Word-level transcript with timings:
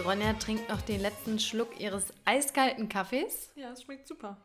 Die 0.00 0.06
Ronja 0.06 0.32
trinkt 0.32 0.70
noch 0.70 0.80
den 0.80 1.02
letzten 1.02 1.38
Schluck 1.38 1.78
ihres 1.78 2.04
eiskalten 2.24 2.88
Kaffees. 2.88 3.50
Ja, 3.54 3.70
es 3.72 3.82
schmeckt 3.82 4.08
super. 4.08 4.38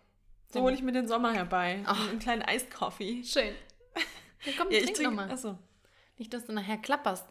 So 0.52 0.60
hole 0.60 0.74
ich 0.74 0.82
mir 0.82 0.92
den 0.92 1.08
Sommer 1.08 1.32
herbei. 1.32 1.80
Ach. 1.86 2.10
Einen 2.10 2.20
kleinen 2.20 2.42
Eiskoffee. 2.42 3.24
Schön. 3.24 3.54
Ja, 4.46 4.52
komm, 4.57 4.68
Ja, 4.70 4.80
trink 4.80 4.89
ich 4.89 4.94
trinke. 4.98 5.04
nochmal. 5.04 5.32
Achso. 5.32 5.57
Nicht, 6.18 6.34
dass 6.34 6.46
du 6.46 6.52
nachher 6.52 6.76
klapperst. 6.76 7.26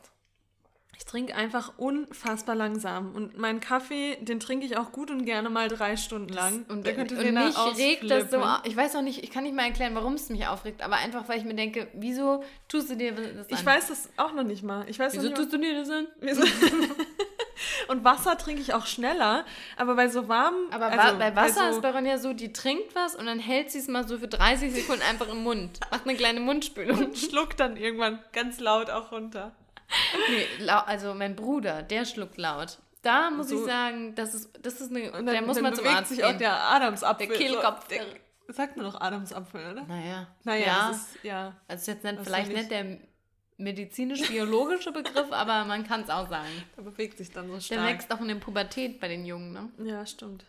Ich 0.96 1.04
trinke 1.04 1.34
einfach 1.34 1.76
unfassbar 1.76 2.54
langsam. 2.54 3.14
Und 3.14 3.36
meinen 3.36 3.60
Kaffee, 3.60 4.16
den 4.22 4.40
trinke 4.40 4.64
ich 4.64 4.78
auch 4.78 4.90
gut 4.90 5.10
und 5.10 5.26
gerne 5.26 5.50
mal 5.50 5.68
drei 5.68 5.98
Stunden 5.98 6.32
lang. 6.32 6.64
Und, 6.70 6.86
Da 6.86 6.92
könnte 6.92 7.16
und 7.16 7.20
Lena 7.22 7.44
mich 7.48 7.58
regt 7.76 8.10
das 8.10 8.30
so. 8.30 8.42
Ich 8.64 8.74
weiß 8.74 8.96
auch 8.96 9.02
nicht, 9.02 9.22
ich 9.22 9.30
kann 9.32 9.42
nicht 9.44 9.54
mal 9.54 9.64
erklären, 9.66 9.94
warum 9.94 10.14
es 10.14 10.30
mich 10.30 10.46
aufregt, 10.46 10.80
aber 10.80 10.96
einfach, 10.96 11.28
weil 11.28 11.38
ich 11.40 11.44
mir 11.44 11.56
denke, 11.56 11.88
wieso 11.92 12.42
tust 12.68 12.88
du 12.88 12.96
dir 12.96 13.12
das 13.12 13.48
an? 13.50 13.58
Ich 13.58 13.66
weiß 13.66 13.88
das 13.88 14.08
auch 14.16 14.32
noch 14.32 14.44
nicht 14.44 14.62
mal. 14.62 14.88
Ich 14.88 14.98
weiß 14.98 15.12
Wieso 15.12 15.28
noch 15.28 15.34
tust 15.36 15.52
du 15.52 15.58
dir 15.58 15.74
das 15.74 15.90
an? 15.90 16.06
nicht 16.22 16.38
mal. 16.38 16.48
Und 17.88 18.04
Wasser 18.04 18.36
trinke 18.38 18.60
ich 18.62 18.74
auch 18.74 18.86
schneller, 18.86 19.44
aber 19.76 19.94
bei 19.94 20.08
so 20.08 20.28
warmen. 20.28 20.72
Aber 20.72 20.86
also 20.86 21.18
bei 21.18 21.34
Wasser 21.36 21.68
so, 21.70 21.76
ist 21.76 21.82
bei 21.82 21.90
Ronja 21.90 22.18
so, 22.18 22.32
die 22.32 22.52
trinkt 22.52 22.94
was 22.94 23.14
und 23.14 23.26
dann 23.26 23.38
hält 23.38 23.70
sie 23.70 23.78
es 23.78 23.88
mal 23.88 24.06
so 24.06 24.18
für 24.18 24.28
30 24.28 24.72
Sekunden 24.72 25.02
einfach 25.02 25.28
im 25.28 25.42
Mund. 25.42 25.80
Macht 25.90 26.06
eine 26.06 26.16
kleine 26.16 26.40
Mundspülung. 26.40 26.98
und 27.04 27.18
schluckt 27.18 27.60
dann 27.60 27.76
irgendwann 27.76 28.18
ganz 28.32 28.60
laut 28.60 28.90
auch 28.90 29.12
runter. 29.12 29.52
Nee, 30.30 30.68
also 30.68 31.14
mein 31.14 31.36
Bruder, 31.36 31.82
der 31.82 32.04
schluckt 32.04 32.38
laut. 32.38 32.78
Da 33.02 33.30
muss 33.30 33.48
So. 33.50 33.60
ich 33.60 33.66
sagen, 33.66 34.14
das 34.14 34.34
ist, 34.34 34.50
das 34.62 34.80
ist 34.80 34.90
eine, 34.90 35.12
Und 35.12 35.26
dann, 35.26 35.34
der 35.34 35.42
muss 35.42 35.56
dann 35.60 35.74
zum 35.74 35.84
bewegt 35.84 35.98
Arzt 35.98 36.08
sich 36.08 36.20
gehen. 36.20 36.34
auch 36.34 36.38
der 36.38 36.54
Adamsapfel. 36.70 37.28
Der 37.28 37.36
Kehlkopf. 37.36 37.82
So, 37.82 37.88
der, 37.94 38.54
sagt 38.54 38.76
man 38.76 38.86
doch 38.86 38.98
Adamsapfel, 39.00 39.72
oder? 39.72 39.84
naja. 39.84 40.26
Naja, 40.44 40.66
ja. 40.66 40.88
das 40.88 40.96
ist, 40.96 41.18
ja. 41.22 41.52
also 41.68 41.92
jetzt 41.92 42.02
nicht, 42.02 42.18
vielleicht 42.24 42.52
nicht 42.52 42.70
der 42.70 42.98
medizinisch-biologische 43.56 44.92
Begriff, 44.92 45.26
aber 45.30 45.64
man 45.64 45.84
kann 45.86 46.02
es 46.02 46.10
auch 46.10 46.28
sagen. 46.28 46.48
Da 46.76 46.82
bewegt 46.82 47.18
sich 47.18 47.30
dann 47.30 47.46
so 47.46 47.54
Der 47.54 47.60
stark. 47.60 47.86
wächst 47.86 48.12
auch 48.12 48.20
in 48.20 48.28
der 48.28 48.34
Pubertät 48.36 49.00
bei 49.00 49.08
den 49.08 49.24
Jungen, 49.24 49.52
ne? 49.52 49.70
Ja, 49.84 50.04
stimmt. 50.06 50.44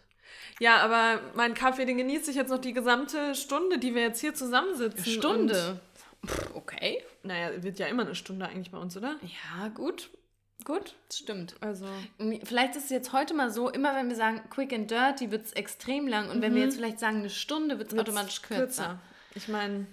Ja, 0.59 0.77
aber 0.77 1.21
meinen 1.35 1.53
Kaffee, 1.53 1.85
den 1.85 1.97
genieße 1.97 2.31
ich 2.31 2.37
jetzt 2.37 2.49
noch 2.49 2.59
die 2.59 2.73
gesamte 2.73 3.35
Stunde, 3.35 3.77
die 3.77 3.93
wir 3.93 4.01
jetzt 4.01 4.21
hier 4.21 4.33
zusammensitzen. 4.33 5.05
Stunde. 5.05 5.79
Pff, 6.25 6.55
okay. 6.55 7.03
Naja, 7.23 7.63
wird 7.63 7.79
ja 7.79 7.87
immer 7.87 8.03
eine 8.03 8.15
Stunde 8.15 8.47
eigentlich 8.47 8.71
bei 8.71 8.77
uns, 8.77 8.95
oder? 8.97 9.17
Ja, 9.21 9.67
gut. 9.69 10.09
Gut, 10.63 10.95
stimmt. 11.13 11.55
Also. 11.61 11.85
Vielleicht 12.43 12.75
ist 12.75 12.85
es 12.85 12.89
jetzt 12.89 13.13
heute 13.13 13.33
mal 13.33 13.51
so, 13.51 13.69
immer 13.69 13.93
wenn 13.95 14.09
wir 14.09 14.15
sagen 14.15 14.41
quick 14.49 14.73
and 14.73 14.89
dirty, 14.89 15.29
wird 15.29 15.45
es 15.45 15.53
extrem 15.53 16.07
lang. 16.07 16.29
Und 16.29 16.41
wenn 16.41 16.55
wir 16.55 16.63
jetzt 16.63 16.77
vielleicht 16.77 16.99
sagen 16.99 17.17
eine 17.17 17.29
Stunde, 17.29 17.77
wird 17.77 17.93
es 17.93 17.99
automatisch 17.99 18.41
kürzer. 18.41 18.99
Ich 19.35 19.47
meine, 19.47 19.85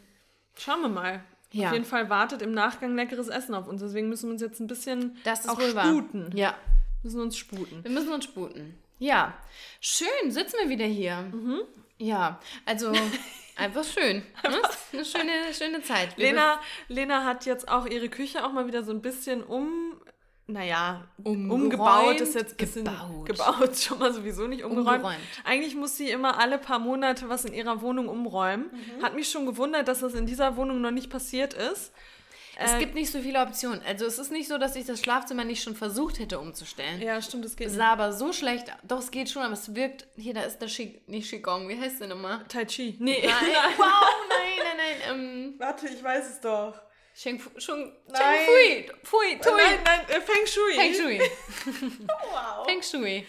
schauen 0.57 0.81
wir 0.81 0.89
mal. 0.89 1.25
Ja. 1.53 1.69
Auf 1.69 1.73
jeden 1.75 1.85
Fall 1.85 2.09
wartet 2.11 2.43
im 2.43 2.53
Nachgang 2.53 2.95
leckeres 2.97 3.29
Essen 3.29 3.55
auf 3.55 3.69
uns. 3.69 3.81
Deswegen 3.83 4.09
müssen 4.09 4.29
wir 4.29 4.33
uns 4.33 4.43
jetzt 4.43 4.61
ein 4.61 4.67
bisschen 4.67 5.19
Das 5.25 5.41
ist 5.41 5.49
auch 5.49 5.61
wohl 5.61 5.75
wahr. 5.75 5.85
sputen. 5.87 6.31
Ja, 6.37 6.55
Müssen 7.03 7.21
uns 7.21 7.37
sputen. 7.37 7.83
wir 7.85 7.91
müssen 7.91 8.13
uns 8.13 8.25
sputen. 8.25 8.79
Ja, 8.99 9.35
schön, 9.81 10.31
sitzen 10.31 10.57
wir 10.63 10.69
wieder 10.69 10.85
hier. 10.87 11.17
Mhm. 11.33 11.61
Ja, 11.99 12.39
also 12.65 12.93
einfach 13.57 13.85
schön. 13.85 14.23
Ne? 14.49 14.63
Eine 14.93 15.05
schöne, 15.05 15.33
schöne 15.53 15.83
Zeit. 15.83 16.17
Lena, 16.17 16.61
Lena 16.89 17.25
hat 17.25 17.45
jetzt 17.45 17.69
auch 17.69 17.87
ihre 17.87 18.09
Küche 18.09 18.45
auch 18.45 18.53
mal 18.53 18.67
wieder 18.67 18.83
so 18.85 18.93
ein 18.93 19.03
bisschen 19.03 19.43
um. 19.43 19.95
Naja, 20.53 21.05
Umgeräumt, 21.23 21.51
umgebaut 21.63 22.21
ist 22.21 22.35
jetzt 22.35 22.53
ein 22.53 22.57
bisschen 22.59 22.85
gebaut. 22.85 23.27
gebaut, 23.27 23.77
schon 23.77 23.99
mal 23.99 24.13
sowieso 24.13 24.47
nicht 24.47 24.65
umgeräumt. 24.65 24.97
Umgeräumt. 25.03 25.19
Eigentlich 25.45 25.75
muss 25.75 25.97
sie 25.97 26.11
immer 26.11 26.39
alle 26.39 26.59
paar 26.59 26.79
Monate 26.79 27.29
was 27.29 27.45
in 27.45 27.55
ihrer 27.55 27.81
Wohnung 27.81 28.09
umräumen. 28.09 28.71
Mhm. 28.73 29.03
Hat 29.03 29.15
mich 29.15 29.31
schon 29.31 29.47
gewundert, 29.47 29.89
dass 29.89 30.01
das 30.01 30.15
in 30.15 30.27
dieser 30.27 30.57
Wohnung 30.57 30.81
noch 30.81 30.91
nicht 30.91 31.11
passiert 31.11 31.55
ist. 31.55 31.93
Es 32.55 32.73
Äh, 32.75 32.81
gibt 32.81 32.95
nicht 32.95 33.11
so 33.11 33.19
viele 33.21 33.41
Optionen. 33.41 33.81
Also 33.87 34.05
es 34.05 34.19
ist 34.19 34.31
nicht 34.31 34.47
so, 34.47 34.59
dass 34.59 34.77
ich 34.77 34.85
das 34.85 35.01
Schlafzimmer 35.01 35.43
nicht 35.45 35.63
schon 35.63 35.75
versucht 35.75 36.19
hätte 36.19 36.39
umzustellen. 36.39 37.01
Ja, 37.01 37.21
stimmt, 37.23 37.47
das 37.47 37.57
geht. 37.57 37.69
Es 37.69 37.75
sah 37.77 37.93
aber 37.93 38.13
so 38.13 38.35
schlecht, 38.35 38.67
doch 38.87 38.99
es 38.99 39.11
geht 39.11 39.31
schon, 39.31 39.43
aber 39.43 39.55
es 39.55 39.75
wirkt, 39.75 40.07
hier, 40.17 40.35
da 40.35 40.43
ist 40.43 40.59
der 40.59 40.69
Schi 40.69 41.01
nicht 41.07 41.31
Qigong, 41.31 41.67
wie 41.71 41.81
heißt 41.81 42.01
der 42.01 42.09
nochmal? 42.09 42.45
Tai 42.49 42.67
Chi. 42.67 42.97
Nee. 43.01 43.23
Nein, 43.27 43.33
wow, 43.79 43.87
nein, 44.29 44.39
nein, 44.59 44.77
nein, 44.77 45.19
ähm, 45.19 45.55
Warte, 45.59 45.89
ich 45.89 46.05
weiß 46.05 46.29
es 46.29 46.41
doch. 46.41 46.75
Sheng 47.15 47.39
Fu, 47.39 47.51
Sheng. 47.61 47.93
Sheng 48.09 48.47
Fui, 48.47 48.91
Fui, 49.03 49.39
Tui, 49.41 49.53
Nein, 49.57 49.79
nein, 49.85 50.01
äh, 50.09 50.21
Feng 50.21 50.47
Shui. 50.47 50.75
Feng 50.75 50.95
Shui, 50.95 51.21
Wow. 52.09 52.67
Feng 52.67 52.83
Shui. 52.83 53.27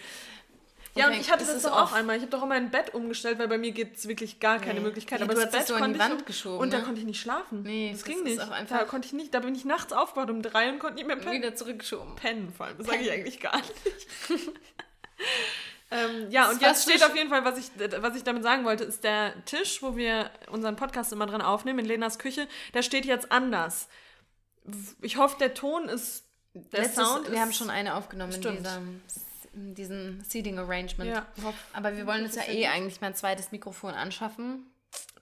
Ja, 0.96 1.08
und 1.08 1.14
ich 1.14 1.28
hatte 1.30 1.44
das 1.44 1.64
oft- 1.64 1.74
auch 1.74 1.92
einmal. 1.92 2.16
Ich 2.16 2.22
habe 2.22 2.30
doch 2.30 2.42
auch 2.42 2.46
mein 2.46 2.70
Bett 2.70 2.94
umgestellt, 2.94 3.40
weil 3.40 3.48
bei 3.48 3.58
mir 3.58 3.72
gibt 3.72 3.96
es 3.96 4.06
wirklich 4.06 4.38
gar 4.38 4.60
keine 4.60 4.74
Nee. 4.74 4.80
Möglichkeit. 4.86 5.18
Nee, 5.18 5.24
aber 5.24 5.34
das 5.34 5.50
Bett 5.50 5.66
so 5.66 5.74
an 5.74 5.92
die 5.92 5.98
konnte 5.98 6.12
Wand 6.12 6.20
ich, 6.20 6.26
geschoben, 6.26 6.60
Und 6.60 6.72
da 6.72 6.78
ne? 6.78 6.84
konnte 6.84 7.00
ich 7.00 7.06
nicht 7.06 7.20
schlafen. 7.20 7.62
Nee, 7.62 7.90
das 7.90 8.00
das 8.02 8.08
ging 8.08 8.22
nicht. 8.22 8.38
da 8.68 8.84
konnte 8.84 9.06
ich 9.06 9.12
nicht. 9.12 9.34
Da 9.34 9.40
bin 9.40 9.54
ich 9.56 9.64
nachts 9.64 9.92
aufgewacht 9.92 10.30
um 10.30 10.40
drei 10.40 10.68
und 10.70 10.78
konnte 10.78 10.94
nicht 10.94 11.06
mehr 11.08 11.16
pennen. 11.16 11.32
Wieder 11.42 11.54
zurückgeschoben. 11.56 12.14
pennen 12.14 12.52
vor 12.56 12.66
allem. 12.66 12.78
Das 12.78 12.86
sage 12.86 13.00
ich 13.02 13.10
eigentlich 13.10 13.40
gar 13.40 13.56
nicht. 13.56 13.72
ähm, 15.94 16.30
ja, 16.30 16.44
Das 16.44 16.54
und 16.54 16.62
jetzt 16.62 16.82
steht 16.82 17.02
auf 17.04 17.16
jeden 17.16 17.30
Fall, 17.30 17.44
was 17.44 17.58
ich, 17.58 17.70
was 18.00 18.16
ich 18.16 18.24
damit 18.24 18.42
sagen 18.42 18.64
wollte, 18.64 18.84
ist 18.84 19.04
der 19.04 19.32
Tisch, 19.44 19.82
wo 19.82 19.96
wir 19.96 20.30
unseren 20.50 20.76
Podcast 20.76 21.12
immer 21.12 21.26
dran 21.26 21.42
aufnehmen, 21.42 21.80
in 21.80 21.86
Lenas 21.86 22.18
Küche, 22.18 22.48
der 22.74 22.82
steht 22.82 23.04
jetzt 23.04 23.30
anders. 23.32 23.88
Ich 25.02 25.16
hoffe, 25.16 25.36
der 25.38 25.54
Ton 25.54 25.88
ist. 25.88 26.24
Der 26.54 26.82
Letztes, 26.82 27.04
Sound 27.04 27.30
wir 27.30 27.40
haben 27.40 27.52
schon 27.52 27.68
eine 27.68 27.96
aufgenommen 27.96 28.32
in, 28.32 28.40
Stimmt. 28.40 28.60
dieser, 28.60 28.80
in 29.54 29.74
diesem 29.74 30.20
Seating 30.22 30.58
Arrangement. 30.58 31.10
Ja, 31.10 31.26
Aber 31.72 31.96
wir 31.96 32.06
wollen 32.06 32.24
uns 32.24 32.36
ja 32.36 32.44
eh 32.48 32.68
eigentlich 32.68 33.00
mal 33.00 33.08
ein 33.08 33.14
zweites 33.16 33.50
Mikrofon 33.50 33.92
anschaffen. 33.92 34.66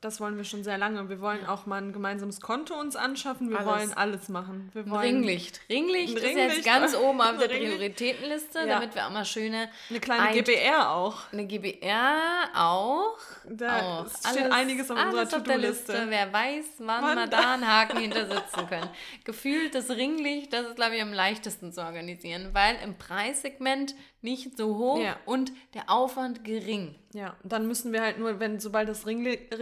Das 0.03 0.21
wollen 0.21 0.37
wir 0.37 0.45
schon 0.45 0.63
sehr 0.65 0.77
lange. 0.77 1.09
Wir 1.09 1.21
wollen 1.23 1.47
auch 1.47 1.65
mal 1.65 1.81
ein 1.81 1.93
gemeinsames 1.95 2.41
Konto 2.43 2.75
uns 2.79 2.95
anschaffen. 2.97 3.49
Wir 3.49 3.61
Alles. 3.61 3.69
wollen 3.71 3.93
alles 3.95 4.29
machen. 4.29 4.69
Wir 4.75 4.83
Ein 4.83 4.91
wollen 4.91 5.01
Ringlicht. 5.01 5.61
Ringlicht 5.71 6.11
Ein 6.11 6.17
ist 6.17 6.23
jetzt 6.25 6.37
Ringlicht. 6.39 6.65
ganz 6.67 6.95
oben 6.95 7.21
auf 7.21 7.39
der 7.39 7.49
Ringlicht. 7.49 7.73
Prioritätenliste, 7.77 8.59
Ja. 8.59 8.67
damit 8.67 8.95
wir 8.95 9.07
auch 9.07 9.11
mal 9.11 9.25
schöne 9.25 9.71
eine 9.89 10.01
kleine 10.01 10.23
ein- 10.29 10.35
GBR 10.35 10.91
auch. 10.91 11.33
Eine 11.33 11.47
GBR 11.47 12.49
auch. 12.55 13.17
Da 13.49 14.01
auch. 14.03 14.07
steht 14.31 14.51
einiges 14.53 14.91
auf 14.91 14.99
unserer 14.99 15.19
alles 15.21 15.29
To-Do-Liste. 15.31 15.93
Liste. 15.93 16.07
Wer 16.09 16.33
weiß, 16.33 16.65
wann 16.79 17.03
Wann? 17.03 17.17
wir 17.19 17.27
da 17.29 17.55
einen 17.55 17.67
Haken 17.67 17.99
hintersetzen 17.99 18.67
können. 18.69 18.91
Gefühlt 19.25 19.75
das 19.75 19.89
Ringlicht, 19.91 20.53
das 20.53 20.67
ist, 20.67 20.77
glaube 20.77 20.97
ich, 20.97 21.03
am 21.03 21.13
leichtesten 21.13 21.73
zu 21.73 21.81
organisieren, 21.81 22.51
weil 22.53 22.77
im 22.85 22.99
Preissegment 22.99 23.95
nicht 24.21 24.57
so 24.57 24.77
hoch 24.77 25.01
Ja. 25.01 25.17
und 25.27 25.53
der 25.75 25.89
Aufwand 25.91 26.45
gering. 26.45 26.95
Ja, 27.13 27.37
dann 27.45 27.67
müssen 27.67 27.93
wir 27.93 28.01
halt 28.03 28.19
nur, 28.19 28.41
wenn 28.41 28.59
sobald 28.61 28.89
das 28.89 29.07
Ringlicht, 29.07 29.53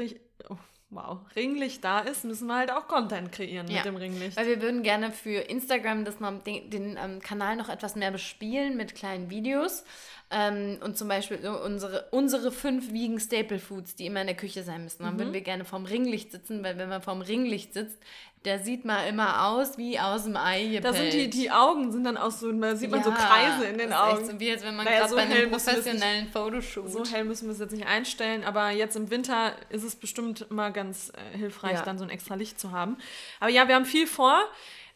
oh, 0.48 0.56
wow, 0.90 1.18
Ringlicht 1.36 1.84
da 1.84 2.00
ist, 2.00 2.24
müssen 2.24 2.46
wir 2.48 2.56
halt 2.56 2.72
auch 2.72 2.88
Content 2.88 3.30
kreieren 3.32 3.68
Ja. 3.68 3.76
mit 3.76 3.84
dem 3.84 3.96
Ringlicht. 3.96 4.36
Weil 4.36 4.46
wir 4.46 4.60
würden 4.62 4.82
gerne 4.82 5.12
für 5.12 5.40
Instagram 5.40 6.04
das 6.04 6.18
noch, 6.20 6.42
den, 6.42 6.70
den 6.70 6.96
ähm, 7.02 7.20
Kanal 7.20 7.56
noch 7.56 7.68
etwas 7.68 7.94
mehr 7.96 8.10
bespielen 8.10 8.76
mit 8.76 8.94
kleinen 8.94 9.30
Videos. 9.30 9.84
Ähm, 10.32 10.78
und 10.84 10.96
zum 10.96 11.08
Beispiel 11.08 11.38
unsere, 11.48 12.06
unsere 12.12 12.52
fünf 12.52 12.92
Vegan 12.92 13.18
Staple 13.18 13.58
Foods, 13.58 13.96
die 13.96 14.06
immer 14.06 14.20
in 14.20 14.28
der 14.28 14.36
Küche 14.36 14.62
sein 14.62 14.84
müssen. 14.84 15.02
Dann 15.02 15.14
Mhm. 15.14 15.18
würden 15.18 15.32
wir 15.32 15.40
gerne 15.40 15.64
vorm 15.64 15.86
Ringlicht 15.86 16.30
sitzen, 16.30 16.62
weil 16.62 16.78
wenn 16.78 16.88
man 16.88 17.02
vorm 17.02 17.20
Ringlicht 17.20 17.74
sitzt, 17.74 17.98
der 18.44 18.58
sieht 18.60 18.84
mal 18.86 19.06
immer 19.06 19.46
aus 19.48 19.76
wie 19.76 19.98
aus 20.00 20.24
dem 20.24 20.36
Ei 20.36 20.78
Da 20.82 20.92
sind 20.94 21.04
die, 21.06 21.10
gepellt. 21.10 21.34
die 21.34 21.50
Augen 21.50 21.92
sind 21.92 22.04
dann 22.04 22.16
auch 22.16 22.30
so, 22.30 22.50
da 22.52 22.74
sieht 22.74 22.90
man 22.90 23.02
so 23.04 23.10
Ja, 23.10 23.16
Kreise 23.16 23.64
in 23.66 23.76
den 23.78 23.92
Augen. 23.92 24.18
Echt 24.22 24.30
so 24.30 24.40
wie 24.40 24.50
als 24.50 24.64
wenn 24.64 24.76
man 24.76 24.84
Naja, 24.86 24.98
gerade 25.00 25.10
so 25.10 25.16
bei 25.16 25.22
einem 25.22 25.32
es 25.32 25.66
nicht- 25.66 25.74
professionellen 25.74 26.28
Fotoshoot. 26.28 26.90
So 26.90 27.04
hell 27.04 27.24
müssen 27.24 27.46
wir 27.48 27.52
es 27.52 27.58
jetzt 27.58 27.72
nicht 27.72 27.86
einstellen, 27.86 28.42
aber 28.44 28.70
jetzt 28.70 28.96
im 28.96 29.10
Winter 29.10 29.52
ist 29.68 29.84
es 29.84 29.94
bestimmt 29.94 30.50
mal 30.50 30.72
ganz 30.72 31.12
äh, 31.34 31.36
hilfreich, 31.36 31.74
Ja. 31.74 31.82
dann 31.82 31.98
so 31.98 32.04
ein 32.04 32.10
extra 32.10 32.34
Licht 32.34 32.58
zu 32.58 32.70
haben. 32.72 32.96
Aber 33.40 33.50
ja, 33.50 33.68
wir 33.68 33.74
haben 33.74 33.84
viel 33.84 34.06
vor, 34.06 34.38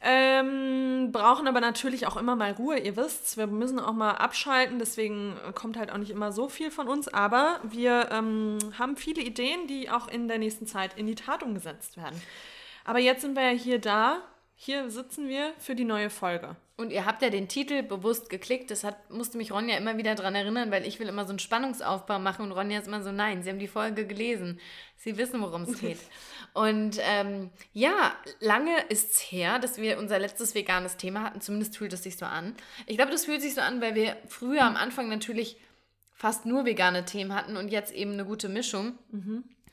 ähm, 0.06 1.12
brauchen 1.12 1.46
aber 1.48 1.60
natürlich 1.60 2.06
auch 2.06 2.16
immer 2.16 2.36
mal 2.36 2.52
Ruhe, 2.52 2.78
ihr 2.78 2.96
wisst's. 2.96 3.36
Wir 3.36 3.46
müssen 3.46 3.78
auch 3.80 3.92
mal 3.92 4.12
abschalten, 4.12 4.78
deswegen 4.78 5.34
kommt 5.54 5.76
halt 5.78 5.90
auch 5.90 5.96
nicht 5.98 6.10
immer 6.10 6.30
so 6.32 6.48
viel 6.48 6.70
von 6.70 6.88
uns, 6.88 7.08
aber 7.08 7.60
wir 7.62 8.08
ähm, 8.10 8.58
haben 8.78 8.96
viele 8.96 9.22
Ideen, 9.22 9.66
die 9.66 9.90
auch 9.90 10.08
in 10.08 10.28
der 10.28 10.38
nächsten 10.38 10.66
Zeit 10.66 10.92
in 10.96 11.06
die 11.06 11.14
Tat 11.14 11.42
umgesetzt 11.42 11.96
werden. 11.96 12.20
Aber 12.84 12.98
jetzt 12.98 13.22
sind 13.22 13.34
wir 13.36 13.42
ja 13.42 13.56
hier 13.58 13.78
da, 13.80 14.22
hier 14.56 14.90
sitzen 14.90 15.28
wir 15.28 15.52
für 15.58 15.74
die 15.74 15.84
neue 15.84 16.10
Folge. 16.10 16.56
Und 16.76 16.90
ihr 16.90 17.06
habt 17.06 17.22
ja 17.22 17.30
den 17.30 17.46
Titel 17.48 17.82
bewusst 17.82 18.30
geklickt. 18.30 18.70
Das 18.70 18.82
hat, 18.82 19.08
musste 19.10 19.38
mich 19.38 19.52
Ronja 19.52 19.76
immer 19.76 19.96
wieder 19.96 20.14
daran 20.16 20.34
erinnern, 20.34 20.72
weil 20.72 20.86
ich 20.86 20.98
will 20.98 21.08
immer 21.08 21.24
so 21.24 21.30
einen 21.30 21.38
Spannungsaufbau 21.38 22.18
machen 22.18 22.44
und 22.44 22.52
Ronja 22.52 22.80
ist 22.80 22.88
immer 22.88 23.02
so, 23.02 23.12
nein, 23.12 23.42
sie 23.44 23.50
haben 23.50 23.60
die 23.60 23.68
Folge 23.68 24.06
gelesen. 24.06 24.58
Sie 24.96 25.16
wissen, 25.16 25.40
worum 25.40 25.62
es 25.62 25.78
geht. 25.78 25.98
Und 26.54 26.98
ähm, 27.02 27.50
ja, 27.72 28.14
lange 28.40 28.70
ist's 28.88 29.18
her, 29.20 29.58
dass 29.58 29.76
wir 29.78 29.98
unser 29.98 30.18
letztes 30.20 30.54
veganes 30.54 30.96
Thema 30.96 31.22
hatten. 31.22 31.40
Zumindest 31.40 31.76
fühlt 31.76 31.92
es 31.92 32.04
sich 32.04 32.16
so 32.16 32.26
an. 32.26 32.54
Ich 32.86 32.96
glaube, 32.96 33.10
das 33.10 33.24
fühlt 33.24 33.42
sich 33.42 33.54
so 33.54 33.60
an, 33.60 33.80
weil 33.80 33.96
wir 33.96 34.16
früher 34.28 34.62
am 34.62 34.76
Anfang 34.76 35.08
natürlich 35.08 35.56
fast 36.14 36.46
nur 36.46 36.64
vegane 36.64 37.04
Themen 37.04 37.34
hatten 37.34 37.56
und 37.56 37.68
jetzt 37.70 37.92
eben 37.92 38.12
eine 38.12 38.24
gute 38.24 38.48
Mischung. 38.48 38.96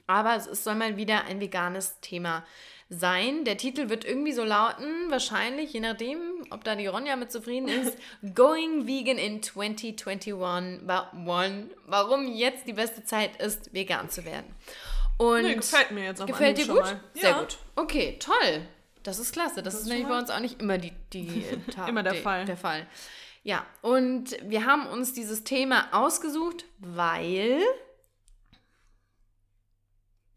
Aber 0.08 0.36
es 0.36 0.48
ist- 0.48 0.64
soll 0.64 0.74
mal 0.76 0.98
wieder 0.98 1.26
ein 1.26 1.40
veganes 1.40 2.00
Thema 2.02 2.40
sein. 2.40 2.46
Der 2.94 3.56
Titel 3.58 3.88
wird 3.88 4.04
irgendwie 4.04 4.34
so 4.34 4.44
lauten, 4.44 5.10
wahrscheinlich, 5.10 5.72
je 5.72 5.80
nachdem, 5.80 6.20
ob 6.50 6.66
da 6.66 6.76
die 6.76 6.88
Ronja 6.88 7.16
mit 7.16 7.32
zufrieden 7.32 7.70
ist, 7.70 7.98
Going 8.36 8.86
Vegan 8.86 9.18
in 9.18 9.42
2021. 9.42 10.34
Wa- 10.86 11.10
one. 11.26 11.70
Warum 11.86 12.28
jetzt 12.34 12.68
die 12.68 12.74
beste 12.74 13.06
Zeit 13.06 13.38
ist, 13.42 13.74
vegan 13.74 14.10
zu 14.10 14.26
werden. 14.26 14.54
Und 15.18 15.44
Nee, 15.44 15.56
gefällt 15.56 15.92
mir 15.92 16.04
jetzt 16.04 16.20
auf 16.20 16.28
gefällt 16.28 16.58
dir 16.58 16.68
gut? 16.68 16.82
mal. 16.82 17.00
Sehr 17.14 17.30
Ja. 17.30 17.40
gut. 17.40 17.58
Okay, 17.78 18.18
toll. 18.20 18.68
Das 19.04 19.20
ist 19.20 19.32
klasse. 19.32 19.64
Das, 19.64 19.74
ist 19.74 19.82
ist 19.84 19.88
nämlich 19.88 20.08
bei 20.08 20.18
uns 20.20 20.30
auch 20.30 20.40
nicht 20.40 20.60
immer 20.62 20.78
die, 20.78 20.92
die 21.14 21.46
Immer 21.88 22.04
der 22.04 22.14
die- 22.14 22.20
Fall. 22.20 22.44
Der 22.46 22.58
Fall. 22.58 22.86
Ja, 23.44 23.66
und 23.82 24.36
wir 24.44 24.66
haben 24.66 24.86
uns 24.88 25.14
dieses 25.14 25.46
Thema 25.46 25.88
ausgesucht, 25.94 26.66
weil. 26.80 27.62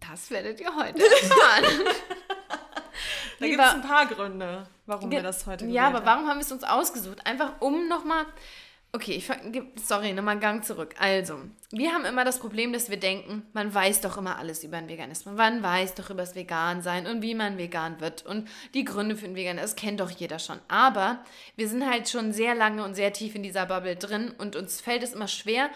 Das 0.09 0.31
werdet 0.31 0.61
ihr 0.61 0.75
heute 0.77 1.03
erfahren. 1.23 1.65
Da 3.41 3.47
gibt 3.47 3.61
es 3.61 3.75
ein 3.75 3.83
paar 3.83 4.07
Gründe, 4.07 4.69
warum 4.87 5.11
wir 5.11 5.23
das 5.23 5.47
heute 5.47 5.67
Ja, 5.67 5.89
aber 5.89 6.05
warum 6.05 6.29
haben 6.29 6.39
wir 6.39 6.45
es 6.45 6.53
uns 6.53 6.65
ausgesucht? 6.65 7.27
Einfach 7.27 7.61
um 7.61 7.89
nochmal 7.89 8.27
Okay, 8.95 9.15
ich 9.17 9.29
sorry, 9.85 10.13
nochmal 10.13 10.33
einen 10.33 10.41
Gang 10.41 10.65
zurück. 10.65 10.95
Also, 11.01 11.41
wir 11.73 11.91
haben 11.91 12.05
immer 12.05 12.25
das 12.25 12.39
Problem, 12.39 12.73
dass 12.73 12.91
wir 12.91 12.97
denken, 12.97 13.43
man 13.53 13.75
weiß 13.75 14.03
doch 14.03 14.17
immer 14.19 14.39
alles 14.39 14.63
über 14.63 14.79
den 14.79 14.89
Veganismus. 14.89 15.35
Man 15.35 15.65
weiß 15.65 15.97
doch 15.97 16.11
über 16.11 16.23
das 16.23 16.37
Vegan-Sein 16.37 17.09
und 17.09 17.21
wie 17.21 17.35
man 17.35 17.59
vegan 17.59 18.01
wird 18.01 18.25
und 18.25 18.49
die 18.73 18.85
Gründe 18.85 19.17
für 19.17 19.27
den 19.27 19.35
Veganismus 19.35 19.75
kennt 19.75 19.99
doch 19.99 20.11
jeder 20.11 20.39
schon. 20.39 20.61
Aber 20.69 21.25
wir 21.57 21.69
sind 21.69 21.91
halt 21.91 22.09
schon 22.09 22.33
sehr 22.33 22.55
lange 22.55 22.85
und 22.85 22.95
sehr 22.95 23.13
tief 23.13 23.35
in 23.35 23.43
dieser 23.43 23.67
Bubble 23.67 23.97
drin 23.97 24.33
und 24.39 24.55
uns 24.55 24.81
fällt 24.81 25.03
es 25.03 25.13
immer 25.13 25.27
schwer, 25.27 25.71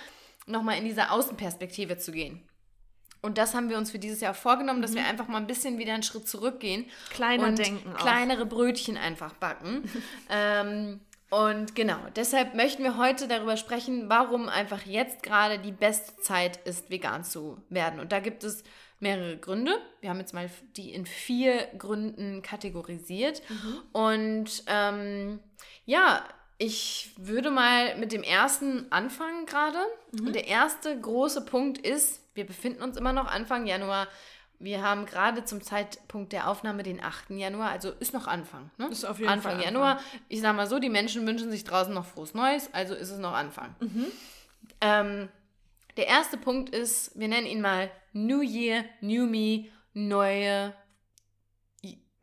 nochmal 0.46 0.78
in 0.78 0.84
diese 0.84 1.10
Außenperspektive 1.10 1.98
zu 1.98 2.12
gehen. 2.12 2.48
Und 3.20 3.38
das 3.38 3.54
haben 3.54 3.68
wir 3.68 3.78
uns 3.78 3.90
für 3.90 3.98
dieses 3.98 4.20
Jahr 4.20 4.34
vorgenommen, 4.34 4.82
dass 4.82 4.92
mhm. 4.92 4.96
wir 4.96 5.06
einfach 5.06 5.28
mal 5.28 5.38
ein 5.38 5.46
bisschen 5.46 5.78
wieder 5.78 5.94
einen 5.94 6.02
Schritt 6.02 6.28
zurückgehen. 6.28 6.86
Kleiner 7.10 7.48
und 7.48 7.58
denken. 7.58 7.92
Auch. 7.94 7.98
Kleinere 7.98 8.46
Brötchen 8.46 8.96
einfach 8.96 9.34
backen. 9.34 9.90
ähm, 10.30 11.00
und 11.30 11.74
genau, 11.74 11.98
deshalb 12.16 12.54
möchten 12.54 12.82
wir 12.82 12.96
heute 12.96 13.28
darüber 13.28 13.56
sprechen, 13.56 14.08
warum 14.08 14.48
einfach 14.48 14.86
jetzt 14.86 15.22
gerade 15.22 15.58
die 15.58 15.72
beste 15.72 16.16
Zeit 16.22 16.56
ist, 16.66 16.90
vegan 16.90 17.22
zu 17.22 17.58
werden. 17.68 18.00
Und 18.00 18.12
da 18.12 18.20
gibt 18.20 18.44
es 18.44 18.64
mehrere 18.98 19.36
Gründe. 19.36 19.78
Wir 20.00 20.10
haben 20.10 20.20
jetzt 20.20 20.32
mal 20.32 20.50
die 20.76 20.92
in 20.92 21.04
vier 21.04 21.66
Gründen 21.76 22.40
kategorisiert. 22.42 23.42
Mhm. 23.48 23.78
Und 23.92 24.64
ähm, 24.68 25.40
ja, 25.84 26.24
ich 26.58 27.12
würde 27.16 27.50
mal 27.50 27.96
mit 27.96 28.12
dem 28.12 28.24
ersten 28.24 28.90
anfangen 28.90 29.46
gerade. 29.46 29.78
Mhm. 30.12 30.32
Der 30.32 30.48
erste 30.48 31.00
große 31.00 31.44
Punkt 31.44 31.78
ist, 31.78 32.20
wir 32.34 32.44
befinden 32.44 32.82
uns 32.82 32.96
immer 32.96 33.12
noch 33.12 33.26
Anfang 33.26 33.66
Januar. 33.66 34.08
Wir 34.58 34.82
haben 34.82 35.06
gerade 35.06 35.44
zum 35.44 35.62
Zeitpunkt 35.62 36.32
der 36.32 36.48
Aufnahme 36.48 36.82
den 36.82 37.00
8. 37.00 37.30
Januar, 37.30 37.70
also 37.70 37.92
ist 38.00 38.12
noch 38.12 38.26
Anfang. 38.26 38.72
Ne? 38.76 38.88
Ist 38.88 39.04
auf 39.04 39.20
jeden 39.20 39.30
Anfang 39.30 39.54
Fall 39.54 39.64
Januar. 39.64 39.98
Anfang. 39.98 40.20
Ich 40.28 40.40
sag 40.40 40.56
mal 40.56 40.66
so, 40.66 40.80
die 40.80 40.88
Menschen 40.88 41.24
wünschen 41.28 41.48
sich 41.52 41.62
draußen 41.62 41.94
noch 41.94 42.04
frohes 42.04 42.34
Neues, 42.34 42.68
also 42.74 42.94
ist 42.94 43.10
es 43.10 43.20
noch 43.20 43.34
Anfang. 43.34 43.76
Mhm. 43.78 44.06
Ähm, 44.80 45.28
der 45.96 46.08
erste 46.08 46.38
Punkt 46.38 46.70
ist, 46.70 47.16
wir 47.18 47.28
nennen 47.28 47.46
ihn 47.46 47.60
mal 47.60 47.88
New 48.12 48.40
Year, 48.40 48.84
New 49.00 49.26
Me, 49.26 49.66
neue 49.94 50.74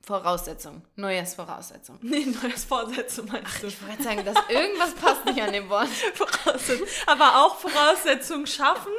Voraussetzung. 0.06 0.84
Neujahrsvoraussetzung. 0.96 1.98
Nee, 2.02 2.26
Neujahrsvorsätze 2.26 3.24
meinst 3.24 3.48
Ach, 3.48 3.60
du? 3.60 3.68
Ich 3.68 3.88
wollte 3.88 4.04
sagen, 4.04 4.24
dass 4.24 4.38
irgendwas 4.50 4.94
passt 4.94 5.26
nicht 5.26 5.42
an 5.42 5.52
dem 5.52 5.68
Wort. 5.68 5.88
Voraussetzung. 6.14 6.88
Aber 7.08 7.44
auch 7.44 7.56
Voraussetzungen 7.58 8.46
schaffen. 8.46 8.92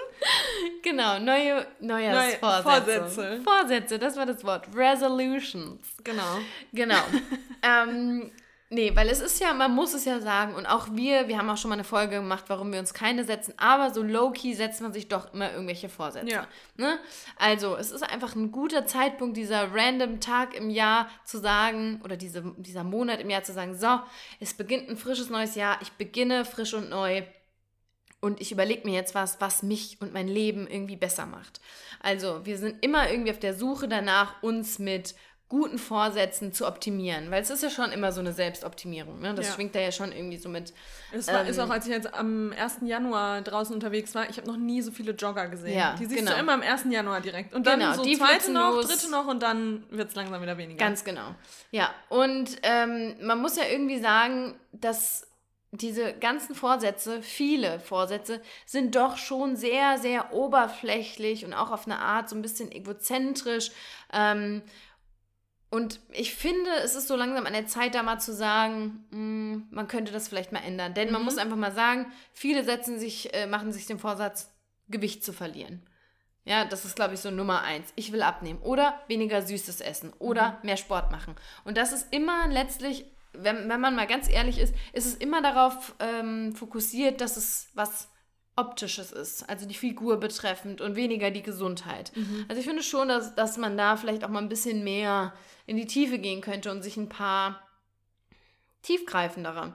Genau, 0.82 1.19
neue 1.20 1.67
Neujahrsvorsätze. 1.81 2.41
Neue 2.41 2.81
Vorsätze. 2.81 3.41
Vorsätze, 3.44 3.99
das 4.00 4.17
war 4.17 4.26
das 4.26 4.43
Wort. 4.44 4.67
Resolutions. 4.75 5.81
Genau. 6.03 6.38
Genau. 6.73 7.03
ähm, 7.62 8.32
Nee, 8.69 8.97
weil 8.97 9.09
es 9.09 9.21
ist 9.21 9.41
ja, 9.41 9.55
man 9.55 9.73
muss 9.73 9.95
es 9.95 10.05
ja 10.05 10.21
sagen, 10.21 10.55
und 10.55 10.67
auch 10.67 10.89
wir, 10.91 11.29
wir 11.29 11.39
haben 11.39 11.49
auch 11.49 11.57
schon 11.57 11.69
mal 11.69 11.77
eine 11.77 11.85
Folge 11.85 12.17
gemacht, 12.17 12.47
warum 12.49 12.73
wir 12.73 12.81
uns 12.81 12.93
keine 12.93 13.23
setzen, 13.23 13.55
aber 13.59 13.95
so 13.95 14.03
low-key 14.03 14.55
setzt 14.55 14.81
man 14.81 14.93
sich 14.93 15.07
doch 15.07 15.33
immer 15.33 15.53
irgendwelche 15.53 15.89
Vorsätze. 15.89 16.33
Ja. 16.33 16.49
Ne? 16.77 16.99
Also, 17.37 17.77
es 17.77 17.93
ist 17.93 18.03
einfach 18.03 18.35
ein 18.35 18.51
guter 18.51 18.85
Zeitpunkt, 18.85 19.37
dieser 19.37 19.73
random 19.73 20.19
Tag 20.19 20.57
im 20.57 20.69
Jahr 20.69 21.09
zu 21.25 21.39
sagen, 21.39 22.01
oder 22.03 22.17
diese, 22.17 22.43
dieser 22.57 22.83
Monat 22.83 23.21
im 23.21 23.31
Jahr 23.31 23.45
zu 23.45 23.53
sagen, 23.53 23.77
so, 23.77 24.01
es 24.41 24.55
beginnt 24.55 24.89
ein 24.89 24.97
frisches 24.97 25.31
neues 25.31 25.55
Jahr, 25.55 25.79
ich 25.81 25.93
beginne 25.93 26.45
frisch 26.45 26.75
und 26.75 26.91
neu. 26.91 27.23
Und 28.21 28.41
ich 28.41 28.51
überlege 28.51 28.89
mir 28.89 28.95
jetzt 28.95 29.15
was, 29.15 29.41
was 29.41 29.62
mich 29.62 29.99
und 30.01 30.12
mein 30.12 30.27
Leben 30.27 30.67
irgendwie 30.67 30.97
besser 30.97 31.27
macht. 31.27 31.61
Also, 32.01 32.45
wir 32.45 32.59
sind 32.59 32.85
immer 32.85 33.09
irgendwie 33.09 33.31
auf 33.31 33.39
der 33.39 33.55
Suche 33.55 33.87
danach, 33.87 34.43
uns 34.43 34.81
mit 34.81 35.15
guten 35.49 35.79
Vorsätzen 35.79 36.53
zu 36.53 36.67
optimieren, 36.67 37.31
weil 37.31 37.41
es 37.41 37.51
ist 37.51 37.63
ja 37.63 37.71
schon 37.71 37.93
immer 37.93 38.11
so 38.11 38.21
eine 38.21 38.33
Selbstoptimierung, 38.33 39.21
ne? 39.21 39.33
Das 39.33 39.47
ja. 39.47 39.55
schwingt 39.55 39.77
da 39.77 39.79
ja 39.79 39.93
schon 39.93 40.11
irgendwie 40.11 40.39
so 40.39 40.49
mit. 40.49 40.73
Es 41.13 41.29
war, 41.29 41.43
ähm, 41.43 41.47
ist 41.47 41.61
auch, 41.61 41.71
als 41.71 41.87
ich 41.87 41.93
jetzt 41.93 42.13
am 42.15 42.53
1. 42.53 42.79
Januar 42.83 43.43
draußen 43.43 43.73
unterwegs 43.73 44.13
war, 44.17 44.29
ich 44.29 44.39
habe 44.39 44.49
noch 44.49 44.57
nie 44.57 44.83
so 44.83 44.91
viele 44.91 45.13
Jogger 45.13 45.47
gesehen. 45.49 45.79
Ja, 45.79 45.95
die 45.95 46.07
siehst 46.07 46.19
genau. 46.19 46.33
du 46.33 46.39
immer 46.39 46.53
am 46.53 46.63
1. 46.63 46.87
Januar 46.91 47.21
direkt. 47.21 47.55
Und 47.55 47.67
dann 47.69 47.79
genau, 47.79 47.95
so 47.95 48.03
die 48.03 48.19
zweite 48.19 48.51
noch, 48.51 48.75
los. 48.75 48.89
dritte 48.89 49.09
noch 49.09 49.29
und 49.29 49.41
dann 49.41 49.85
wird 49.91 50.09
es 50.09 50.17
langsam 50.17 50.43
wieder 50.43 50.59
weniger. 50.59 50.79
Ganz 50.79 51.05
genau. 51.05 51.35
Ja, 51.71 51.95
und 52.09 52.57
ähm, 52.65 53.15
man 53.23 53.41
muss 53.41 53.57
ja 53.57 53.65
irgendwie 53.71 54.01
sagen, 54.01 54.59
dass 54.73 55.29
diese 55.71 56.13
ganzen 56.15 56.55
Vorsätze, 56.55 57.23
viele 57.23 57.81
Vorsätze, 57.81 58.41
sind 58.65 58.95
doch 58.97 59.17
schon 59.17 59.57
sehr, 59.57 59.99
sehr 59.99 60.33
oberflächlich 60.33 61.45
und 61.45 61.55
auch 61.55 61.71
auf 61.71 61.87
eine 61.87 61.99
Art 61.99 62.29
so 62.29 62.37
ein 62.37 62.43
bisschen 62.43 62.71
egozentrisch. 62.73 63.71
Ähm, 64.13 64.63
und 65.76 66.00
ich 66.11 66.34
finde, 66.34 66.70
es 66.82 66.94
ist 66.94 67.06
so 67.06 67.17
langsam 67.17 67.44
an 67.44 67.52
der 67.52 67.67
Zeit, 67.67 67.94
da 67.94 68.02
mal 68.02 68.19
zu 68.19 68.32
sagen, 68.32 69.05
mh, 69.11 69.19
hm, 69.19 69.67
man 69.70 69.88
könnte 69.88 70.11
das 70.11 70.26
vielleicht 70.26 70.50
mal 70.50 70.61
ändern. 70.61 70.94
Denn 70.94 71.08
mhm. 71.08 71.12
man 71.12 71.23
muss 71.23 71.37
einfach 71.37 71.56
mal 71.56 71.73
sagen, 71.73 72.11
viele 72.32 72.64
setzen 72.64 72.99
sich, 72.99 73.34
äh, 73.34 73.46
machen 73.46 73.73
sich 73.73 73.84
den 73.84 73.99
Vorsatz, 73.99 74.56
Gewicht 74.88 75.23
zu 75.23 75.34
verlieren. 75.34 75.82
Ja, 76.46 76.64
das 76.64 76.87
ist, 76.87 76.96
glaube 76.96 77.12
ich, 77.12 77.20
so 77.20 77.31
Nummer 77.31 77.61
eins. 77.61 77.93
Ich 77.94 78.11
will 78.11 78.23
abnehmen 78.23 78.61
oder 78.62 78.99
weniger 79.06 79.43
Süßes 79.43 79.82
essen 79.82 80.14
oder 80.19 80.52
mhm. 80.52 80.56
mehr 80.62 80.76
Sport 80.78 81.12
machen. 81.12 81.34
Und 81.64 81.76
das 81.76 81.93
ist 81.93 82.11
immer 82.11 82.49
letztlich, 82.49 83.05
wenn, 83.34 83.69
wenn 83.69 83.81
man 83.81 83.94
mal 83.94 84.06
ganz 84.06 84.31
ehrlich 84.31 84.58
ist, 84.58 84.75
ist 84.94 85.05
es 85.05 85.14
immer 85.17 85.43
darauf 85.43 85.94
ähm, 85.99 86.56
fokussiert, 86.56 87.20
dass 87.20 87.37
es 87.37 87.69
was 87.75 88.08
Optisches 88.56 89.12
ist, 89.12 89.49
also 89.50 89.67
die 89.67 89.75
Figur 89.75 90.19
betreffend 90.19 90.81
und 90.81 90.97
weniger 90.97 91.31
die 91.31 91.43
Gesundheit. 91.43 92.11
Mhm. 92.17 92.47
Also 92.49 92.58
ich 92.58 92.67
finde 92.67 92.82
schon, 92.82 93.08
dass, 93.08 93.35
dass 93.35 93.58
man 93.58 93.76
da 93.76 93.97
vielleicht 93.97 94.25
auch 94.25 94.31
mal 94.31 94.41
ein 94.41 94.49
bisschen 94.49 94.82
mehr 94.82 95.35
in 95.67 95.76
die 95.76 95.87
Tiefe 95.87 96.19
gehen 96.19 96.41
könnte 96.41 96.70
und 96.70 96.82
sich 96.82 96.97
ein 96.97 97.11
paar 97.11 97.61
tiefgreifendere, 98.81 99.75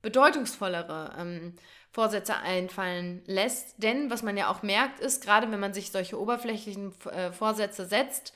bedeutungsvollere 0.00 1.16
ähm, 1.18 1.56
Vorsätze 1.90 2.36
einfallen 2.36 3.22
lässt. 3.26 3.82
Denn 3.82 4.10
was 4.10 4.22
man 4.22 4.36
ja 4.36 4.48
auch 4.48 4.62
merkt, 4.62 5.00
ist, 5.00 5.24
gerade 5.24 5.50
wenn 5.50 5.60
man 5.60 5.74
sich 5.74 5.90
solche 5.90 6.20
oberflächlichen 6.20 6.92
äh, 7.10 7.32
Vorsätze 7.32 7.84
setzt, 7.84 8.32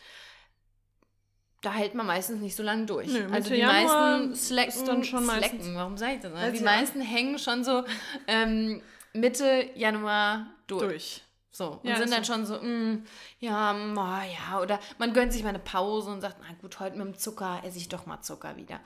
da 1.62 1.72
hält 1.72 1.94
man 1.94 2.06
meistens 2.06 2.40
nicht 2.40 2.56
so 2.56 2.62
lange 2.62 2.86
durch. 2.86 3.08
Nö, 3.08 3.26
also 3.30 3.50
die 3.50 3.60
Januar 3.60 4.18
meisten 4.18 4.34
slacken, 4.34 4.86
dann 4.86 5.04
schon 5.04 5.24
slacken. 5.24 5.74
Warum 5.74 5.96
sage 5.96 6.14
ich 6.14 6.20
das? 6.20 6.32
Also 6.34 6.58
die 6.58 6.64
meisten 6.64 7.00
hängen 7.00 7.38
schon 7.38 7.64
so 7.64 7.84
ähm, 8.26 8.82
Mitte 9.14 9.70
Januar 9.74 10.46
durch. 10.66 10.82
durch. 10.82 11.24
So, 11.50 11.78
und 11.82 11.88
ja, 11.88 11.96
sind 11.96 12.10
dann 12.10 12.24
so. 12.24 12.32
schon 12.32 12.46
so, 12.46 12.56
mm, 12.56 13.04
ja, 13.38 13.72
oh, 13.72 13.96
ja, 13.96 14.60
oder 14.60 14.80
man 14.98 15.12
gönnt 15.12 15.32
sich 15.32 15.44
mal 15.44 15.50
eine 15.50 15.60
Pause 15.60 16.10
und 16.10 16.20
sagt, 16.20 16.38
na 16.40 16.52
gut, 16.60 16.80
heute 16.80 16.96
mit 16.96 17.06
dem 17.06 17.16
Zucker 17.16 17.62
esse 17.64 17.78
ich 17.78 17.88
doch 17.88 18.06
mal 18.06 18.20
Zucker 18.22 18.56
wieder. 18.56 18.80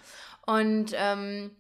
Und 0.45 0.93
ähm, 0.95 1.51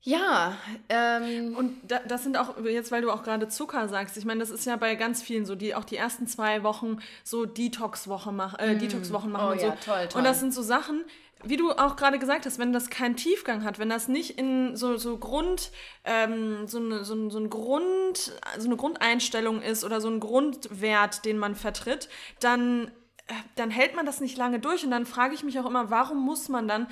ja, 0.00 0.56
ähm, 0.88 1.54
und 1.58 1.76
da, 1.86 1.98
das 1.98 2.22
sind 2.22 2.38
auch, 2.38 2.56
jetzt 2.64 2.90
weil 2.90 3.02
du 3.02 3.10
auch 3.10 3.22
gerade 3.22 3.48
Zucker 3.48 3.86
sagst, 3.88 4.16
ich 4.16 4.24
meine, 4.24 4.40
das 4.40 4.48
ist 4.48 4.64
ja 4.64 4.76
bei 4.76 4.94
ganz 4.94 5.20
vielen 5.22 5.44
so, 5.44 5.54
die 5.54 5.74
auch 5.74 5.84
die 5.84 5.96
ersten 5.96 6.26
zwei 6.26 6.62
Wochen 6.62 7.00
so 7.22 7.44
Detox-Woche 7.44 8.32
mach, 8.32 8.58
äh, 8.58 8.74
mm. 8.74 8.78
Detox-Wochen 8.78 9.30
machen 9.30 9.46
oh, 9.46 9.52
und 9.52 9.60
so. 9.60 9.66
Ja, 9.66 9.76
toll, 9.84 10.08
toll. 10.08 10.18
Und 10.20 10.24
das 10.24 10.40
sind 10.40 10.54
so 10.54 10.62
Sachen, 10.62 11.04
wie 11.44 11.56
du 11.56 11.70
auch 11.70 11.96
gerade 11.96 12.18
gesagt 12.18 12.46
hast, 12.46 12.58
wenn 12.58 12.72
das 12.72 12.90
keinen 12.90 13.16
Tiefgang 13.16 13.64
hat, 13.64 13.78
wenn 13.78 13.88
das 13.88 14.08
nicht 14.08 14.38
in 14.38 14.76
so, 14.76 14.96
so 14.96 15.18
Grund, 15.18 15.70
ähm, 16.04 16.66
so, 16.66 16.78
eine, 16.78 17.04
so, 17.04 17.30
so 17.30 17.38
ein 17.38 17.50
Grund, 17.50 18.32
so 18.58 18.66
eine 18.66 18.76
Grundeinstellung 18.76 19.62
ist 19.62 19.84
oder 19.84 20.00
so 20.00 20.08
ein 20.08 20.20
Grundwert, 20.20 21.24
den 21.24 21.38
man 21.38 21.54
vertritt, 21.54 22.08
dann 22.40 22.90
äh, 23.28 23.34
dann 23.54 23.70
hält 23.70 23.94
man 23.94 24.06
das 24.06 24.20
nicht 24.20 24.36
lange 24.36 24.58
durch. 24.58 24.84
Und 24.84 24.90
dann 24.90 25.06
frage 25.06 25.34
ich 25.34 25.44
mich 25.44 25.58
auch 25.60 25.66
immer, 25.66 25.90
warum 25.90 26.18
muss 26.18 26.48
man 26.48 26.66
dann 26.66 26.88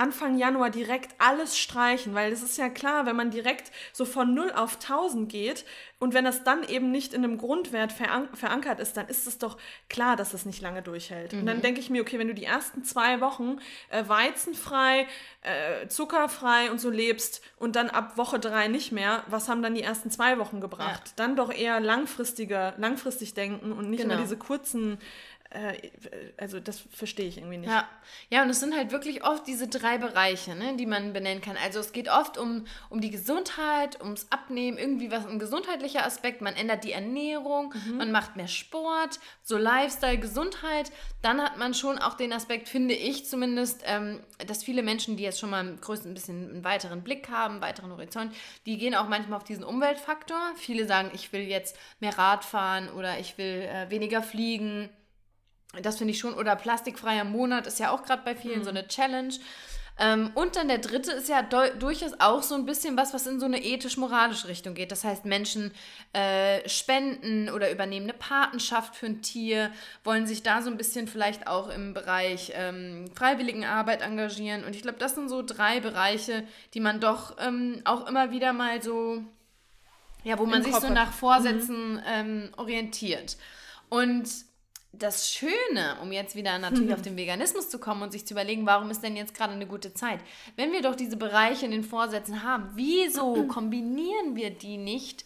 Anfang 0.00 0.38
Januar 0.38 0.70
direkt 0.70 1.14
alles 1.18 1.58
streichen, 1.58 2.14
weil 2.14 2.32
es 2.32 2.42
ist 2.42 2.56
ja 2.56 2.70
klar, 2.70 3.04
wenn 3.04 3.16
man 3.16 3.30
direkt 3.30 3.70
so 3.92 4.06
von 4.06 4.32
0 4.32 4.50
auf 4.52 4.76
1000 4.76 5.28
geht 5.28 5.66
und 5.98 6.14
wenn 6.14 6.24
das 6.24 6.42
dann 6.42 6.64
eben 6.64 6.90
nicht 6.90 7.12
in 7.12 7.22
einem 7.22 7.36
Grundwert 7.36 7.92
verank 7.92 8.30
verankert 8.32 8.80
ist, 8.80 8.96
dann 8.96 9.06
ist 9.08 9.26
es 9.26 9.36
doch 9.36 9.58
klar, 9.90 10.16
dass 10.16 10.30
das 10.30 10.46
nicht 10.46 10.62
lange 10.62 10.80
durchhält. 10.80 11.34
Mhm. 11.34 11.40
Und 11.40 11.46
dann 11.46 11.58
mhm. 11.58 11.62
denke 11.62 11.80
ich 11.80 11.90
mir, 11.90 12.00
okay, 12.00 12.18
wenn 12.18 12.28
du 12.28 12.34
die 12.34 12.46
ersten 12.46 12.82
zwei 12.82 13.20
Wochen 13.20 13.58
äh, 13.90 14.08
weizenfrei, 14.08 15.06
äh, 15.42 15.86
zuckerfrei 15.88 16.70
und 16.70 16.80
so 16.80 16.88
lebst 16.88 17.42
und 17.58 17.76
dann 17.76 17.90
ab 17.90 18.16
Woche 18.16 18.38
drei 18.38 18.68
nicht 18.68 18.92
mehr, 18.92 19.22
was 19.26 19.50
haben 19.50 19.62
dann 19.62 19.74
die 19.74 19.82
ersten 19.82 20.10
zwei 20.10 20.38
Wochen 20.38 20.62
gebracht? 20.62 21.02
Ja. 21.08 21.12
Dann 21.16 21.36
doch 21.36 21.52
eher 21.52 21.78
langfristige, 21.80 22.72
langfristig 22.78 23.34
denken 23.34 23.70
und 23.70 23.90
nicht 23.90 24.00
genau. 24.00 24.14
immer 24.14 24.22
diese 24.22 24.38
kurzen 24.38 24.98
also 26.36 26.60
das 26.60 26.78
verstehe 26.92 27.26
ich 27.26 27.38
irgendwie 27.38 27.58
nicht. 27.58 27.70
Ja. 27.70 27.88
ja, 28.28 28.42
und 28.42 28.50
es 28.50 28.60
sind 28.60 28.76
halt 28.76 28.92
wirklich 28.92 29.24
oft 29.24 29.48
diese 29.48 29.66
drei 29.66 29.98
Bereiche, 29.98 30.54
ne, 30.54 30.76
die 30.76 30.86
man 30.86 31.12
benennen 31.12 31.42
kann. 31.42 31.56
Also 31.56 31.80
es 31.80 31.92
geht 31.92 32.08
oft 32.08 32.38
um, 32.38 32.66
um 32.88 33.00
die 33.00 33.10
Gesundheit, 33.10 34.00
ums 34.00 34.28
Abnehmen, 34.30 34.78
irgendwie 34.78 35.10
was 35.10 35.26
ein 35.26 35.40
gesundheitlicher 35.40 36.06
Aspekt. 36.06 36.40
Man 36.40 36.54
ändert 36.54 36.84
die 36.84 36.92
Ernährung, 36.92 37.74
mhm. 37.86 37.96
man 37.96 38.12
macht 38.12 38.36
mehr 38.36 38.46
Sport, 38.46 39.18
so 39.42 39.58
Lifestyle, 39.58 40.18
Gesundheit. 40.18 40.92
Dann 41.20 41.42
hat 41.42 41.58
man 41.58 41.74
schon 41.74 41.98
auch 41.98 42.14
den 42.14 42.32
Aspekt, 42.32 42.68
finde 42.68 42.94
ich 42.94 43.26
zumindest, 43.26 43.82
ähm, 43.86 44.20
dass 44.46 44.62
viele 44.62 44.84
Menschen, 44.84 45.16
die 45.16 45.24
jetzt 45.24 45.40
schon 45.40 45.50
mal 45.50 45.66
im 45.66 45.80
größten, 45.80 46.12
ein 46.12 46.14
bisschen 46.14 46.50
einen 46.50 46.64
weiteren 46.64 47.02
Blick 47.02 47.28
haben, 47.28 47.54
einen 47.54 47.62
weiteren 47.62 47.90
Horizont, 47.90 48.32
die 48.66 48.78
gehen 48.78 48.94
auch 48.94 49.08
manchmal 49.08 49.38
auf 49.38 49.44
diesen 49.44 49.64
Umweltfaktor. 49.64 50.40
Viele 50.54 50.86
sagen, 50.86 51.10
ich 51.12 51.32
will 51.32 51.42
jetzt 51.42 51.76
mehr 51.98 52.16
Rad 52.16 52.44
fahren 52.44 52.88
oder 52.90 53.18
ich 53.18 53.36
will 53.36 53.62
äh, 53.62 53.90
weniger 53.90 54.22
fliegen 54.22 54.90
das 55.82 55.98
finde 55.98 56.12
ich 56.12 56.18
schon. 56.18 56.34
Oder 56.34 56.56
plastikfreier 56.56 57.24
Monat 57.24 57.66
ist 57.66 57.78
ja 57.78 57.90
auch 57.90 58.02
gerade 58.02 58.22
bei 58.24 58.34
vielen 58.34 58.60
mhm. 58.60 58.64
so 58.64 58.70
eine 58.70 58.88
Challenge. 58.88 59.34
Ähm, 60.00 60.30
und 60.34 60.56
dann 60.56 60.68
der 60.68 60.78
dritte 60.78 61.12
ist 61.12 61.28
ja 61.28 61.42
durchaus 61.42 62.12
auch 62.20 62.42
so 62.42 62.54
ein 62.54 62.64
bisschen 62.64 62.96
was, 62.96 63.12
was 63.12 63.26
in 63.26 63.38
so 63.38 63.44
eine 63.44 63.62
ethisch-moralische 63.62 64.48
Richtung 64.48 64.72
geht. 64.72 64.92
Das 64.92 65.04
heißt, 65.04 65.26
Menschen 65.26 65.72
äh, 66.14 66.66
spenden 66.66 67.50
oder 67.50 67.70
übernehmen 67.70 68.08
eine 68.08 68.14
Patenschaft 68.14 68.96
für 68.96 69.06
ein 69.06 69.20
Tier, 69.20 69.70
wollen 70.02 70.26
sich 70.26 70.42
da 70.42 70.62
so 70.62 70.70
ein 70.70 70.78
bisschen 70.78 71.06
vielleicht 71.06 71.46
auch 71.46 71.68
im 71.68 71.92
Bereich 71.92 72.52
ähm, 72.54 73.10
Freiwilligenarbeit 73.14 74.00
engagieren. 74.00 74.64
Und 74.64 74.74
ich 74.74 74.80
glaube, 74.80 74.98
das 74.98 75.14
sind 75.14 75.28
so 75.28 75.42
drei 75.42 75.80
Bereiche, 75.80 76.44
die 76.72 76.80
man 76.80 77.00
doch 77.00 77.36
ähm, 77.38 77.82
auch 77.84 78.06
immer 78.08 78.30
wieder 78.30 78.54
mal 78.54 78.82
so, 78.82 79.22
ja, 80.24 80.38
wo 80.38 80.46
man 80.46 80.62
sich 80.62 80.74
so 80.76 80.88
nach 80.88 81.12
Vorsätzen 81.12 81.94
mhm. 81.94 82.02
ähm, 82.06 82.48
orientiert. 82.56 83.36
Und 83.90 84.49
das 84.92 85.32
Schöne, 85.32 85.96
um 86.02 86.12
jetzt 86.12 86.34
wieder 86.34 86.58
natürlich 86.58 86.88
mhm. 86.88 86.94
auf 86.94 87.02
den 87.02 87.16
Veganismus 87.16 87.70
zu 87.70 87.78
kommen 87.78 88.02
und 88.02 88.12
sich 88.12 88.26
zu 88.26 88.34
überlegen, 88.34 88.66
warum 88.66 88.90
ist 88.90 89.02
denn 89.02 89.16
jetzt 89.16 89.34
gerade 89.34 89.52
eine 89.52 89.66
gute 89.66 89.94
Zeit? 89.94 90.20
Wenn 90.56 90.72
wir 90.72 90.82
doch 90.82 90.96
diese 90.96 91.16
Bereiche 91.16 91.64
in 91.64 91.70
den 91.70 91.84
Vorsätzen 91.84 92.42
haben, 92.42 92.70
wieso 92.74 93.36
mhm. 93.36 93.48
kombinieren 93.48 94.34
wir 94.34 94.50
die 94.50 94.76
nicht 94.76 95.24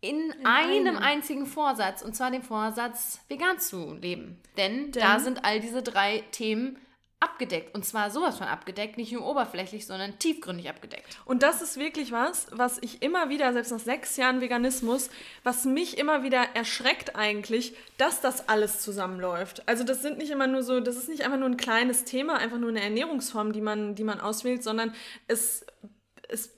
in, 0.00 0.30
in 0.30 0.46
einem, 0.46 0.86
einem 0.86 0.98
einzigen 0.98 1.46
Vorsatz, 1.46 2.02
und 2.02 2.14
zwar 2.14 2.30
dem 2.30 2.42
Vorsatz, 2.42 3.20
vegan 3.28 3.58
zu 3.58 3.94
leben? 3.94 4.40
Denn, 4.56 4.92
Denn 4.92 5.02
da 5.02 5.18
sind 5.18 5.44
all 5.44 5.60
diese 5.60 5.82
drei 5.82 6.22
Themen 6.30 6.78
abgedeckt. 7.18 7.74
Und 7.74 7.84
zwar 7.84 8.10
sowas 8.10 8.38
von 8.38 8.46
abgedeckt, 8.46 8.98
nicht 8.98 9.12
nur 9.12 9.26
oberflächlich, 9.26 9.86
sondern 9.86 10.18
tiefgründig 10.18 10.68
abgedeckt. 10.68 11.18
Und 11.24 11.42
das 11.42 11.62
ist 11.62 11.78
wirklich 11.78 12.12
was, 12.12 12.46
was 12.52 12.78
ich 12.82 13.02
immer 13.02 13.30
wieder, 13.30 13.52
selbst 13.52 13.72
nach 13.72 13.78
sechs 13.78 14.16
Jahren 14.16 14.40
Veganismus, 14.40 15.08
was 15.42 15.64
mich 15.64 15.98
immer 15.98 16.22
wieder 16.22 16.42
erschreckt 16.54 17.16
eigentlich, 17.16 17.74
dass 17.96 18.20
das 18.20 18.48
alles 18.48 18.80
zusammenläuft. 18.80 19.66
Also 19.66 19.82
das 19.82 20.02
sind 20.02 20.18
nicht 20.18 20.30
immer 20.30 20.46
nur 20.46 20.62
so, 20.62 20.80
das 20.80 20.96
ist 20.96 21.08
nicht 21.08 21.24
einfach 21.24 21.38
nur 21.38 21.48
ein 21.48 21.56
kleines 21.56 22.04
Thema, 22.04 22.36
einfach 22.36 22.58
nur 22.58 22.70
eine 22.70 22.82
Ernährungsform, 22.82 23.52
die 23.52 23.62
man, 23.62 23.94
die 23.94 24.04
man 24.04 24.20
auswählt, 24.20 24.62
sondern 24.62 24.94
es, 25.26 25.64
es 26.28 26.55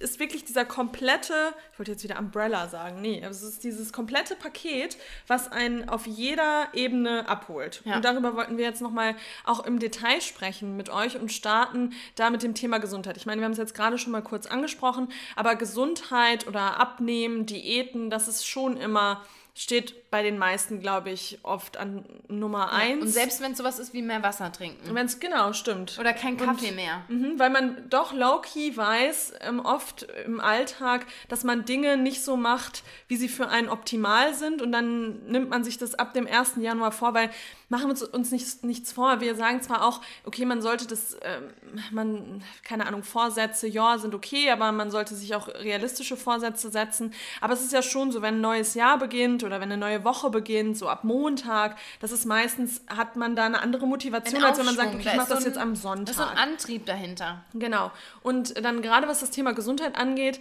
ist 0.00 0.18
wirklich 0.18 0.44
dieser 0.44 0.64
komplette, 0.64 1.54
ich 1.72 1.78
wollte 1.78 1.92
jetzt 1.92 2.02
wieder 2.02 2.18
Umbrella 2.18 2.68
sagen, 2.68 3.00
nee, 3.00 3.22
es 3.22 3.42
ist 3.42 3.62
dieses 3.62 3.92
komplette 3.92 4.34
Paket, 4.34 4.96
was 5.26 5.52
einen 5.52 5.88
auf 5.88 6.06
jeder 6.06 6.68
Ebene 6.72 7.28
abholt. 7.28 7.82
Ja. 7.84 7.96
Und 7.96 8.04
darüber 8.04 8.34
wollten 8.34 8.56
wir 8.56 8.64
jetzt 8.64 8.80
nochmal 8.80 9.14
auch 9.44 9.64
im 9.64 9.78
Detail 9.78 10.20
sprechen 10.20 10.76
mit 10.76 10.88
euch 10.88 11.20
und 11.20 11.30
starten 11.30 11.92
da 12.16 12.30
mit 12.30 12.42
dem 12.42 12.54
Thema 12.54 12.78
Gesundheit. 12.78 13.18
Ich 13.18 13.26
meine, 13.26 13.40
wir 13.40 13.44
haben 13.44 13.52
es 13.52 13.58
jetzt 13.58 13.74
gerade 13.74 13.98
schon 13.98 14.12
mal 14.12 14.22
kurz 14.22 14.46
angesprochen, 14.46 15.08
aber 15.36 15.54
Gesundheit 15.54 16.48
oder 16.48 16.80
Abnehmen, 16.80 17.46
Diäten, 17.46 18.10
das 18.10 18.26
ist 18.26 18.46
schon 18.46 18.76
immer 18.78 19.22
steht 19.54 19.94
bei 20.10 20.24
den 20.24 20.38
meisten, 20.38 20.80
glaube 20.80 21.10
ich, 21.10 21.38
oft 21.44 21.76
an 21.76 22.04
Nummer 22.28 22.72
eins. 22.72 22.96
Ja, 22.96 23.02
und 23.02 23.08
selbst 23.08 23.40
wenn 23.40 23.52
es 23.52 23.58
sowas 23.58 23.78
ist 23.78 23.92
wie 23.92 24.02
mehr 24.02 24.22
Wasser 24.22 24.50
trinken. 24.50 24.94
Wenn 24.94 25.06
es 25.06 25.20
genau 25.20 25.52
stimmt. 25.52 25.98
Oder 26.00 26.12
kein 26.12 26.36
Kaffee 26.36 26.70
und, 26.70 26.76
mehr. 26.76 27.04
Mh, 27.08 27.38
weil 27.38 27.50
man 27.50 27.88
doch 27.88 28.12
low-key 28.12 28.76
weiß, 28.76 29.34
ähm, 29.42 29.60
oft 29.60 30.02
im 30.26 30.40
Alltag, 30.40 31.06
dass 31.28 31.44
man 31.44 31.64
Dinge 31.64 31.96
nicht 31.96 32.24
so 32.24 32.36
macht, 32.36 32.82
wie 33.06 33.16
sie 33.16 33.28
für 33.28 33.48
einen 33.48 33.68
optimal 33.68 34.34
sind. 34.34 34.62
Und 34.62 34.72
dann 34.72 35.24
nimmt 35.26 35.48
man 35.48 35.62
sich 35.62 35.78
das 35.78 35.94
ab 35.94 36.12
dem 36.12 36.26
1. 36.26 36.54
Januar 36.56 36.90
vor, 36.90 37.14
weil 37.14 37.30
machen 37.68 37.88
wir 37.88 38.14
uns 38.14 38.32
nichts, 38.32 38.62
nichts 38.64 38.92
vor. 38.92 39.20
Wir 39.20 39.36
sagen 39.36 39.62
zwar 39.62 39.84
auch, 39.84 40.00
okay, 40.24 40.44
man 40.44 40.60
sollte 40.60 40.88
das, 40.88 41.16
ähm, 41.22 41.50
man, 41.92 42.42
keine 42.64 42.86
Ahnung, 42.86 43.04
Vorsätze, 43.04 43.68
ja, 43.68 43.96
sind 43.96 44.12
okay, 44.12 44.50
aber 44.50 44.72
man 44.72 44.90
sollte 44.90 45.14
sich 45.14 45.36
auch 45.36 45.46
realistische 45.46 46.16
Vorsätze 46.16 46.70
setzen. 46.70 47.14
Aber 47.40 47.52
es 47.52 47.62
ist 47.62 47.72
ja 47.72 47.82
schon 47.82 48.10
so, 48.10 48.22
wenn 48.22 48.36
ein 48.36 48.40
neues 48.40 48.74
Jahr 48.74 48.98
beginnt 48.98 49.44
oder 49.44 49.60
wenn 49.60 49.70
eine 49.70 49.76
neue 49.76 49.99
Woche 50.04 50.30
beginnt, 50.30 50.76
so 50.76 50.88
ab 50.88 51.04
Montag, 51.04 51.76
das 52.00 52.12
ist 52.12 52.24
meistens, 52.24 52.82
hat 52.88 53.16
man 53.16 53.36
da 53.36 53.46
eine 53.46 53.60
andere 53.60 53.86
Motivation, 53.86 54.42
als 54.42 54.58
wenn 54.58 54.66
man 54.66 54.76
sagt, 54.76 54.94
okay, 54.94 55.08
ich 55.10 55.16
mache 55.16 55.28
das 55.28 55.42
so 55.42 55.48
jetzt 55.48 55.58
am 55.58 55.76
Sonntag. 55.76 56.06
Das 56.06 56.16
ist 56.16 56.22
so 56.22 56.28
ein 56.28 56.36
Antrieb 56.36 56.86
dahinter. 56.86 57.44
Genau. 57.54 57.90
Und 58.22 58.64
dann 58.64 58.82
gerade 58.82 59.08
was 59.08 59.20
das 59.20 59.30
Thema 59.30 59.52
Gesundheit 59.52 59.96
angeht, 59.96 60.40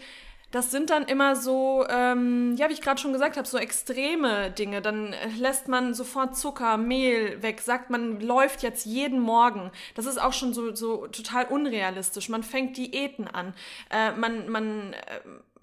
das 0.52 0.72
sind 0.72 0.90
dann 0.90 1.04
immer 1.04 1.36
so, 1.36 1.86
ähm, 1.90 2.56
ja, 2.58 2.70
wie 2.70 2.74
ich 2.74 2.82
gerade 2.82 3.00
schon 3.00 3.14
gesagt 3.14 3.38
habe, 3.38 3.48
so 3.48 3.60
extreme 3.60 4.50
Dinge. 4.50 4.82
Dann 4.82 5.14
lässt 5.38 5.68
man 5.68 5.94
sofort 5.94 6.36
Zucker, 6.36 6.78
Mehl 6.78 7.42
weg, 7.44 7.62
sagt 7.62 7.92
man 7.92 8.20
läuft 8.20 8.64
jetzt 8.64 8.86
jeden 8.86 9.20
Morgen. 9.20 9.70
Das 9.94 10.08
ist 10.08 10.20
auch 10.20 10.34
schon 10.34 10.54
so, 10.54 10.74
so 10.74 11.06
total 11.08 11.46
unrealistisch. 11.46 12.30
Man 12.30 12.42
fängt 12.42 12.78
Diäten 12.78 13.28
an. 13.28 13.54
Äh, 13.92 14.14
man, 14.14 14.50
man, 14.50 14.94
äh, 14.94 15.20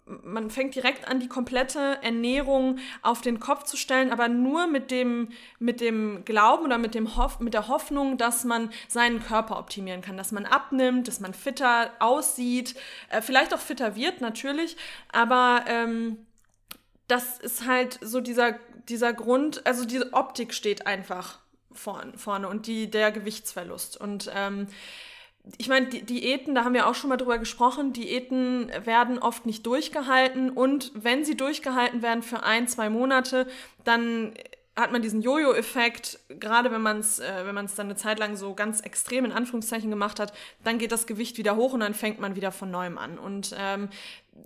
man 0.06 0.50
fängt 0.50 0.74
direkt 0.74 1.08
an, 1.08 1.18
die 1.18 1.28
komplette 1.28 1.98
Ernährung 2.02 2.78
auf 3.02 3.20
den 3.20 3.40
Kopf 3.40 3.64
zu 3.64 3.76
stellen, 3.76 4.12
aber 4.12 4.28
nur 4.28 4.68
mit 4.68 4.90
dem, 4.90 5.30
mit 5.58 5.80
dem 5.80 6.24
Glauben 6.24 6.64
oder 6.64 6.78
mit, 6.78 6.94
dem 6.94 7.16
Hoff, 7.16 7.40
mit 7.40 7.54
der 7.54 7.68
Hoffnung, 7.68 8.16
dass 8.16 8.44
man 8.44 8.70
seinen 8.86 9.22
Körper 9.22 9.58
optimieren 9.58 10.02
kann, 10.02 10.16
dass 10.16 10.30
man 10.30 10.46
abnimmt, 10.46 11.08
dass 11.08 11.18
man 11.18 11.34
fitter 11.34 11.90
aussieht, 11.98 12.76
äh, 13.10 13.20
vielleicht 13.20 13.52
auch 13.52 13.60
fitter 13.60 13.96
wird 13.96 14.20
natürlich, 14.20 14.76
aber 15.12 15.64
ähm, 15.66 16.18
das 17.08 17.38
ist 17.38 17.66
halt 17.66 17.98
so 18.00 18.20
dieser, 18.20 18.58
dieser 18.88 19.12
Grund, 19.12 19.66
also 19.66 19.84
diese 19.84 20.12
Optik 20.12 20.54
steht 20.54 20.86
einfach 20.86 21.40
vorn, 21.72 22.16
vorne 22.16 22.48
und 22.48 22.66
die, 22.66 22.90
der 22.90 23.12
Gewichtsverlust. 23.12 23.96
Und 24.00 24.30
ähm, 24.34 24.68
ich 25.58 25.68
meine, 25.68 25.86
die 25.86 26.02
Diäten, 26.02 26.54
da 26.54 26.64
haben 26.64 26.74
wir 26.74 26.88
auch 26.88 26.94
schon 26.94 27.08
mal 27.08 27.16
drüber 27.16 27.38
gesprochen, 27.38 27.92
Diäten 27.92 28.70
werden 28.84 29.18
oft 29.18 29.46
nicht 29.46 29.64
durchgehalten 29.64 30.50
und 30.50 30.90
wenn 30.94 31.24
sie 31.24 31.36
durchgehalten 31.36 32.02
werden 32.02 32.22
für 32.22 32.42
ein, 32.42 32.66
zwei 32.66 32.90
Monate, 32.90 33.46
dann 33.84 34.34
hat 34.74 34.92
man 34.92 35.00
diesen 35.00 35.22
Jojo-Effekt, 35.22 36.18
gerade 36.28 36.70
wenn 36.70 36.82
man 36.82 36.98
es 36.98 37.18
äh, 37.18 37.46
wenn 37.46 37.54
man 37.54 37.66
dann 37.76 37.86
eine 37.86 37.96
Zeit 37.96 38.18
lang 38.18 38.36
so 38.36 38.54
ganz 38.54 38.80
extrem 38.80 39.24
in 39.24 39.32
Anführungszeichen 39.32 39.88
gemacht 39.88 40.20
hat, 40.20 40.34
dann 40.64 40.78
geht 40.78 40.92
das 40.92 41.06
Gewicht 41.06 41.38
wieder 41.38 41.56
hoch 41.56 41.72
und 41.72 41.80
dann 41.80 41.94
fängt 41.94 42.20
man 42.20 42.36
wieder 42.36 42.52
von 42.52 42.70
neuem 42.70 42.98
an. 42.98 43.18
Und 43.18 43.54
ähm, 43.58 43.88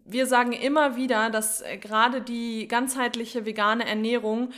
wir 0.04 0.26
sagen 0.26 0.52
immer 0.52 0.94
wieder, 0.94 1.30
dass 1.30 1.62
äh, 1.62 1.78
gerade 1.78 2.20
die 2.20 2.68
ganzheitliche 2.68 3.44
vegane 3.44 3.84
Ernährung 3.86 4.52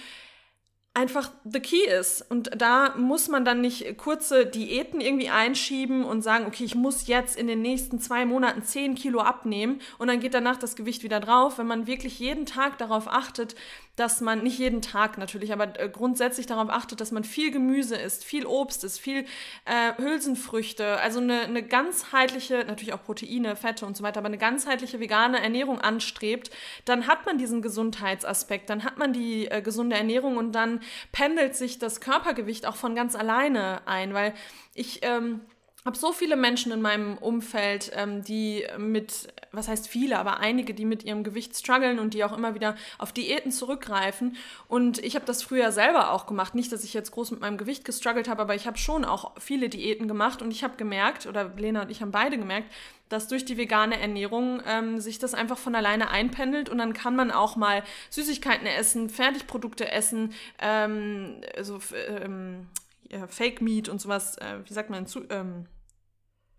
einfach 0.95 1.31
the 1.45 1.61
key 1.61 1.85
ist. 1.87 2.23
Und 2.31 2.51
da 2.55 2.95
muss 2.97 3.29
man 3.29 3.47
dann 3.47 3.63
nicht 3.63 3.97
kurze 3.97 4.45
Diäten 4.45 5.01
irgendwie 5.01 5.31
einschieben 5.31 6.05
und 6.05 6.21
sagen, 6.21 6.45
okay, 6.47 6.65
ich 6.65 6.75
muss 6.75 7.07
jetzt 7.07 7.37
in 7.37 7.47
den 7.47 7.63
nächsten 7.63 7.99
zwei 7.99 8.27
Monaten 8.27 8.63
zehn 8.63 8.95
Kilo 8.95 9.21
abnehmen 9.21 9.81
und 9.99 10.09
dann 10.09 10.21
geht 10.21 10.35
danach 10.35 10.59
das 10.59 10.77
Gewicht 10.77 11.03
wieder 11.03 11.21
drauf. 11.21 11.57
Wenn 11.57 11.67
man 11.67 11.87
wirklich 11.87 12.19
jeden 12.19 12.45
Tag 12.45 12.77
darauf 12.77 13.09
achtet, 13.09 13.55
dass 13.97 14.23
man, 14.23 14.43
nicht 14.43 14.59
jeden 14.59 14.81
Tag 14.81 15.19
natürlich, 15.19 15.53
aber 15.53 15.79
äh, 15.79 15.89
grundsätzlich 15.89 16.47
darauf 16.47 16.71
achtet, 16.71 17.01
dass 17.01 17.11
man 17.11 17.25
viel 17.25 17.51
Gemüse 17.51 17.95
isst, 17.95 18.25
viel 18.25 18.47
Obst 18.47 18.85
isst, 18.85 19.01
viel 19.01 19.27
äh, 19.67 19.93
Hülsenfrüchte, 19.99 20.99
also 20.99 21.21
eine, 21.21 21.43
eine 21.43 21.63
ganzheitliche, 21.63 22.65
natürlich 22.67 22.95
auch 22.95 23.03
Proteine, 23.05 23.55
Fette 23.55 23.85
und 23.85 23.95
so 23.95 24.03
weiter, 24.03 24.19
aber 24.19 24.29
eine 24.29 24.39
ganzheitliche 24.39 24.99
vegane 24.99 25.43
Ernährung 25.43 25.79
anstrebt, 25.79 26.51
dann 26.87 27.07
hat 27.07 27.27
man 27.27 27.37
diesen 27.37 27.61
Gesundheitsaspekt, 27.61 28.71
dann 28.71 28.85
hat 28.85 28.97
man 28.97 29.13
die 29.13 29.47
äh, 29.49 29.61
gesunde 29.61 29.97
Ernährung 29.97 30.39
und 30.39 30.53
dann 30.53 30.81
pendelt 31.12 31.55
sich 31.55 31.79
das 31.79 32.01
Körpergewicht 32.01 32.67
auch 32.67 32.77
von 32.77 32.95
ganz 32.95 33.15
alleine 33.15 33.87
ein, 33.87 34.15
weil 34.15 34.35
ich 34.75 35.01
ähm, 35.03 35.41
habe 35.85 35.97
so 35.97 36.12
viele 36.12 36.37
Menschen 36.37 36.71
in 36.71 36.81
meinem 36.81 37.19
Umfeld, 37.19 37.91
ähm, 37.95 38.23
die 38.23 38.65
mit, 38.79 39.29
was 39.51 39.67
heißt 39.67 39.89
viele, 39.89 40.19
aber 40.19 40.39
einige, 40.39 40.75
die 40.75 40.85
mit 40.85 41.03
ihrem 41.05 41.25
Gewicht 41.25 41.57
strugglen 41.57 41.99
und 41.99 42.15
die 42.15 42.23
auch 42.25 42.37
immer 42.37 42.55
wieder 42.55 42.77
auf 42.99 43.12
Diäten 43.12 43.51
zurückgreifen. 43.51 44.37
Und 44.69 44.99
ich 44.99 45.17
habe 45.17 45.27
das 45.27 45.43
früher 45.43 45.73
selber 45.73 46.12
auch 46.12 46.27
gemacht. 46.27 46.55
Nicht, 46.55 46.71
dass 46.71 46.85
ich 46.85 46.95
jetzt 46.95 47.11
groß 47.11 47.33
mit 47.33 47.41
meinem 47.41 47.59
Gewicht 47.59 47.85
gestruggelt 47.85 48.29
habe, 48.29 48.43
aber 48.43 48.55
ich 48.55 48.67
habe 48.67 48.79
schon 48.79 49.05
auch 49.05 49.33
viele 49.41 49.69
Diäten 49.69 50.07
gemacht 50.07 50.41
und 50.41 50.53
ich 50.53 50.62
habe 50.62 50.77
gemerkt, 50.77 51.27
oder 51.27 51.51
Lena 51.57 51.83
und 51.83 51.91
ich 51.91 52.01
haben 52.01 52.12
beide 52.12 52.39
gemerkt, 52.39 52.71
dass 53.09 53.29
durch 53.29 53.45
die 53.45 53.59
vegane 53.59 54.01
Ernährung 54.01 54.62
ähm, 54.67 55.01
sich 55.01 55.19
das 55.19 55.35
einfach 55.35 55.59
von 55.59 55.75
alleine 55.75 56.11
einpendelt 56.11 56.69
und 56.71 56.79
dann 56.79 56.95
kann 56.95 57.15
man 57.15 57.31
auch 57.31 57.57
mal 57.57 57.83
Süßigkeiten 58.09 58.67
essen, 58.67 59.11
Fertigprodukte 59.11 59.91
essen, 59.91 60.33
ähm, 60.61 61.43
also 61.57 61.79
ähm, 62.09 62.69
ja, 63.12 63.26
Fake 63.26 63.61
Meat 63.61 63.88
und 63.88 64.00
sowas, 64.00 64.38
äh, 64.38 64.59
wie 64.64 64.73
sagt 64.73 64.90
man, 64.90 65.07
zu, 65.07 65.25
ähm, 65.31 65.66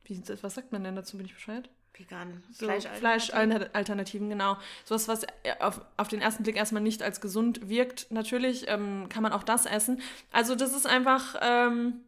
wie, 0.04 0.22
was 0.42 0.54
sagt 0.54 0.72
man 0.72 0.84
denn 0.84 0.96
dazu, 0.96 1.18
bin 1.18 1.26
ich 1.26 1.34
bescheuert? 1.34 1.70
Vegan. 1.96 2.44
So 2.52 2.68
Fleischalternativen, 2.68 4.30
genau. 4.30 4.58
Sowas, 4.84 5.08
was 5.08 5.26
auf, 5.60 5.82
auf 5.98 6.08
den 6.08 6.22
ersten 6.22 6.44
Blick 6.44 6.56
erstmal 6.56 6.82
nicht 6.82 7.04
als 7.04 7.22
gesund 7.22 7.70
wirkt. 7.70 8.08
Natürlich 8.12 8.66
ähm, 8.68 9.08
kann 9.10 9.22
man 9.22 9.32
auch 9.32 9.44
das 9.44 9.66
essen. 9.66 10.02
Also 10.32 10.56
das 10.56 10.74
ist 10.74 10.88
einfach, 10.88 11.36
ähm, 11.42 12.02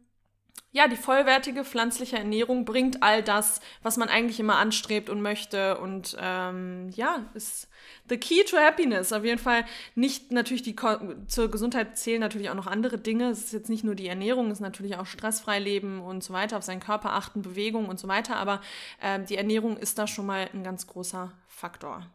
ja, 0.76 0.88
die 0.88 0.96
vollwertige 0.96 1.64
pflanzliche 1.64 2.18
Ernährung 2.18 2.66
bringt 2.66 3.02
all 3.02 3.22
das, 3.22 3.62
was 3.82 3.96
man 3.96 4.10
eigentlich 4.10 4.38
immer 4.38 4.56
anstrebt 4.56 5.08
und 5.08 5.22
möchte. 5.22 5.78
Und 5.78 6.14
ähm, 6.20 6.90
ja, 6.90 7.24
ist 7.32 7.68
the 8.10 8.18
key 8.18 8.44
to 8.44 8.58
happiness. 8.58 9.10
Auf 9.14 9.24
jeden 9.24 9.38
Fall 9.38 9.64
nicht 9.94 10.32
natürlich 10.32 10.62
die 10.62 10.76
Ko 10.76 10.98
zur 11.28 11.50
Gesundheit 11.50 11.96
zählen 11.96 12.20
natürlich 12.20 12.50
auch 12.50 12.54
noch 12.54 12.66
andere 12.66 12.98
Dinge. 12.98 13.30
Es 13.30 13.44
ist 13.44 13.52
jetzt 13.54 13.70
nicht 13.70 13.84
nur 13.84 13.94
die 13.94 14.06
Ernährung, 14.06 14.48
es 14.48 14.58
ist 14.58 14.60
natürlich 14.60 14.98
auch 14.98 15.06
stressfrei 15.06 15.60
leben 15.60 16.02
und 16.02 16.22
so 16.22 16.34
weiter, 16.34 16.58
auf 16.58 16.62
seinen 16.62 16.80
Körper 16.80 17.14
achten, 17.14 17.40
Bewegung 17.40 17.88
und 17.88 17.98
so 17.98 18.06
weiter. 18.06 18.36
Aber 18.36 18.60
äh, 19.00 19.18
die 19.20 19.38
Ernährung 19.38 19.78
ist 19.78 19.98
da 19.98 20.06
schon 20.06 20.26
mal 20.26 20.50
ein 20.52 20.62
ganz 20.62 20.86
großer 20.86 21.32
Faktor. 21.48 22.06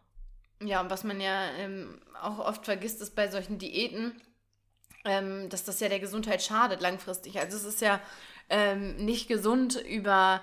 Ja, 0.63 0.81
und 0.81 0.91
was 0.91 1.03
man 1.03 1.19
ja 1.19 1.49
ähm, 1.57 1.99
auch 2.21 2.37
oft 2.37 2.65
vergisst, 2.65 3.01
ist 3.01 3.15
bei 3.15 3.27
solchen 3.27 3.57
Diäten, 3.57 4.21
ähm, 5.03 5.49
dass 5.49 5.63
das 5.63 5.79
ja 5.79 5.89
der 5.89 5.99
Gesundheit 5.99 6.43
schadet 6.43 6.79
langfristig. 6.79 7.39
Also 7.39 7.57
es 7.57 7.63
ist 7.63 7.81
ja 7.81 7.99
ähm, 8.51 8.97
nicht 8.97 9.27
gesund 9.27 9.81
über 9.89 10.41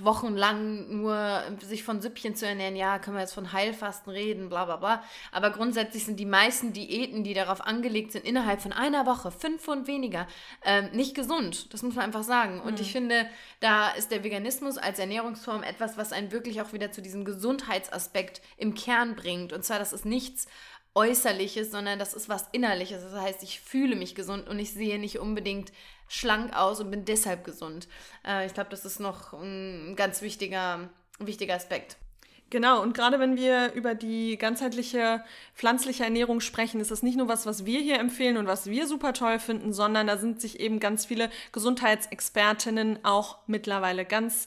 wochenlang 0.00 1.00
nur 1.00 1.42
sich 1.60 1.84
von 1.84 2.00
Süppchen 2.00 2.34
zu 2.34 2.46
ernähren, 2.46 2.76
ja, 2.76 2.98
können 2.98 3.16
wir 3.16 3.22
jetzt 3.22 3.34
von 3.34 3.52
Heilfasten 3.52 4.12
reden, 4.12 4.48
bla 4.48 4.64
bla 4.64 4.76
bla. 4.76 5.02
Aber 5.32 5.50
grundsätzlich 5.50 6.04
sind 6.04 6.20
die 6.20 6.26
meisten 6.26 6.72
Diäten, 6.72 7.24
die 7.24 7.34
darauf 7.34 7.60
angelegt 7.60 8.12
sind, 8.12 8.24
innerhalb 8.24 8.60
von 8.60 8.72
einer 8.72 9.06
Woche, 9.06 9.30
fünf 9.30 9.62
Pfund 9.62 9.86
weniger, 9.86 10.26
ähm, 10.64 10.90
nicht 10.92 11.14
gesund. 11.14 11.72
Das 11.72 11.82
muss 11.82 11.94
man 11.94 12.04
einfach 12.04 12.22
sagen. 12.22 12.60
Und 12.60 12.74
mhm. 12.74 12.80
ich 12.80 12.92
finde, 12.92 13.26
da 13.60 13.90
ist 13.90 14.10
der 14.10 14.22
Veganismus 14.22 14.78
als 14.78 14.98
Ernährungsform 14.98 15.62
etwas, 15.62 15.96
was 15.96 16.12
einen 16.12 16.32
wirklich 16.32 16.60
auch 16.60 16.72
wieder 16.72 16.92
zu 16.92 17.02
diesem 17.02 17.24
Gesundheitsaspekt 17.24 18.42
im 18.56 18.74
Kern 18.74 19.16
bringt. 19.16 19.52
Und 19.52 19.64
zwar, 19.64 19.78
das 19.78 19.92
ist 19.92 20.04
nichts 20.04 20.46
Äußerliches, 20.94 21.70
sondern 21.70 21.98
das 21.98 22.14
ist 22.14 22.28
was 22.28 22.46
Innerliches. 22.52 23.02
Das 23.02 23.20
heißt, 23.20 23.42
ich 23.42 23.60
fühle 23.60 23.96
mich 23.96 24.14
gesund 24.14 24.48
und 24.48 24.58
ich 24.58 24.72
sehe 24.72 24.98
nicht 24.98 25.18
unbedingt 25.18 25.72
schlank 26.08 26.54
aus 26.56 26.80
und 26.80 26.90
bin 26.90 27.04
deshalb 27.04 27.44
gesund. 27.44 27.88
Äh, 28.26 28.46
ich 28.46 28.54
glaube, 28.54 28.70
das 28.70 28.84
ist 28.84 29.00
noch 29.00 29.32
ein 29.32 29.94
ganz 29.96 30.22
wichtiger, 30.22 30.88
wichtiger 31.18 31.54
Aspekt. 31.54 31.96
Genau, 32.50 32.82
und 32.82 32.94
gerade 32.94 33.18
wenn 33.18 33.36
wir 33.36 33.72
über 33.72 33.96
die 33.96 34.38
ganzheitliche 34.38 35.24
pflanzliche 35.56 36.04
Ernährung 36.04 36.40
sprechen, 36.40 36.80
ist 36.80 36.92
das 36.92 37.02
nicht 37.02 37.16
nur 37.16 37.26
was, 37.26 37.46
was 37.46 37.64
wir 37.64 37.80
hier 37.80 37.98
empfehlen 37.98 38.36
und 38.36 38.46
was 38.46 38.66
wir 38.66 38.86
super 38.86 39.12
toll 39.12 39.40
finden, 39.40 39.72
sondern 39.72 40.06
da 40.06 40.18
sind 40.18 40.40
sich 40.40 40.60
eben 40.60 40.78
ganz 40.78 41.04
viele 41.04 41.30
Gesundheitsexpertinnen 41.50 43.04
auch 43.04 43.38
mittlerweile 43.48 44.04
ganz 44.04 44.46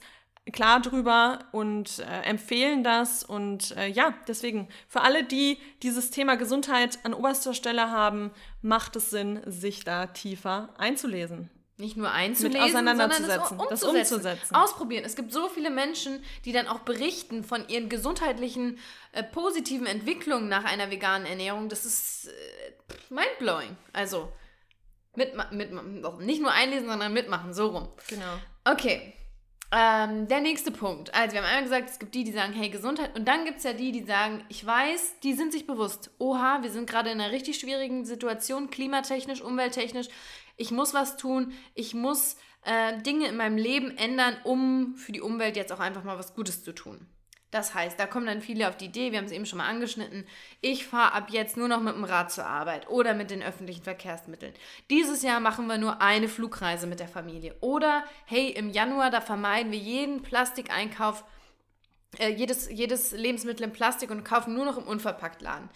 klar 0.51 0.81
drüber 0.81 1.39
und 1.51 1.99
äh, 1.99 2.21
empfehlen 2.21 2.83
das. 2.83 3.23
Und 3.23 3.75
äh, 3.77 3.87
ja, 3.87 4.13
deswegen, 4.27 4.67
für 4.87 5.01
alle, 5.01 5.23
die 5.23 5.57
dieses 5.83 6.11
Thema 6.11 6.35
Gesundheit 6.35 6.99
an 7.03 7.13
oberster 7.13 7.53
Stelle 7.53 7.91
haben, 7.91 8.31
macht 8.61 8.95
es 8.95 9.09
Sinn, 9.09 9.41
sich 9.45 9.83
da 9.83 10.07
tiefer 10.07 10.69
einzulesen. 10.77 11.49
Nicht 11.79 11.95
nur 11.95 12.11
einzulesen, 12.11 12.59
auseinanderzusetzen, 12.59 13.57
sondern 13.59 13.67
es 13.71 13.83
umzusetzen. 13.83 13.99
das 13.99 14.11
umzusetzen. 14.11 14.55
Ausprobieren. 14.55 15.05
Es 15.05 15.15
gibt 15.15 15.31
so 15.31 15.47
viele 15.47 15.69
Menschen, 15.69 16.23
die 16.43 16.51
dann 16.51 16.67
auch 16.67 16.79
berichten 16.79 17.43
von 17.43 17.67
ihren 17.69 17.87
gesundheitlichen, 17.87 18.79
äh, 19.11 19.21
positiven 19.21 19.85
Entwicklungen 19.85 20.49
nach 20.49 20.63
einer 20.63 20.89
veganen 20.89 21.27
Ernährung. 21.27 21.69
Das 21.69 21.85
ist 21.85 22.29
äh, 22.29 23.13
mindblowing. 23.13 23.77
Also, 23.93 24.31
mitmachen, 25.13 25.55
mit, 25.55 25.71
nicht 26.21 26.41
nur 26.41 26.51
einlesen, 26.51 26.87
sondern 26.87 27.13
mitmachen, 27.13 27.53
so 27.53 27.67
rum. 27.67 27.89
Genau. 28.07 28.33
Okay, 28.65 29.13
ähm, 29.71 30.27
der 30.27 30.39
nächste 30.39 30.71
Punkt. 30.71 31.13
Also, 31.13 31.33
wir 31.33 31.41
haben 31.41 31.47
einmal 31.47 31.63
gesagt, 31.63 31.89
es 31.89 31.99
gibt 31.99 32.15
die, 32.15 32.23
die 32.23 32.31
sagen, 32.31 32.53
hey, 32.53 32.69
Gesundheit. 32.69 33.15
Und 33.17 33.27
dann 33.27 33.43
gibt 33.43 33.57
es 33.57 33.63
ja 33.63 33.73
die, 33.73 33.91
die 33.91 34.03
sagen, 34.03 34.43
ich 34.49 34.65
weiß, 34.65 35.19
die 35.23 35.33
sind 35.33 35.51
sich 35.51 35.67
bewusst, 35.67 36.11
oha, 36.19 36.59
wir 36.61 36.71
sind 36.71 36.89
gerade 36.89 37.09
in 37.09 37.19
einer 37.19 37.33
richtig 37.33 37.59
schwierigen 37.59 38.05
Situation, 38.05 38.69
klimatechnisch, 38.69 39.41
umwelttechnisch. 39.41 40.07
Ich 40.55 40.71
muss 40.71 40.93
was 40.93 41.17
tun. 41.17 41.53
Ich 41.75 41.93
muss 41.93 42.37
äh, 42.63 43.01
Dinge 43.01 43.27
in 43.27 43.37
meinem 43.37 43.57
Leben 43.57 43.97
ändern, 43.97 44.37
um 44.43 44.95
für 44.95 45.11
die 45.11 45.21
Umwelt 45.21 45.55
jetzt 45.55 45.73
auch 45.73 45.79
einfach 45.79 46.03
mal 46.03 46.17
was 46.17 46.33
Gutes 46.33 46.63
zu 46.63 46.73
tun. 46.73 47.05
Das 47.51 47.73
heißt, 47.73 47.97
da 47.97 48.07
kommen 48.07 48.25
dann 48.25 48.41
viele 48.41 48.67
auf 48.67 48.75
die 48.75 48.85
Idee, 48.85 49.11
wir 49.11 49.19
haben 49.19 49.25
es 49.25 49.31
eben 49.31 49.45
schon 49.45 49.59
mal 49.59 49.69
angeschnitten, 49.69 50.25
ich 50.59 50.85
fahre 50.85 51.13
ab 51.13 51.29
jetzt 51.29 51.55
nur 51.55 51.69
noch 51.69 51.79
mit 51.79 51.95
dem 51.95 52.03
Rad 52.03 52.29
zur 52.29 52.45
Arbeit 52.45 52.89
oder 52.89 53.13
mit 53.13 53.31
den 53.31 53.41
öffentlichen 53.41 53.83
Verkehrsmitteln. 53.83 54.53
Dieses 54.89 55.23
Jahr 55.23 55.39
machen 55.39 55.67
wir 55.67 55.77
nur 55.77 56.01
eine 56.01 56.27
Flugreise 56.27 56.87
mit 56.87 56.99
der 56.99 57.07
Familie. 57.07 57.55
Oder, 57.61 58.03
hey, 58.25 58.49
im 58.49 58.69
Januar, 58.69 59.11
da 59.11 59.21
vermeiden 59.21 59.71
wir 59.71 59.79
jeden 59.79 60.23
Plastikeinkauf, 60.23 61.23
äh, 62.19 62.29
jedes, 62.29 62.69
jedes 62.69 63.13
Lebensmittel 63.13 63.63
in 63.63 63.73
Plastik 63.73 64.11
und 64.11 64.25
kaufen 64.25 64.53
nur 64.53 64.65
noch 64.65 64.77
im 64.77 64.83
Unverpacktladen. 64.83 65.69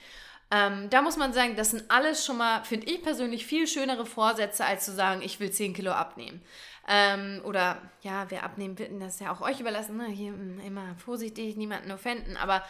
Ähm, 0.53 0.89
da 0.89 1.01
muss 1.01 1.15
man 1.15 1.31
sagen, 1.31 1.55
das 1.55 1.71
sind 1.71 1.89
alles 1.89 2.25
schon 2.25 2.37
mal, 2.37 2.65
finde 2.65 2.87
ich 2.87 3.01
persönlich, 3.01 3.45
viel 3.45 3.67
schönere 3.67 4.05
Vorsätze, 4.05 4.65
als 4.65 4.83
zu 4.83 4.91
sagen, 4.91 5.21
ich 5.21 5.39
will 5.39 5.49
10 5.49 5.73
Kilo 5.73 5.91
abnehmen. 5.91 6.41
Ähm, 6.87 7.41
oder 7.43 7.81
ja, 8.01 8.25
wer 8.29 8.43
abnehmen 8.43 8.77
will, 8.79 8.89
das 8.99 9.15
ist 9.15 9.21
ja 9.21 9.31
auch 9.31 9.41
euch 9.41 9.59
überlassen. 9.59 9.97
Ne? 9.97 10.07
Hier 10.07 10.31
hm, 10.31 10.59
immer 10.59 10.95
vorsichtig, 10.95 11.55
niemanden 11.55 11.91
offenden. 11.91 12.37
Aber 12.37 12.63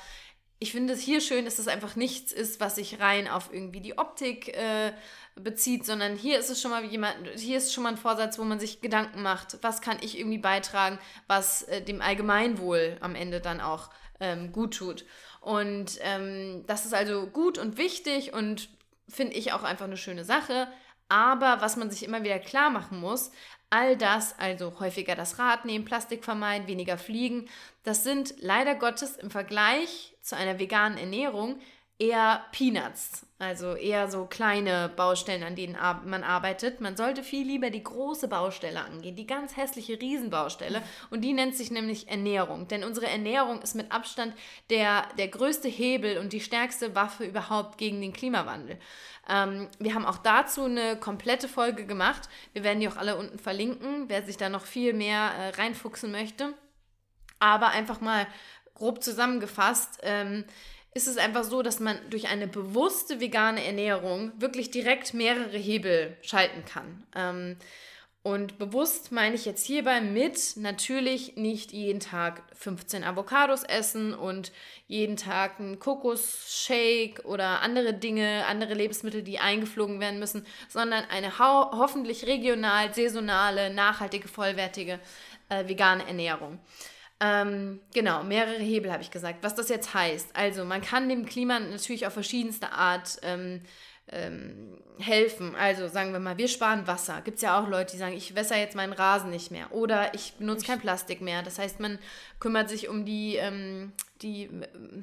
ich 0.60 0.72
finde 0.72 0.94
es 0.94 1.02
hier 1.02 1.22
schön, 1.22 1.46
dass 1.46 1.58
es 1.58 1.68
einfach 1.68 1.96
nichts 1.96 2.32
ist, 2.32 2.60
was 2.60 2.76
sich 2.76 3.00
rein 3.00 3.28
auf 3.28 3.52
irgendwie 3.52 3.82
die 3.82 3.98
Optik 3.98 4.50
äh, 4.50 4.94
bezieht, 5.36 5.88
sondern 5.88 6.16
hier 6.16 6.38
ist 6.38 6.52
es 6.52 6.62
schon 6.62 6.70
mal 6.70 6.84
jemand, 6.86 7.16
hier 7.36 7.58
ist 7.58 7.74
schon 7.74 7.84
mal 7.84 7.90
ein 7.90 7.98
Vorsatz, 7.98 8.38
wo 8.38 8.44
man 8.44 8.60
sich 8.60 8.80
Gedanken 8.80 9.24
macht, 9.24 9.58
was 9.64 9.82
kann 9.82 9.98
ich 10.02 10.20
irgendwie 10.20 10.38
beitragen, 10.38 11.00
was 11.26 11.64
äh, 11.64 11.82
dem 11.82 12.00
Allgemeinwohl 12.00 12.98
am 13.00 13.16
Ende 13.16 13.42
dann 13.42 13.60
auch 13.60 13.90
ähm, 14.20 14.52
gut 14.52 14.76
tut. 14.76 15.04
Und 15.40 15.98
ähm, 16.02 16.64
das 16.68 16.86
ist 16.86 16.94
also 16.94 17.26
gut 17.26 17.58
und 17.58 17.78
wichtig 17.78 18.34
und 18.34 18.70
finde 19.10 19.34
ich 19.34 19.54
auch 19.54 19.64
einfach 19.64 19.86
eine 19.86 19.98
schöne 19.98 20.26
Sache. 20.26 20.68
Aber 21.10 21.60
was 21.60 21.76
man 21.76 21.90
sich 21.90 22.04
immer 22.04 22.24
wieder 22.24 22.38
klar 22.38 22.70
machen 22.70 23.00
muss, 23.00 23.32
All 23.74 23.96
das, 23.96 24.38
also 24.38 24.80
häufiger 24.82 25.16
das 25.16 25.40
Rad 25.40 25.64
nehmen, 25.64 25.86
Plastik 25.86 26.26
vermeiden, 26.26 26.68
weniger 26.68 26.98
fliegen, 26.98 27.48
das 27.84 28.04
sind 28.04 28.36
leider 28.40 28.76
Gottes 28.76 29.16
im 29.16 29.32
Vergleich 29.32 30.14
zu 30.22 30.36
einer 30.36 30.60
veganen 30.60 30.98
Ernährung 30.98 31.58
eher 31.98 32.44
Peanuts, 32.52 33.28
also 33.38 33.76
eher 33.76 34.10
so 34.10 34.26
kleine 34.26 34.90
Baustellen, 34.96 35.44
an 35.44 35.56
denen 35.56 35.78
man 36.06 36.24
arbeitet. 36.24 36.82
Man 36.82 36.98
sollte 36.98 37.22
viel 37.24 37.46
lieber 37.46 37.70
die 37.70 37.84
große 37.84 38.28
Baustelle 38.28 38.82
angehen, 38.84 39.16
die 39.16 39.28
ganz 39.28 39.56
hässliche 39.56 40.02
Riesenbaustelle. 40.02 40.82
Und 41.12 41.22
die 41.22 41.34
nennt 41.34 41.56
sich 41.56 41.70
nämlich 41.70 42.10
Ernährung. 42.10 42.68
Denn 42.68 42.84
unsere 42.84 43.08
Ernährung 43.08 43.62
ist 43.62 43.76
mit 43.76 43.92
Abstand 43.92 44.34
der, 44.72 45.08
der 45.20 45.28
größte 45.28 45.68
Hebel 45.68 46.18
und 46.18 46.34
die 46.34 46.42
stärkste 46.42 46.96
Waffe 46.96 47.24
überhaupt 47.24 47.78
gegen 47.78 48.02
den 48.02 48.14
Klimawandel. 48.14 48.80
Ähm, 49.32 49.70
wir 49.80 49.96
haben 49.96 50.06
auch 50.06 50.18
dazu 50.18 50.66
eine 50.66 50.98
komplette 50.98 51.48
Folge 51.48 51.86
gemacht. 51.86 52.28
Wir 52.54 52.64
werden 52.64 52.82
die 52.82 52.90
auch 52.90 52.98
alle 52.98 53.16
unten 53.16 53.40
verlinken, 53.40 54.10
wer 54.10 54.24
sich 54.24 54.36
da 54.36 54.50
noch 54.50 54.66
viel 54.66 54.94
mehr 54.94 55.32
äh, 55.38 55.50
reinfuchsen 55.50 56.12
möchte. 56.12 56.54
Aber 57.40 57.70
einfach 57.70 58.02
mal 58.02 58.28
grob 58.76 59.02
zusammengefasst. 59.02 60.00
Ähm, 60.04 60.44
ist 60.94 61.08
es 61.08 61.18
einfach 61.18 61.46
so, 61.46 61.62
dass 61.62 61.80
man 61.80 61.98
durch 62.10 62.28
eine 62.28 62.48
bewusste 62.48 63.22
vegane 63.22 63.64
Ernährung 63.66 64.34
wirklich 64.42 64.72
direkt 64.72 65.14
mehrere 65.14 65.58
Hebel 65.58 66.18
schalten 66.22 66.66
kann. 66.66 67.04
Ähm, 67.16 67.58
und 68.24 68.60
bewusst 68.60 69.12
meine 69.12 69.34
ich 69.34 69.46
jetzt 69.46 69.66
hierbei 69.66 70.00
mit 70.00 70.54
natürlich 70.56 71.38
nicht 71.38 71.72
jeden 71.72 72.00
Tag 72.00 72.44
15 72.54 73.04
Avocados 73.04 73.64
essen 73.64 74.14
und 74.14 74.52
jeden 74.88 75.18
Tag 75.18 75.60
einen 75.60 75.80
Kokosshake 75.80 77.26
oder 77.26 77.62
andere 77.62 77.96
Dinge, 77.96 78.46
andere 78.48 78.76
Lebensmittel, 78.76 79.24
die 79.24 79.40
eingeflogen 79.40 80.00
werden 80.00 80.20
müssen, 80.20 80.46
sondern 80.70 81.04
eine 81.10 81.40
ho 81.40 81.72
hoffentlich 81.72 82.28
regional, 82.28 82.94
saisonale, 82.94 83.74
nachhaltige, 83.74 84.28
vollwertige 84.28 85.00
äh, 85.50 85.68
vegane 85.68 86.06
Ernährung. 86.06 86.60
Ähm, 87.20 87.80
genau, 87.94 88.24
mehrere 88.24 88.60
Hebel 88.60 88.92
habe 88.92 89.02
ich 89.04 89.12
gesagt. 89.12 89.44
Was 89.44 89.56
das 89.56 89.70
jetzt 89.70 89.94
heißt. 89.96 90.36
Also, 90.36 90.66
man 90.66 90.82
kann 90.82 91.10
dem 91.10 91.26
Klima 91.26 91.60
natürlich 91.60 92.08
auf 92.08 92.14
verschiedenste 92.14 92.72
Art 92.72 93.18
ähm, 93.24 93.62
ähm, 94.12 94.78
helfen. 95.00 95.56
Also, 95.56 95.88
sagen 95.88 96.14
wir 96.14 96.20
mal, 96.20 96.38
wir 96.38 96.48
sparen 96.48 96.88
Wasser. 96.88 97.22
Gibt 97.22 97.38
es 97.38 97.42
ja 97.42 97.60
auch 97.60 97.68
Leute, 97.68 97.94
die 97.94 97.98
sagen, 97.98 98.14
ich 98.14 98.36
wässer 98.36 98.58
jetzt 98.58 98.76
meinen 98.76 98.94
Rasen 98.94 99.30
nicht 99.30 99.52
mehr. 99.52 99.72
Oder 99.72 100.14
ich 100.14 100.34
benutze 100.34 100.66
kein 100.66 100.80
Plastik 100.80 101.22
mehr. 101.22 101.44
Das 101.44 101.60
heißt, 101.60 101.80
man 101.80 102.00
kümmert 102.40 102.70
sich 102.70 102.88
um 102.88 103.06
die, 103.06 103.36
ähm, 103.36 103.94
die 104.22 104.50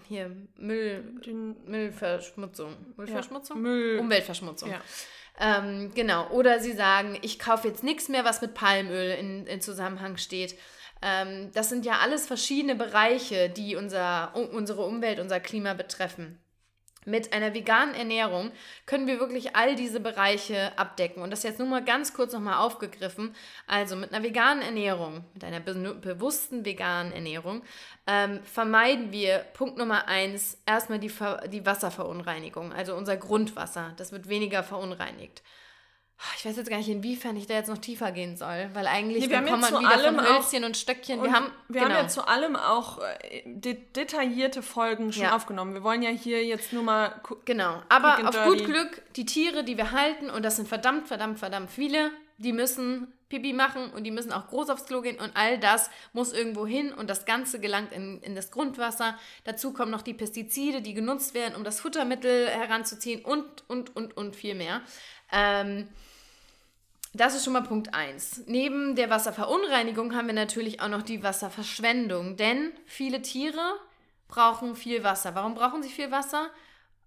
hier, 0.09 0.31
Müll, 0.57 1.03
Den, 1.25 1.57
Müllverschmutzung. 1.67 2.77
Müllverschmutzung? 2.97 3.57
Ja, 3.57 3.63
Müll. 3.63 3.99
Umweltverschmutzung. 3.99 4.71
Ja. 4.71 4.81
Ähm, 5.41 5.93
genau. 5.95 6.29
Oder 6.31 6.61
sie 6.61 6.73
sagen, 6.73 7.19
ich 7.23 7.39
kaufe 7.39 7.69
jetzt 7.69 7.85
nichts 7.85 8.09
mehr, 8.09 8.25
was 8.25 8.41
mit 8.41 8.55
Palmöl 8.55 9.11
in, 9.13 9.47
in 9.47 9.61
Zusammenhang 9.61 10.17
steht. 10.17 10.57
Ähm, 11.01 11.51
das 11.55 11.69
sind 11.69 11.85
ja 11.85 11.99
alles 11.99 12.27
verschiedene 12.27 12.75
Bereiche, 12.75 13.49
die 13.49 13.77
unser, 13.77 14.35
unsere 14.35 14.83
Umwelt, 14.83 15.21
unser 15.21 15.39
Klima 15.39 15.75
betreffen. 15.75 16.41
Mit 17.09 17.33
einer 17.33 17.55
veganen 17.55 17.95
Ernährung 17.95 18.53
können 18.85 19.07
wir 19.07 19.19
wirklich 19.19 19.57
all 19.57 19.77
diese 19.77 19.99
Bereiche 19.99 20.79
abdecken. 20.79 21.23
Und 21.23 21.31
das 21.31 21.43
jetzt 21.43 21.59
nur 21.59 21.67
mal 21.67 21.83
ganz 21.83 22.13
kurz 22.13 22.35
nochmal 22.35 22.59
aufgegriffen. 22.59 23.35
Also 23.67 23.97
mit 23.97 24.13
einer 24.13 24.23
veganen 24.23 24.63
Ernährung, 24.63 25.25
mit 25.33 25.43
einer 25.43 25.61
be 25.61 25.75
bewussten 25.95 26.67
veganen 26.67 27.13
Ernährung, 27.13 27.63
ähm, 28.07 28.41
vermeiden 28.43 29.11
wir 29.11 29.39
Punkt 29.55 29.79
Nummer 29.79 30.07
eins 30.07 30.61
erstmal 30.67 30.99
die, 30.99 31.13
die 31.51 31.65
Wasserverunreinigung, 31.65 32.75
also 32.75 32.95
unser 32.95 33.17
Grundwasser. 33.17 33.95
Das 33.97 34.13
wird 34.13 34.29
weniger 34.29 34.63
verunreinigt. 34.63 35.43
Ich 36.37 36.45
weiß 36.45 36.57
jetzt 36.57 36.69
gar 36.69 36.79
nicht, 36.79 36.89
inwiefern 36.89 37.37
ich 37.37 37.47
da 37.47 37.55
jetzt 37.55 37.69
noch 37.69 37.79
tiefer 37.79 38.11
gehen 38.11 38.37
soll, 38.37 38.71
weil 38.73 38.89
eigentlich 38.89 39.27
nee, 39.27 39.31
wir 39.31 39.43
kommt 39.43 39.61
man 39.61 39.81
wieder 39.81 39.99
von 39.99 40.21
Hölzchen 40.21 40.65
und 40.65 40.77
Stöckchen. 40.77 41.21
Und 41.21 41.27
wir 41.27 41.33
haben, 41.33 41.47
wir 41.69 41.81
genau. 41.81 41.95
haben 41.95 42.03
ja 42.05 42.09
zu 42.09 42.27
allem 42.27 42.57
auch 42.57 42.99
äh, 42.99 43.43
de 43.45 43.77
detaillierte 43.95 44.63
Folgen 44.63 45.13
schon 45.13 45.25
ja. 45.25 45.37
aufgenommen. 45.37 45.75
Wir 45.75 45.85
wollen 45.85 46.03
ja 46.03 46.11
hier 46.11 46.45
jetzt 46.45 46.73
nur 46.73 46.83
mal. 46.83 47.21
Genau, 47.45 47.83
aber 47.89 48.27
auf 48.27 48.35
dirty. 48.35 48.49
gut 48.49 48.65
Glück, 48.65 49.03
die 49.15 49.27
Tiere, 49.27 49.63
die 49.63 49.77
wir 49.77 49.93
halten, 49.93 50.29
und 50.31 50.45
das 50.45 50.57
sind 50.57 50.67
verdammt, 50.67 51.07
verdammt, 51.07 51.39
verdammt 51.39 51.71
viele, 51.71 52.11
die 52.39 52.53
müssen 52.53 53.13
Pipi 53.29 53.53
machen 53.53 53.91
und 53.93 54.05
die 54.05 54.11
müssen 54.11 54.33
auch 54.33 54.49
groß 54.49 54.71
aufs 54.71 54.87
Klo 54.87 55.03
gehen 55.03 55.19
und 55.21 55.33
all 55.35 55.59
das 55.59 55.91
muss 56.13 56.33
irgendwo 56.33 56.67
hin 56.67 56.93
und 56.93 57.11
das 57.11 57.27
Ganze 57.27 57.61
gelangt 57.61 57.93
in, 57.93 58.21
in 58.23 58.35
das 58.35 58.51
Grundwasser. 58.51 59.19
Dazu 59.45 59.73
kommen 59.73 59.91
noch 59.91 60.03
die 60.03 60.15
Pestizide, 60.15 60.81
die 60.81 60.95
genutzt 60.95 61.35
werden, 61.35 61.55
um 61.55 61.63
das 61.63 61.81
Futtermittel 61.81 62.49
heranzuziehen 62.49 63.25
und, 63.25 63.45
und, 63.69 63.95
und, 63.95 64.17
und 64.17 64.35
viel 64.35 64.55
mehr. 64.55 64.81
Ähm, 65.31 65.89
das 67.19 67.35
ist 67.35 67.45
schon 67.45 67.53
mal 67.53 67.63
Punkt 67.63 67.95
1. 67.95 68.45
Neben 68.47 68.95
der 68.95 69.11
Wasserverunreinigung 69.11 70.15
haben 70.15 70.29
wir 70.29 70.35
natürlich 70.35 70.81
auch 70.81 70.89
noch 70.89 71.03
die 71.03 71.23
Wasserverschwendung, 71.23 72.37
denn 72.37 72.73
viele 72.87 73.21
Tiere 73.23 73.75
brauchen 74.29 74.77
viel 74.77 75.03
Wasser. 75.05 75.35
Warum 75.35 75.55
brauchen 75.55 75.83
sie 75.83 75.89
viel 75.89 76.11
Wasser? 76.11 76.51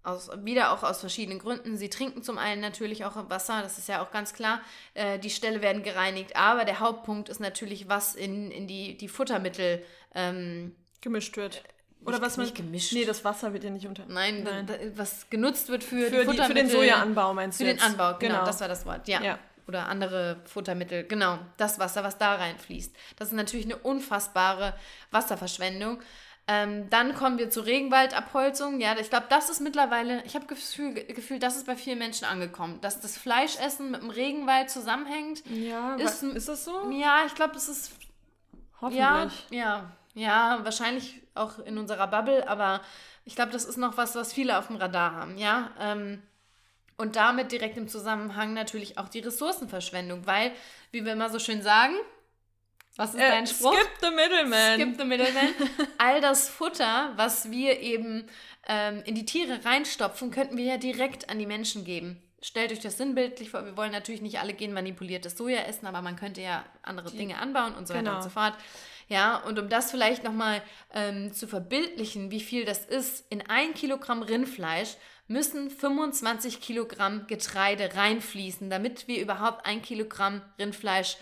Aus, 0.04 0.30
wieder 0.44 0.72
auch 0.72 0.82
aus 0.82 1.00
verschiedenen 1.00 1.38
Gründen. 1.38 1.76
Sie 1.76 1.88
trinken 1.88 2.22
zum 2.22 2.36
einen 2.36 2.60
natürlich 2.60 3.04
auch 3.04 3.30
Wasser, 3.30 3.62
das 3.62 3.78
ist 3.78 3.88
ja 3.88 4.02
auch 4.02 4.10
ganz 4.10 4.34
klar. 4.34 4.60
Äh, 4.94 5.18
die 5.18 5.30
Ställe 5.30 5.62
werden 5.62 5.82
gereinigt, 5.82 6.36
aber 6.36 6.64
der 6.64 6.80
Hauptpunkt 6.80 7.28
ist 7.28 7.40
natürlich, 7.40 7.88
was 7.88 8.14
in, 8.14 8.50
in 8.50 8.66
die, 8.66 8.96
die 8.96 9.08
Futtermittel 9.08 9.84
ähm, 10.14 10.74
gemischt 11.00 11.36
wird. 11.36 11.62
Oder 12.04 12.20
was 12.20 12.36
man. 12.36 12.46
Nicht 12.46 12.56
gemischt. 12.56 12.92
Nee, 12.92 13.04
das 13.04 13.24
Wasser 13.24 13.52
wird 13.52 13.62
ja 13.62 13.70
nicht 13.70 13.86
unter. 13.86 14.04
Nein, 14.06 14.42
Nein. 14.42 14.66
Was 14.96 15.30
genutzt 15.30 15.68
wird 15.68 15.84
für, 15.84 16.10
für, 16.10 16.26
die, 16.26 16.36
für 16.36 16.54
den 16.54 16.68
Sojaanbau, 16.68 17.32
meinst 17.32 17.60
du? 17.60 17.64
Für 17.64 17.70
jetzt? 17.70 17.84
den 17.84 17.92
Anbau, 17.92 18.18
genau, 18.18 18.34
genau, 18.34 18.44
das 18.44 18.60
war 18.60 18.66
das 18.66 18.84
Wort, 18.84 19.06
ja. 19.06 19.22
ja 19.22 19.38
oder 19.66 19.88
andere 19.88 20.40
Futtermittel, 20.44 21.04
genau, 21.04 21.38
das 21.56 21.78
Wasser, 21.78 22.04
was 22.04 22.18
da 22.18 22.34
reinfließt. 22.34 22.94
Das 23.16 23.28
ist 23.28 23.34
natürlich 23.34 23.66
eine 23.66 23.76
unfassbare 23.76 24.74
Wasserverschwendung. 25.10 26.00
Ähm, 26.48 26.90
dann 26.90 27.14
kommen 27.14 27.38
wir 27.38 27.50
zur 27.50 27.66
Regenwaldabholzung. 27.66 28.80
Ja, 28.80 28.96
ich 28.98 29.10
glaube, 29.10 29.26
das 29.28 29.48
ist 29.48 29.60
mittlerweile, 29.60 30.24
ich 30.24 30.34
habe 30.34 30.46
Gefühl, 30.46 30.94
Gefühl, 30.94 31.38
das 31.38 31.56
ist 31.56 31.66
bei 31.66 31.76
vielen 31.76 31.98
Menschen 31.98 32.24
angekommen, 32.24 32.80
dass 32.80 33.00
das 33.00 33.16
Fleischessen 33.16 33.92
mit 33.92 34.02
dem 34.02 34.10
Regenwald 34.10 34.68
zusammenhängt. 34.68 35.44
Ja, 35.46 35.94
ist, 35.94 36.22
ist 36.22 36.48
das 36.48 36.64
so? 36.64 36.90
Ja, 36.90 37.22
ich 37.26 37.34
glaube, 37.34 37.54
das 37.54 37.68
ist. 37.68 37.92
Hoffentlich. 38.80 38.98
Ja, 38.98 39.30
ja, 39.50 39.92
ja, 40.14 40.60
wahrscheinlich 40.64 41.22
auch 41.36 41.60
in 41.60 41.78
unserer 41.78 42.08
Bubble, 42.08 42.48
aber 42.48 42.80
ich 43.24 43.36
glaube, 43.36 43.52
das 43.52 43.64
ist 43.64 43.76
noch 43.76 43.96
was, 43.96 44.16
was 44.16 44.32
viele 44.32 44.58
auf 44.58 44.66
dem 44.66 44.76
Radar 44.76 45.14
haben. 45.14 45.38
Ja, 45.38 45.70
ähm, 45.78 46.22
und 47.02 47.16
damit 47.16 47.50
direkt 47.50 47.76
im 47.76 47.88
Zusammenhang 47.88 48.54
natürlich 48.54 48.96
auch 48.96 49.08
die 49.08 49.18
Ressourcenverschwendung, 49.18 50.24
weil, 50.24 50.52
wie 50.92 51.04
wir 51.04 51.12
immer 51.12 51.30
so 51.30 51.40
schön 51.40 51.60
sagen, 51.60 51.94
was 52.94 53.14
ist 53.14 53.20
äh, 53.20 53.28
dein 53.28 53.46
Spruch? 53.48 53.74
Skip 53.74 53.90
the 54.00 54.10
middleman. 54.10 54.80
Skip 54.80 54.96
the 54.98 55.04
middleman. 55.04 55.54
All 55.98 56.20
das 56.20 56.48
Futter, 56.48 57.12
was 57.16 57.50
wir 57.50 57.80
eben 57.80 58.28
ähm, 58.68 59.02
in 59.04 59.16
die 59.16 59.26
Tiere 59.26 59.64
reinstopfen, 59.64 60.30
könnten 60.30 60.56
wir 60.56 60.64
ja 60.64 60.76
direkt 60.76 61.28
an 61.28 61.40
die 61.40 61.46
Menschen 61.46 61.84
geben. 61.84 62.22
Stellt 62.40 62.70
euch 62.70 62.80
das 62.80 62.98
sinnbildlich 62.98 63.50
vor. 63.50 63.64
Wir 63.64 63.76
wollen 63.76 63.92
natürlich 63.92 64.22
nicht 64.22 64.38
alle 64.38 64.54
genmanipuliertes 64.54 65.36
Soja 65.36 65.62
essen, 65.62 65.86
aber 65.86 66.02
man 66.02 66.14
könnte 66.14 66.40
ja 66.40 66.64
andere 66.82 67.10
die, 67.10 67.16
Dinge 67.16 67.38
anbauen 67.38 67.74
und 67.74 67.88
so 67.88 67.94
genau. 67.94 68.10
weiter 68.10 68.16
und 68.18 68.22
so 68.22 68.30
fort. 68.30 68.54
Ja, 69.08 69.38
und 69.38 69.58
um 69.58 69.68
das 69.68 69.90
vielleicht 69.90 70.22
nochmal 70.22 70.62
ähm, 70.94 71.32
zu 71.32 71.48
verbildlichen, 71.48 72.30
wie 72.30 72.40
viel 72.40 72.64
das 72.64 72.84
ist, 72.84 73.24
in 73.28 73.42
ein 73.48 73.74
Kilogramm 73.74 74.22
Rindfleisch 74.22 74.96
müssen 75.28 75.70
25 75.70 76.60
Kilogramm 76.60 77.26
Getreide 77.26 77.94
reinfließen, 77.94 78.70
damit 78.70 79.08
wir 79.08 79.20
überhaupt 79.20 79.66
ein 79.66 79.82
Kilogramm 79.82 80.42
Rindfleisch 80.58 81.16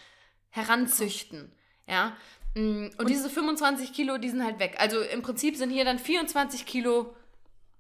heranzüchten. 0.51 1.53
Ja. 1.87 2.17
Mm, 2.55 2.87
und, 2.87 2.99
und 2.99 3.11
diese 3.11 3.31
25 3.31 3.93
Kilo, 3.93 4.19
die 4.19 4.31
sind 4.31 4.45
halt 4.45 4.59
weg. 4.59 4.77
Also 4.79 5.01
im 5.01 5.23
Prinzip 5.23 5.57
sind 5.57 5.71
hier 5.71 5.85
dann 5.85 5.99
24 5.99 6.67
Kilo 6.67 7.15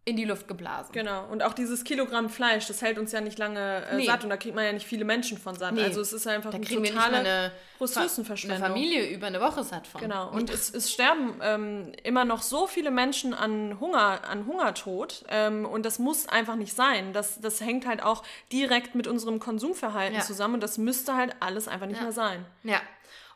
in 0.06 0.16
die 0.16 0.24
Luft 0.24 0.48
geblasen. 0.48 0.92
Genau. 0.92 1.26
Und 1.30 1.42
auch 1.42 1.52
dieses 1.52 1.84
Kilogramm 1.84 2.30
Fleisch, 2.30 2.66
das 2.66 2.80
hält 2.80 2.98
uns 2.98 3.12
ja 3.12 3.20
nicht 3.20 3.38
lange 3.38 3.84
äh, 3.90 3.96
nee. 3.96 4.06
satt 4.06 4.24
und 4.24 4.30
da 4.30 4.38
kriegt 4.38 4.54
man 4.54 4.64
ja 4.64 4.72
nicht 4.72 4.86
viele 4.86 5.04
Menschen 5.04 5.36
von 5.36 5.54
satt. 5.54 5.74
Nee. 5.74 5.82
Also 5.82 6.00
es 6.00 6.12
ist 6.14 6.26
einfach 6.26 6.50
da 6.50 6.56
eine 6.56 6.66
totale 6.66 7.18
eine 7.18 7.52
Ressourcenverschwendung. 7.78 8.62
Eine 8.62 8.74
Familie 8.74 9.10
über 9.10 9.26
eine 9.26 9.40
Woche 9.40 9.62
satt 9.62 9.86
von. 9.86 10.00
Genau. 10.00 10.30
Und 10.30 10.48
es, 10.48 10.72
es 10.72 10.90
sterben 10.90 11.34
ähm, 11.42 11.92
immer 12.02 12.24
noch 12.24 12.40
so 12.40 12.66
viele 12.66 12.90
Menschen 12.90 13.34
an 13.34 13.78
Hunger, 13.78 14.20
an 14.26 14.46
Hungertod 14.46 15.24
ähm, 15.28 15.66
und 15.66 15.84
das 15.84 15.98
muss 15.98 16.26
einfach 16.26 16.56
nicht 16.56 16.74
sein. 16.74 17.12
Das, 17.12 17.40
das 17.40 17.60
hängt 17.60 17.86
halt 17.86 18.02
auch 18.02 18.24
direkt 18.52 18.94
mit 18.94 19.06
unserem 19.06 19.38
Konsumverhalten 19.38 20.16
ja. 20.16 20.22
zusammen 20.22 20.54
und 20.54 20.62
das 20.62 20.78
müsste 20.78 21.14
halt 21.14 21.36
alles 21.40 21.68
einfach 21.68 21.86
nicht 21.86 21.98
ja. 21.98 22.04
mehr 22.04 22.12
sein. 22.12 22.46
Ja. 22.62 22.80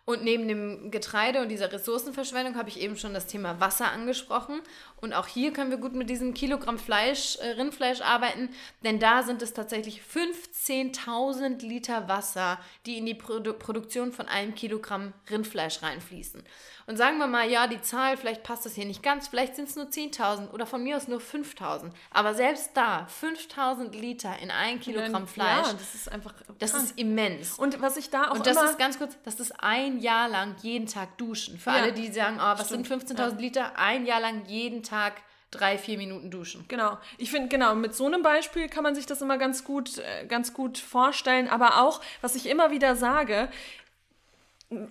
Und 0.06 0.22
neben 0.22 0.46
dem 0.48 0.90
Getreide 0.90 1.40
und 1.40 1.48
dieser 1.48 1.72
Ressourcenverschwendung 1.72 2.56
habe 2.56 2.68
ich 2.68 2.78
eben 2.78 2.98
schon 2.98 3.14
das 3.14 3.26
Thema 3.26 3.58
Wasser 3.58 3.90
angesprochen. 3.90 4.60
Und 5.00 5.14
auch 5.14 5.26
hier 5.26 5.50
können 5.50 5.70
wir 5.70 5.78
gut 5.78 5.94
mit 5.94 6.10
diesem 6.10 6.34
Kilogramm 6.34 6.78
Fleisch, 6.78 7.36
äh, 7.36 7.52
Rindfleisch 7.52 8.02
arbeiten, 8.02 8.50
denn 8.82 9.00
da 9.00 9.22
sind 9.22 9.40
es 9.40 9.54
tatsächlich 9.54 10.02
15.000 10.02 11.66
Liter 11.66 12.06
Wasser, 12.06 12.58
die 12.84 12.98
in 12.98 13.06
die 13.06 13.14
Produ 13.14 13.54
Produktion 13.54 14.12
von 14.12 14.28
einem 14.28 14.54
Kilogramm 14.54 15.14
Rindfleisch 15.30 15.82
reinfließen. 15.82 16.42
Und 16.86 16.96
sagen 16.96 17.18
wir 17.18 17.26
mal, 17.26 17.48
ja, 17.48 17.66
die 17.66 17.80
Zahl, 17.80 18.16
vielleicht 18.16 18.42
passt 18.42 18.66
das 18.66 18.74
hier 18.74 18.84
nicht 18.84 19.02
ganz, 19.02 19.28
vielleicht 19.28 19.56
sind 19.56 19.68
es 19.68 19.76
nur 19.76 19.86
10.000 19.86 20.50
oder 20.50 20.66
von 20.66 20.82
mir 20.82 20.96
aus 20.96 21.08
nur 21.08 21.20
5.000. 21.20 21.90
Aber 22.10 22.34
selbst 22.34 22.70
da, 22.74 23.06
5.000 23.22 23.92
Liter 23.92 24.36
in 24.42 24.50
ein 24.50 24.80
Kilogramm 24.80 25.26
Fleisch. 25.26 25.66
Ja, 25.66 25.72
das 25.72 25.94
ist 25.94 26.12
einfach. 26.12 26.34
Das 26.58 26.72
krank. 26.72 26.84
ist 26.84 26.98
immens. 26.98 27.58
Und 27.58 27.80
was 27.80 27.96
ich 27.96 28.10
da 28.10 28.30
auch. 28.30 28.34
Und 28.34 28.46
das 28.46 28.62
ist 28.62 28.78
ganz 28.78 28.98
kurz, 28.98 29.16
das 29.24 29.40
ist 29.40 29.52
ein 29.62 29.98
Jahr 29.98 30.28
lang 30.28 30.56
jeden 30.62 30.86
Tag 30.86 31.16
duschen. 31.18 31.58
Für 31.58 31.70
ja. 31.70 31.76
alle, 31.76 31.92
die 31.92 32.12
sagen, 32.12 32.36
oh, 32.38 32.58
was 32.58 32.66
Stimmt. 32.66 32.86
sind 32.86 33.16
15.000 33.16 33.18
ja. 33.18 33.28
Liter? 33.38 33.78
Ein 33.78 34.06
Jahr 34.06 34.20
lang 34.20 34.44
jeden 34.46 34.82
Tag 34.82 35.14
drei, 35.54 35.78
vier 35.78 35.98
Minuten 35.98 36.30
duschen. 36.30 36.64
Genau. 36.68 36.98
Ich 37.18 37.30
finde, 37.30 37.48
genau, 37.48 37.74
mit 37.74 37.94
so 37.94 38.06
einem 38.06 38.22
Beispiel 38.22 38.68
kann 38.68 38.82
man 38.82 38.94
sich 38.94 39.06
das 39.06 39.22
immer 39.22 39.38
ganz 39.38 39.64
gut, 39.64 39.98
äh, 39.98 40.26
ganz 40.26 40.52
gut 40.52 40.78
vorstellen. 40.78 41.48
Aber 41.48 41.82
auch, 41.82 42.00
was 42.20 42.34
ich 42.34 42.46
immer 42.46 42.70
wieder 42.70 42.96
sage, 42.96 43.48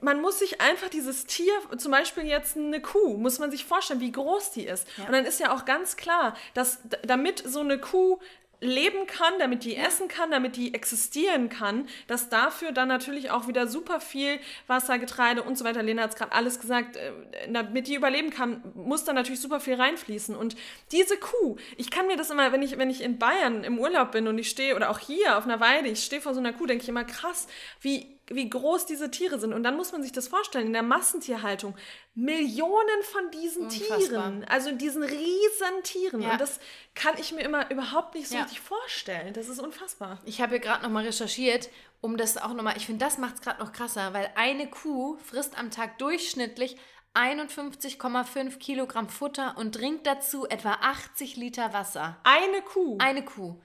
man 0.02 0.22
muss 0.22 0.40
sich 0.40 0.62
einfach 0.62 0.90
dieses 0.90 1.26
Tier, 1.26 1.54
zum 1.78 1.92
Beispiel 1.92 2.26
jetzt 2.26 2.58
eine 2.58 2.82
Kuh, 2.82 3.18
muss 3.18 3.40
man 3.40 3.52
sich 3.52 3.66
vorstellen, 3.66 4.00
wie 4.00 4.12
groß 4.12 4.52
die 4.52 4.66
ist. 4.66 4.88
Ja. 4.98 5.06
Und 5.06 5.14
dann 5.14 5.26
ist 5.26 5.40
ja 5.40 5.54
auch 5.54 5.66
ganz 5.66 5.98
klar, 5.98 6.36
dass 6.54 6.80
damit 7.04 7.44
so 7.46 7.60
eine 7.60 7.78
Kuh 7.78 8.20
leben 8.64 9.08
kann, 9.08 9.34
damit 9.40 9.66
die 9.66 9.76
essen 9.76 10.08
kann, 10.08 10.32
damit 10.32 10.56
die 10.56 10.74
existieren 10.74 11.50
kann, 11.50 11.88
dass 12.08 12.30
dafür 12.30 12.72
dann 12.72 12.88
natürlich 12.88 13.30
auch 13.30 13.48
wieder 13.48 13.68
super 13.68 14.00
viel 14.00 14.40
Wasser, 14.68 14.98
Getreide 14.98 15.44
und 15.44 15.58
so 15.58 15.66
weiter, 15.66 15.84
Lena 15.84 16.04
hat 16.04 16.12
es 16.12 16.16
gerade 16.16 16.32
alles 16.32 16.60
gesagt, 16.60 16.96
äh, 16.96 17.12
damit 17.52 17.88
die 17.88 17.96
überleben 17.96 18.30
kann, 18.30 18.64
muss 18.74 19.04
da 19.04 19.14
natürlich 19.14 19.42
super 19.42 19.60
viel 19.60 19.76
reinfließen. 19.76 20.36
Und 20.36 20.56
diese 20.92 21.18
Kuh, 21.18 21.58
ich 21.78 21.92
kann 21.92 22.08
mir 22.08 22.16
das 22.16 22.30
immer, 22.30 22.52
wenn 22.52 22.62
ich, 22.62 22.78
wenn 22.78 22.90
ich 22.90 23.02
in 23.02 23.20
Bayern 23.20 23.64
im 23.64 23.80
Urlaub 23.80 24.12
bin 24.12 24.28
und 24.28 24.38
ich 24.38 24.50
stehe, 24.50 24.76
oder 24.76 24.90
auch 24.90 25.00
hier 25.00 25.38
auf 25.38 25.44
einer 25.44 25.60
Weide, 25.60 25.90
ich 25.90 26.04
stehe 26.04 26.22
vor 26.22 26.34
so 26.34 26.40
einer 26.40 26.54
Kuh, 26.54 26.66
denke 26.66 26.84
ich 26.84 26.90
immer, 26.90 27.04
krass, 27.04 27.48
wie 27.82 28.18
wie 28.28 28.50
groß 28.50 28.86
diese 28.86 29.12
Tiere 29.12 29.40
sind. 29.40 29.54
Und 29.54 29.64
dann 29.64 29.76
muss 29.76 29.92
man 29.92 30.02
sich 30.02 30.12
das 30.12 30.28
vorstellen, 30.28 30.68
in 30.68 30.74
der 30.74 30.84
Massentierhaltung, 30.84 31.76
Millionen 32.16 33.04
von 33.12 33.32
diesen 33.32 33.64
Unfassbar. 33.64 33.98
Tieren, 33.98 34.46
also 34.48 34.72
diesen 34.72 35.04
riesen 35.04 35.84
Tieren. 35.84 36.22
Ja. 36.22 36.34
Und 36.34 36.42
das 36.42 36.60
kann 36.96 37.16
ich 37.18 37.34
mir 37.34 37.42
immer 37.42 37.70
überhaupt 37.70 38.16
nicht 38.16 38.30
so 38.30 38.36
ja. 38.36 38.44
richtig 38.44 38.62
vorstellen. 38.62 39.34
Das 39.34 39.50
ist 39.50 39.60
unfassbar. 39.60 40.20
Ich 40.26 40.42
habe 40.42 40.52
hier 40.52 40.60
gerade 40.60 40.84
nochmal 40.84 41.06
recherchiert, 41.06 41.70
um 42.02 42.18
das 42.18 42.38
auch 42.38 42.54
nochmal, 42.54 42.78
ich 42.78 42.86
finde, 42.86 43.04
das 43.04 43.18
macht 43.18 43.36
es 43.36 43.42
gerade 43.42 43.60
noch 43.60 43.72
krasser, 43.72 44.14
weil 44.14 44.30
eine 44.36 44.70
Kuh 44.70 45.18
frisst 45.18 45.58
am 45.58 45.72
Tag 45.72 45.98
durchschnittlich 46.00 46.78
51,5 47.14 48.58
Kilogramm 48.58 49.08
Futter 49.08 49.56
und 49.58 49.76
trinkt 49.76 50.08
dazu 50.08 50.48
etwa 50.48 50.74
80 50.82 51.36
Liter 51.36 51.72
Wasser. 51.74 52.18
Eine 52.24 52.62
Kuh? 52.62 52.98
Eine 53.00 53.24
Kuh. 53.24 53.56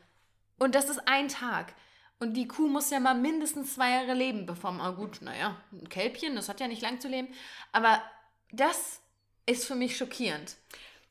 Und 0.58 0.74
das 0.74 0.88
ist 0.88 1.06
ein 1.06 1.28
Tag. 1.28 1.74
Und 2.20 2.34
die 2.34 2.48
Kuh 2.48 2.68
muss 2.68 2.90
ja 2.90 2.98
mal 2.98 3.14
mindestens 3.14 3.74
zwei 3.74 3.90
Jahre 3.90 4.14
leben, 4.14 4.44
bevor 4.44 4.72
man, 4.72 4.96
gut, 4.96 5.22
naja, 5.22 5.56
ein 5.72 5.88
Kälbchen, 5.88 6.34
das 6.34 6.48
hat 6.48 6.60
ja 6.60 6.66
nicht 6.66 6.82
lang 6.82 7.00
zu 7.00 7.08
leben. 7.08 7.28
Aber 7.70 8.02
das 8.50 9.00
ist 9.46 9.66
für 9.66 9.76
mich 9.76 9.96
schockierend. 9.96 10.56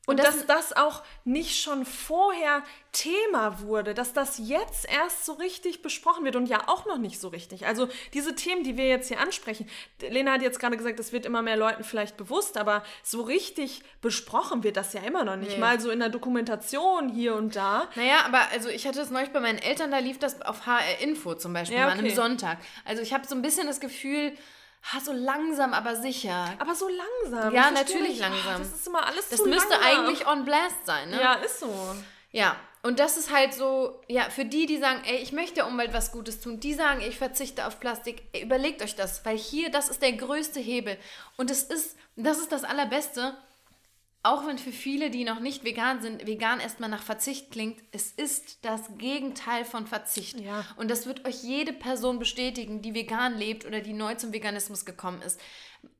Und, 0.08 0.20
und 0.20 0.26
dass 0.26 0.46
das 0.46 0.74
auch 0.74 1.02
nicht 1.24 1.60
schon 1.60 1.84
vorher 1.84 2.62
Thema 2.92 3.60
wurde, 3.60 3.92
dass 3.92 4.14
das 4.14 4.38
jetzt 4.38 4.90
erst 4.90 5.26
so 5.26 5.34
richtig 5.34 5.82
besprochen 5.82 6.24
wird 6.24 6.34
und 6.34 6.46
ja 6.46 6.62
auch 6.66 6.86
noch 6.86 6.96
nicht 6.96 7.20
so 7.20 7.28
richtig. 7.28 7.66
Also 7.66 7.88
diese 8.14 8.34
Themen, 8.34 8.64
die 8.64 8.78
wir 8.78 8.88
jetzt 8.88 9.08
hier 9.08 9.20
ansprechen, 9.20 9.68
Lena 10.00 10.32
hat 10.32 10.40
jetzt 10.40 10.60
gerade 10.60 10.78
gesagt, 10.78 10.98
das 10.98 11.12
wird 11.12 11.26
immer 11.26 11.42
mehr 11.42 11.58
Leuten 11.58 11.84
vielleicht 11.84 12.16
bewusst, 12.16 12.56
aber 12.56 12.82
so 13.02 13.20
richtig 13.20 13.82
besprochen 14.00 14.64
wird 14.64 14.78
das 14.78 14.94
ja 14.94 15.02
immer 15.02 15.24
noch 15.24 15.36
nicht. 15.36 15.52
Nee. 15.52 15.58
Mal 15.58 15.78
so 15.78 15.90
in 15.90 15.98
der 15.98 16.08
Dokumentation 16.08 17.10
hier 17.10 17.34
und 17.34 17.54
da. 17.54 17.86
Naja, 17.94 18.22
aber 18.24 18.48
also 18.50 18.70
ich 18.70 18.86
hatte 18.86 19.02
es 19.02 19.10
neulich 19.10 19.30
bei 19.30 19.40
meinen 19.40 19.58
Eltern, 19.58 19.90
da 19.90 19.98
lief 19.98 20.18
das 20.18 20.40
auf 20.40 20.64
HR 20.64 21.00
Info 21.02 21.34
zum 21.34 21.52
Beispiel, 21.52 21.76
ja, 21.76 21.84
okay. 21.84 21.92
an 21.92 21.98
einem 21.98 22.14
Sonntag. 22.14 22.56
Also 22.86 23.02
ich 23.02 23.12
habe 23.12 23.26
so 23.26 23.34
ein 23.34 23.42
bisschen 23.42 23.66
das 23.66 23.78
Gefühl, 23.78 24.32
Ha, 24.82 25.00
so 25.00 25.12
langsam, 25.12 25.74
aber 25.74 25.96
sicher. 25.96 26.54
Aber 26.58 26.74
so 26.74 26.88
langsam. 26.88 27.52
Ja, 27.54 27.70
natürlich 27.70 28.18
langsam. 28.18 28.58
das 28.58 28.72
ist 28.72 28.86
immer 28.86 29.04
alles 29.06 29.28
Das 29.28 29.42
müsste 29.44 29.70
langsam. 29.74 30.04
eigentlich 30.06 30.26
on 30.26 30.44
blast 30.44 30.86
sein, 30.86 31.10
ne? 31.10 31.20
Ja, 31.20 31.34
ist 31.34 31.60
so. 31.60 31.74
Ja, 32.30 32.56
und 32.82 33.00
das 33.00 33.16
ist 33.16 33.32
halt 33.32 33.54
so, 33.54 34.00
ja, 34.06 34.30
für 34.30 34.44
die, 34.44 34.66
die 34.66 34.78
sagen, 34.78 35.02
ey, 35.04 35.16
ich 35.16 35.32
möchte 35.32 35.56
der 35.56 35.66
Umwelt 35.66 35.92
was 35.92 36.12
Gutes 36.12 36.40
tun, 36.40 36.60
die 36.60 36.74
sagen, 36.74 37.00
ich 37.00 37.18
verzichte 37.18 37.66
auf 37.66 37.80
Plastik, 37.80 38.22
ey, 38.32 38.42
überlegt 38.42 38.82
euch 38.82 38.94
das, 38.94 39.24
weil 39.24 39.36
hier, 39.36 39.70
das 39.70 39.88
ist 39.88 40.00
der 40.00 40.12
größte 40.12 40.60
Hebel. 40.60 40.96
Und 41.36 41.50
es 41.50 41.64
ist, 41.64 41.96
das 42.16 42.38
ist 42.38 42.52
das 42.52 42.64
Allerbeste, 42.64 43.36
auch 44.28 44.46
wenn 44.46 44.58
für 44.58 44.72
viele, 44.72 45.08
die 45.08 45.24
noch 45.24 45.40
nicht 45.40 45.64
vegan 45.64 46.02
sind, 46.02 46.26
vegan 46.26 46.60
erstmal 46.60 46.90
nach 46.90 47.02
Verzicht 47.02 47.50
klingt, 47.50 47.80
es 47.92 48.12
ist 48.12 48.62
das 48.62 48.82
Gegenteil 48.98 49.64
von 49.64 49.86
Verzicht. 49.86 50.38
Ja. 50.40 50.66
Und 50.76 50.90
das 50.90 51.06
wird 51.06 51.26
euch 51.26 51.42
jede 51.42 51.72
Person 51.72 52.18
bestätigen, 52.18 52.82
die 52.82 52.94
vegan 52.94 53.38
lebt 53.38 53.64
oder 53.64 53.80
die 53.80 53.94
neu 53.94 54.16
zum 54.16 54.34
Veganismus 54.34 54.84
gekommen 54.84 55.22
ist. 55.22 55.40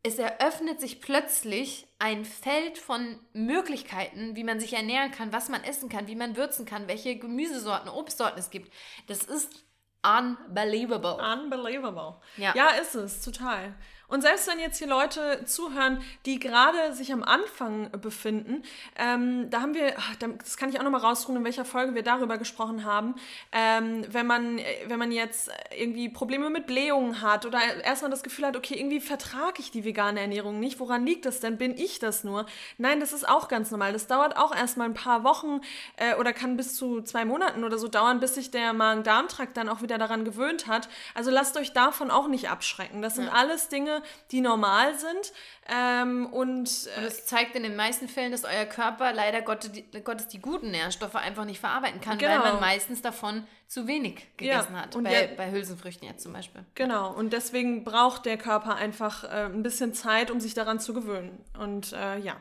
Es 0.03 0.19
eröffnet 0.19 0.79
sich 0.79 1.01
plötzlich 1.01 1.87
ein 1.99 2.27
Feld 2.27 2.77
von 2.77 3.19
Möglichkeiten, 3.33 4.37
wie 4.37 4.45
man 4.45 4.61
sich 4.61 4.75
ernähren 4.75 5.11
kann, 5.11 5.33
was 5.33 5.49
man 5.49 5.65
essen 5.65 5.89
kann, 5.89 6.07
wie 6.07 6.17
man 6.17 6.37
würzen 6.37 6.67
kann, 6.67 6.87
welche 6.87 7.17
Gemüsesorten, 7.17 7.89
Obstsorten 7.89 8.39
es 8.39 8.51
gibt. 8.51 8.71
Das 9.07 9.25
ist 9.25 9.65
unbelievable. 10.03 11.17
Unbelievable. 11.17 12.17
Ja, 12.37 12.55
ja 12.55 12.71
ist 12.73 12.95
es, 12.95 13.23
total. 13.23 13.75
Und 14.09 14.23
selbst 14.23 14.49
wenn 14.49 14.59
jetzt 14.59 14.79
hier 14.79 14.87
Leute 14.87 15.45
zuhören, 15.45 16.01
die 16.25 16.41
gerade 16.41 16.95
sich 16.95 17.13
am 17.13 17.23
Anfang 17.23 17.91
befinden, 18.01 18.63
ähm, 18.97 19.51
da 19.51 19.61
haben 19.61 19.75
wir, 19.75 19.95
das 20.39 20.57
kann 20.57 20.71
ich 20.71 20.79
auch 20.81 20.83
nochmal 20.83 21.03
rausruhen, 21.03 21.37
in 21.37 21.45
welcher 21.45 21.67
Folge 21.67 21.95
wir 21.95 22.03
darüber 22.03 22.39
gesprochen 22.39 22.87
haben, 22.87 23.15
ähm, 23.53 24.07
wenn, 24.11 24.27
man, 24.27 24.61
wenn 24.87 24.99
man 24.99 25.13
jetzt 25.13 25.51
irgendwie 25.77 26.09
Probleme 26.09 26.49
mit 26.49 26.67
Blähungen 26.67 27.21
hat 27.21 27.45
oder 27.45 27.61
erstmal 27.85 28.11
das 28.11 28.23
Gefühl 28.23 28.47
hat, 28.47 28.57
okay, 28.57 28.79
irgendwie 28.79 29.01
vertrage 29.01 29.61
ich 29.61 29.71
die 29.71 29.85
vegane 29.85 30.21
Ernährung 30.21 30.59
nicht, 30.59 30.81
woran 30.81 31.05
liegt 31.05 31.27
das 31.27 31.41
denn? 31.41 31.59
Bin 31.59 31.77
ich 31.77 31.99
das 31.99 32.25
nur? 32.25 32.47
Nein, 32.79 33.01
das 33.01 33.13
ist 33.13 33.29
auch 33.29 33.49
ganz 33.49 33.71
normal. 33.71 33.93
Das 33.93 34.07
dauert 34.07 34.39
auch 34.39 34.57
erstmal 34.57 34.89
ein 34.89 34.95
paar 34.95 35.23
Wochen 35.23 35.61
äh, 35.97 36.15
oder 36.15 36.33
kann 36.33 36.57
bis 36.57 36.77
zu 36.77 37.03
zwei 37.03 37.27
Monaten 37.27 37.63
oder 37.63 37.77
so 37.77 37.89
dauern, 37.89 38.21
bis 38.21 38.37
sich 38.37 38.51
der 38.51 38.73
Magen-Darm-Trakt 38.73 39.55
dann 39.55 39.69
auch 39.69 39.83
wieder 39.83 39.99
daran 39.99 40.25
gewöhnt 40.25 40.67
hat. 40.67 40.89
Also 41.15 41.31
lasst 41.31 41.59
euch 41.59 41.75
davon 41.75 42.11
auch 42.11 42.29
nicht 42.29 42.49
abschrecken. 42.49 43.03
Das 43.03 43.17
sind 43.17 43.27
ja. 43.27 43.33
alles 43.33 43.69
Dinge, 43.69 43.98
die 44.31 44.41
normal 44.41 44.99
sind. 44.99 45.33
Ähm, 45.71 46.27
und, 46.27 46.49
und 46.59 47.05
es 47.07 47.27
zeigt 47.27 47.55
in 47.55 47.63
den 47.63 47.77
meisten 47.77 48.09
Fällen, 48.09 48.33
dass 48.33 48.45
euer 48.45 48.65
Körper 48.65 49.13
leider 49.13 49.43
Gottes 49.43 49.73
die, 49.73 49.85
Gottes 50.03 50.29
die 50.29 50.41
guten 50.41 50.71
Nährstoffe 50.71 51.17
einfach 51.17 51.45
nicht 51.45 51.61
verarbeiten 51.61 52.01
kann, 52.01 52.19
genau. 52.19 52.43
weil 52.43 52.53
man 52.53 52.61
meistens 52.61 53.03
davon 53.03 53.47
zu 53.67 53.87
wenig 53.87 54.27
gegessen 54.37 54.75
ja. 54.75 54.83
hat. 54.83 54.97
Und 54.97 55.05
bei, 55.05 55.13
ja, 55.13 55.29
bei 55.37 55.51
Hülsenfrüchten 55.51 56.09
jetzt 56.09 56.23
zum 56.23 56.33
Beispiel. 56.33 56.65
Genau, 56.75 57.13
und 57.13 57.33
deswegen 57.33 57.85
braucht 57.85 58.25
der 58.25 58.39
Körper 58.39 58.77
einfach 58.77 59.25
äh, 59.25 59.45
ein 59.45 59.63
bisschen 59.63 59.93
Zeit, 59.93 60.31
um 60.31 60.41
sich 60.41 60.55
daran 60.55 60.81
zu 60.81 60.95
gewöhnen. 60.95 61.39
Und 61.59 61.93
äh, 61.93 62.19
ja. 62.19 62.37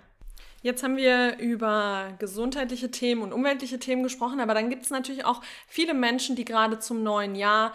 Jetzt 0.64 0.84
haben 0.84 0.98
wir 0.98 1.38
über 1.38 2.14
gesundheitliche 2.18 2.90
Themen 2.90 3.22
und 3.22 3.32
umweltliche 3.32 3.78
Themen 3.78 4.04
gesprochen, 4.04 4.40
aber 4.40 4.54
dann 4.54 4.70
gibt 4.70 4.84
es 4.84 4.90
natürlich 4.90 5.24
auch 5.24 5.42
viele 5.68 5.94
Menschen, 5.94 6.36
die 6.36 6.46
gerade 6.46 6.80
zum 6.80 7.04
neuen 7.04 7.36
Jahr 7.36 7.74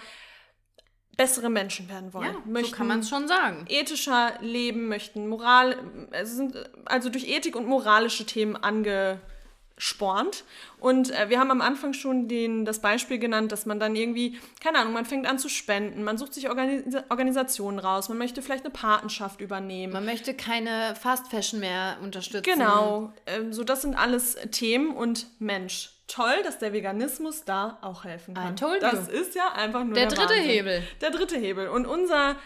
bessere 1.17 1.51
Menschen 1.51 1.89
werden 1.89 2.13
wollen. 2.15 2.33
Ja, 2.33 2.43
möchten 2.47 2.71
so 2.71 2.77
kann 2.77 2.87
man 2.87 3.01
es 3.01 3.09
schon 3.09 3.29
sagen. 3.29 3.65
Ethischer 3.69 4.33
leben 4.41 4.89
möchten, 4.89 5.29
Moral, 5.29 5.77
also 6.11 6.35
sind 6.35 6.71
also 6.87 7.11
durch 7.11 7.29
Ethik 7.29 7.55
und 7.55 7.67
moralische 7.67 8.25
Themen 8.25 8.57
angespornt. 8.57 10.45
Und 10.81 11.11
äh, 11.11 11.29
wir 11.29 11.39
haben 11.39 11.51
am 11.51 11.61
Anfang 11.61 11.93
schon 11.93 12.29
den, 12.29 12.65
das 12.65 12.81
Beispiel 12.81 13.19
genannt, 13.19 13.53
dass 13.53 13.67
man 13.67 13.79
dann 13.79 13.95
irgendwie, 13.95 14.39
keine 14.61 14.79
Ahnung, 14.79 14.95
man 14.95 15.05
fängt 15.05 15.27
an 15.27 15.39
zu 15.39 15.51
spenden, 15.51 16.03
man 16.03 16.17
sucht 16.17 16.33
sich 16.33 16.49
Organis 16.49 16.95
Organisationen 17.11 17.79
raus, 17.79 18.09
man 18.09 18.17
möchte 18.17 18.41
vielleicht 18.41 18.65
eine 18.65 18.73
Patenschaft 18.73 19.43
übernehmen. 19.43 19.93
Man 19.93 20.07
möchte 20.07 20.33
keine 20.33 20.95
Fast 20.97 21.29
Fashion 21.29 21.61
mehr 21.61 21.99
unterstützen. 22.03 22.55
Genau, 22.59 23.13
äh, 23.27 23.53
so 23.53 23.65
das 23.65 23.83
sind 23.83 23.95
alles 23.97 24.37
Themen 24.51 24.97
und 24.97 25.27
Mensch 25.41 25.91
toll, 26.13 26.43
dass 26.45 26.59
der 26.59 26.73
Veganismus 26.73 27.45
da 27.45 27.79
auch 27.81 28.05
helfen 28.05 28.35
kann. 28.35 28.53
I 28.53 28.57
told 28.57 28.83
das 28.83 29.09
you. 29.09 29.21
ist 29.21 29.35
ja 29.35 29.53
einfach 29.53 29.85
nur 29.85 29.95
der, 29.95 30.07
der 30.07 30.17
dritte 30.17 30.35
Wahnsinn. 30.35 30.51
Hebel. 30.51 30.83
Der 31.01 31.11
dritte 31.11 31.37
Hebel. 31.37 31.69
Und 31.69 31.87
unser 31.87 32.37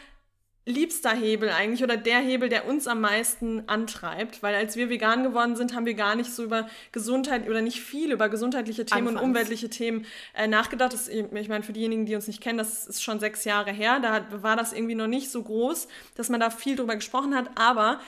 liebster 0.69 1.11
Hebel 1.11 1.49
eigentlich 1.51 1.85
oder 1.85 1.97
der 1.97 2.19
Hebel, 2.19 2.49
der 2.49 2.67
uns 2.67 2.89
am 2.89 3.01
meisten 3.01 3.69
antreibt, 3.69 4.43
weil 4.43 4.55
als 4.55 4.75
wir 4.75 4.89
vegan 4.89 5.23
geworden 5.23 5.55
sind, 5.55 5.75
haben 5.75 5.87
wir 5.87 5.95
gar 5.95 6.17
nicht 6.17 6.33
so 6.33 6.43
über 6.43 6.69
Gesundheit 6.91 7.49
oder 7.49 7.63
nicht 7.63 7.81
viel 7.81 8.11
über 8.11 8.29
gesundheitliche 8.29 8.85
Themen 8.85 9.09
Anfangs. 9.09 9.23
und 9.23 9.29
umweltliche 9.29 9.71
Themen 9.71 10.07
äh, 10.35 10.49
nachgedacht. 10.49 10.93
Das, 10.93 11.07
ich 11.07 11.49
meine, 11.49 11.63
für 11.63 11.73
diejenigen, 11.73 12.05
die 12.05 12.17
uns 12.17 12.27
nicht 12.27 12.41
kennen, 12.41 12.59
das 12.59 12.87
ist 12.89 13.03
schon 13.03 13.21
sechs 13.21 13.45
Jahre 13.45 13.71
her. 13.71 14.01
Da 14.01 14.27
war 14.43 14.57
das 14.57 14.73
irgendwie 14.73 14.97
noch 14.97 15.07
nicht 15.07 15.31
so 15.31 15.43
groß, 15.43 15.87
dass 16.17 16.31
man 16.31 16.41
da 16.41 16.51
viel 16.51 16.75
drüber 16.75 16.97
gesprochen 16.97 17.37
hat. 17.37 17.49
Aber 17.55 18.01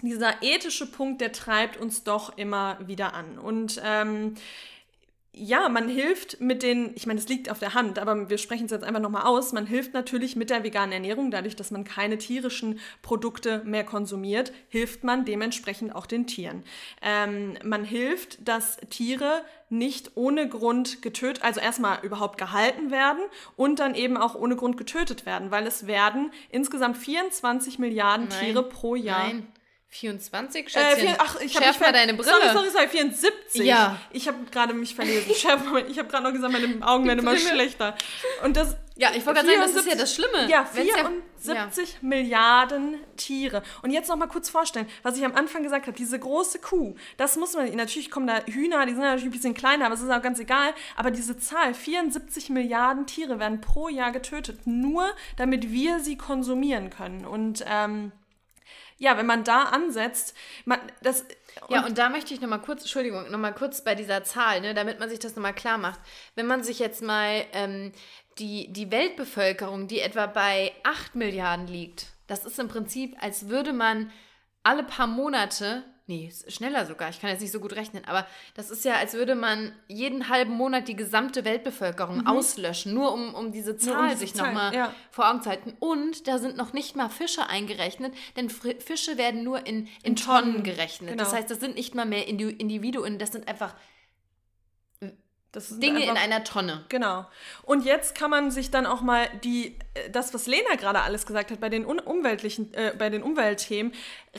dieser 0.00 0.42
ethische 0.42 0.86
Punkt, 0.86 1.20
der 1.20 1.32
treibt 1.32 1.76
uns 1.76 2.02
doch 2.02 2.38
immer 2.38 2.78
wieder 2.86 3.12
an. 3.12 3.38
Und 3.38 3.78
ähm, 3.84 4.36
ja, 5.32 5.68
man 5.68 5.88
hilft 5.88 6.40
mit 6.40 6.62
den, 6.62 6.92
ich 6.96 7.06
meine, 7.06 7.20
es 7.20 7.28
liegt 7.28 7.50
auf 7.50 7.60
der 7.60 7.74
Hand, 7.74 8.00
aber 8.00 8.28
wir 8.28 8.36
sprechen 8.36 8.64
es 8.64 8.72
jetzt 8.72 8.84
einfach 8.84 9.00
nochmal 9.00 9.22
aus, 9.22 9.52
man 9.52 9.64
hilft 9.64 9.94
natürlich 9.94 10.34
mit 10.34 10.50
der 10.50 10.64
veganen 10.64 10.92
Ernährung, 10.92 11.30
dadurch, 11.30 11.54
dass 11.54 11.70
man 11.70 11.84
keine 11.84 12.18
tierischen 12.18 12.80
Produkte 13.00 13.62
mehr 13.64 13.84
konsumiert, 13.84 14.52
hilft 14.68 15.04
man 15.04 15.24
dementsprechend 15.24 15.94
auch 15.94 16.06
den 16.06 16.26
Tieren. 16.26 16.64
Ähm, 17.00 17.54
man 17.62 17.84
hilft, 17.84 18.46
dass 18.46 18.78
Tiere 18.90 19.44
nicht 19.68 20.12
ohne 20.16 20.48
Grund 20.48 21.00
getötet, 21.00 21.44
also 21.44 21.60
erstmal 21.60 22.04
überhaupt 22.04 22.36
gehalten 22.36 22.90
werden 22.90 23.22
und 23.56 23.78
dann 23.78 23.94
eben 23.94 24.16
auch 24.16 24.34
ohne 24.34 24.56
Grund 24.56 24.76
getötet 24.76 25.26
werden, 25.26 25.52
weil 25.52 25.64
es 25.64 25.86
werden 25.86 26.32
insgesamt 26.50 26.96
24 26.96 27.78
Milliarden 27.78 28.26
Nein. 28.28 28.46
Tiere 28.46 28.64
pro 28.64 28.96
Jahr. 28.96 29.28
Nein 29.28 29.46
24, 29.92 30.66
äh, 30.66 30.70
Schätzchen? 30.70 31.08
Äh, 31.08 31.16
ach, 31.18 31.40
ich 31.40 31.52
Schärf 31.52 31.80
mal 31.80 31.92
deine 31.92 32.14
Brille. 32.14 32.30
Sorry, 32.30 32.52
sorry, 32.52 32.70
sorry, 32.70 32.88
74. 32.88 33.64
Ja. 33.64 33.98
Ich 34.12 34.28
habe 34.28 34.38
gerade 34.50 34.72
mich 34.72 34.94
verlesen. 34.94 35.34
Schärf, 35.34 35.62
ich 35.88 35.98
habe 35.98 36.08
gerade 36.08 36.24
noch 36.24 36.32
gesagt, 36.32 36.52
meine 36.52 36.86
Augen 36.86 37.08
werden 37.08 37.18
immer 37.18 37.36
schlechter. 37.36 37.96
Und 38.44 38.56
das... 38.56 38.76
Ja, 38.96 39.08
ich 39.16 39.26
wollte 39.26 39.40
gerade 39.40 39.48
sagen, 39.48 39.72
das 39.72 39.74
ist 39.74 39.88
ja 39.88 39.96
das 39.96 40.14
Schlimme. 40.14 40.48
Ja, 40.48 40.64
74 40.64 41.22
ja, 41.44 41.68
Milliarden 42.02 43.00
Tiere. 43.16 43.62
Und 43.82 43.90
jetzt 43.90 44.08
noch 44.08 44.16
mal 44.16 44.28
kurz 44.28 44.48
vorstellen, 44.48 44.86
was 45.02 45.16
ich 45.16 45.24
am 45.24 45.34
Anfang 45.34 45.62
gesagt 45.62 45.86
habe, 45.86 45.96
diese 45.96 46.18
große 46.18 46.58
Kuh, 46.58 46.94
das 47.16 47.36
muss 47.36 47.54
man, 47.54 47.74
natürlich 47.74 48.10
kommen 48.10 48.26
da 48.26 48.44
Hühner, 48.46 48.84
die 48.86 48.92
sind 48.92 49.00
natürlich 49.00 49.24
ein 49.24 49.30
bisschen 49.30 49.54
kleiner, 49.54 49.86
aber 49.86 49.94
es 49.94 50.02
ist 50.02 50.10
auch 50.10 50.22
ganz 50.22 50.38
egal. 50.38 50.72
Aber 50.96 51.10
diese 51.10 51.38
Zahl, 51.38 51.74
74 51.74 52.50
Milliarden 52.50 53.06
Tiere 53.06 53.40
werden 53.40 53.60
pro 53.60 53.88
Jahr 53.88 54.12
getötet, 54.12 54.66
nur 54.66 55.10
damit 55.36 55.72
wir 55.72 55.98
sie 55.98 56.16
konsumieren 56.16 56.90
können. 56.90 57.26
Und... 57.26 57.64
Ähm, 57.66 58.12
ja, 59.00 59.16
wenn 59.16 59.26
man 59.26 59.44
da 59.44 59.62
ansetzt, 59.64 60.36
man, 60.66 60.78
das. 61.02 61.22
Und 61.22 61.70
ja, 61.70 61.86
und 61.86 61.96
da 61.96 62.10
möchte 62.10 62.34
ich 62.34 62.40
nochmal 62.42 62.60
kurz, 62.60 62.82
Entschuldigung, 62.82 63.30
nochmal 63.30 63.54
kurz 63.54 63.82
bei 63.82 63.94
dieser 63.94 64.22
Zahl, 64.24 64.60
ne, 64.60 64.74
damit 64.74 65.00
man 65.00 65.08
sich 65.08 65.18
das 65.18 65.34
nochmal 65.34 65.54
klar 65.54 65.78
macht. 65.78 65.98
Wenn 66.34 66.46
man 66.46 66.62
sich 66.62 66.78
jetzt 66.78 67.02
mal 67.02 67.44
ähm, 67.52 67.92
die, 68.38 68.70
die 68.70 68.90
Weltbevölkerung, 68.90 69.88
die 69.88 70.00
etwa 70.00 70.26
bei 70.26 70.72
8 70.84 71.14
Milliarden 71.14 71.66
liegt, 71.66 72.08
das 72.26 72.44
ist 72.44 72.58
im 72.58 72.68
Prinzip, 72.68 73.16
als 73.20 73.48
würde 73.48 73.72
man 73.72 74.12
alle 74.62 74.84
paar 74.84 75.06
Monate 75.06 75.82
Nee, 76.10 76.28
schneller 76.48 76.86
sogar. 76.86 77.08
Ich 77.10 77.20
kann 77.20 77.30
jetzt 77.30 77.40
nicht 77.40 77.52
so 77.52 77.60
gut 77.60 77.76
rechnen. 77.76 78.04
Aber 78.04 78.26
das 78.54 78.72
ist 78.72 78.84
ja, 78.84 78.94
als 78.94 79.14
würde 79.14 79.36
man 79.36 79.70
jeden 79.86 80.28
halben 80.28 80.52
Monat 80.52 80.88
die 80.88 80.96
gesamte 80.96 81.44
Weltbevölkerung 81.44 82.22
mhm. 82.22 82.26
auslöschen, 82.26 82.92
nur 82.92 83.12
um, 83.12 83.32
um 83.32 83.52
diese 83.52 83.76
Zahl 83.76 84.00
um 84.00 84.08
diese 84.08 84.18
sich 84.18 84.34
nochmal 84.34 84.74
ja. 84.74 84.92
vor 85.12 85.30
Augen 85.30 85.40
zu 85.40 85.50
halten. 85.50 85.72
Und 85.78 86.26
da 86.26 86.38
sind 86.38 86.56
noch 86.56 86.72
nicht 86.72 86.96
mal 86.96 87.10
Fische 87.10 87.46
eingerechnet, 87.46 88.12
denn 88.36 88.50
Fische 88.50 89.18
werden 89.18 89.44
nur 89.44 89.64
in, 89.68 89.86
in, 89.86 89.88
in 90.02 90.16
Tonnen, 90.16 90.54
Tonnen 90.54 90.62
gerechnet. 90.64 91.10
Genau. 91.10 91.22
Das 91.22 91.32
heißt, 91.32 91.48
das 91.48 91.60
sind 91.60 91.76
nicht 91.76 91.94
mal 91.94 92.06
mehr 92.06 92.26
Individuen, 92.26 93.20
das 93.20 93.30
sind 93.30 93.46
einfach 93.46 93.76
Dinge 95.52 96.00
einfach, 96.00 96.12
in 96.12 96.16
einer 96.16 96.44
Tonne. 96.44 96.84
Genau. 96.88 97.26
Und 97.62 97.84
jetzt 97.84 98.14
kann 98.14 98.30
man 98.30 98.50
sich 98.52 98.70
dann 98.70 98.86
auch 98.86 99.00
mal 99.00 99.28
die, 99.42 99.76
äh, 99.94 100.08
das, 100.10 100.32
was 100.32 100.46
Lena 100.46 100.76
gerade 100.76 101.00
alles 101.00 101.26
gesagt 101.26 101.50
hat, 101.50 101.60
bei 101.60 101.68
den 101.68 101.84
umweltlichen, 101.84 102.72
äh, 102.74 102.94
bei 102.96 103.10
den 103.10 103.22
Umweltthemen, 103.22 103.92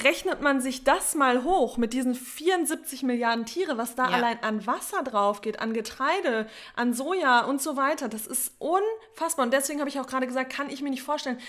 rechnet 0.03 0.41
man 0.41 0.61
sich 0.61 0.85
das 0.85 1.15
mal 1.15 1.43
hoch 1.43 1.75
mit 1.77 1.91
diesen 1.91 2.15
74 2.15 3.03
Milliarden 3.03 3.45
Tiere, 3.45 3.77
was 3.77 3.95
da 3.95 4.09
ja. 4.09 4.15
allein 4.15 4.41
an 4.41 4.65
Wasser 4.65 5.03
drauf 5.03 5.41
geht, 5.41 5.59
an 5.59 5.73
Getreide, 5.73 6.47
an 6.75 6.93
Soja 6.93 7.41
und 7.41 7.61
so 7.61 7.75
weiter. 7.75 8.07
Das 8.07 8.25
ist 8.25 8.53
unfassbar. 8.59 9.45
Und 9.45 9.53
deswegen 9.53 9.81
habe 9.81 9.89
ich 9.89 9.99
auch 9.99 10.07
gerade 10.07 10.27
gesagt, 10.27 10.53
kann 10.53 10.69
ich 10.69 10.81
mir 10.81 10.89
nicht 10.91 11.03
vorstellen 11.03 11.39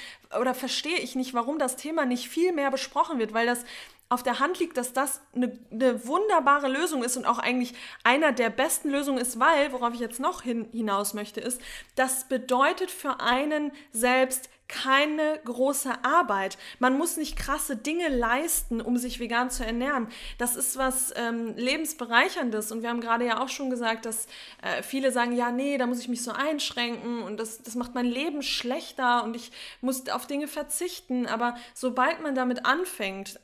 oder 0.41 0.55
verstehe 0.55 0.99
ich 0.99 1.15
nicht, 1.15 1.35
warum 1.35 1.61
das 1.61 1.77
Thema 1.77 2.05
nicht 2.05 2.29
viel 2.29 2.53
mehr 2.53 2.73
besprochen 2.73 3.21
wird, 3.21 3.33
weil 3.33 3.47
das 3.47 3.65
auf 4.13 4.23
der 4.23 4.41
Hand 4.41 4.59
liegt, 4.59 4.77
dass 4.77 4.93
das 4.93 5.21
eine, 5.35 5.59
eine 5.71 6.07
wunderbare 6.07 6.69
Lösung 6.69 7.03
ist 7.03 7.17
und 7.17 7.25
auch 7.25 7.39
eigentlich 7.39 7.75
einer 8.05 8.33
der 8.33 8.51
besten 8.51 8.91
Lösungen 8.91 9.19
ist, 9.19 9.41
weil, 9.41 9.73
worauf 9.73 9.95
ich 9.95 10.01
jetzt 10.01 10.21
noch 10.21 10.43
hin, 10.43 10.69
hinaus 10.71 11.15
möchte, 11.15 11.41
ist, 11.41 11.61
das 11.95 12.25
bedeutet 12.25 12.91
für 12.91 13.21
einen 13.21 13.73
selbst 13.91 14.51
keine 14.69 15.39
große 15.45 15.93
Arbeit. 16.03 16.57
Man 16.79 16.97
muss 16.97 17.17
nicht 17.17 17.37
krasse 17.37 17.77
Dinge 17.77 18.09
leisten, 18.09 18.81
um 18.81 18.97
sich 18.97 19.21
vegan 19.21 19.51
zu 19.51 19.65
ernähren. 19.65 20.09
Das 20.39 20.57
ist 20.57 20.79
was 20.79 21.13
ähm, 21.17 21.55
lebensbereicherndes. 21.57 22.73
Und 22.73 22.83
wir 22.83 22.89
haben 22.89 23.03
gerade 23.03 23.27
ja 23.27 23.43
auch 23.43 23.51
schon 23.51 23.69
gesagt, 23.69 24.07
dass 24.07 24.27
äh, 24.63 24.83
viele 24.83 25.13
sagen, 25.13 25.33
ja, 25.33 25.53
nee, 25.53 25.77
da 25.77 25.87
muss 25.87 26.01
ich 26.01 26.09
mich 26.09 26.23
so 26.23 26.33
einschränken 26.33 27.23
und 27.23 27.39
das, 27.39 27.63
das 27.63 27.75
macht 27.75 27.95
mein 27.95 28.07
Leben 28.07 28.43
schlechter 28.43 29.25
und 29.25 29.37
ich 29.37 29.53
muss 29.83 30.09
auf 30.09 30.27
Dinge 30.27 30.49
verzichten. 30.49 31.27
Aber 31.27 31.55
sobald 31.75 32.23
man 32.23 32.35
damit 32.35 32.65
anfängt, 32.65 33.41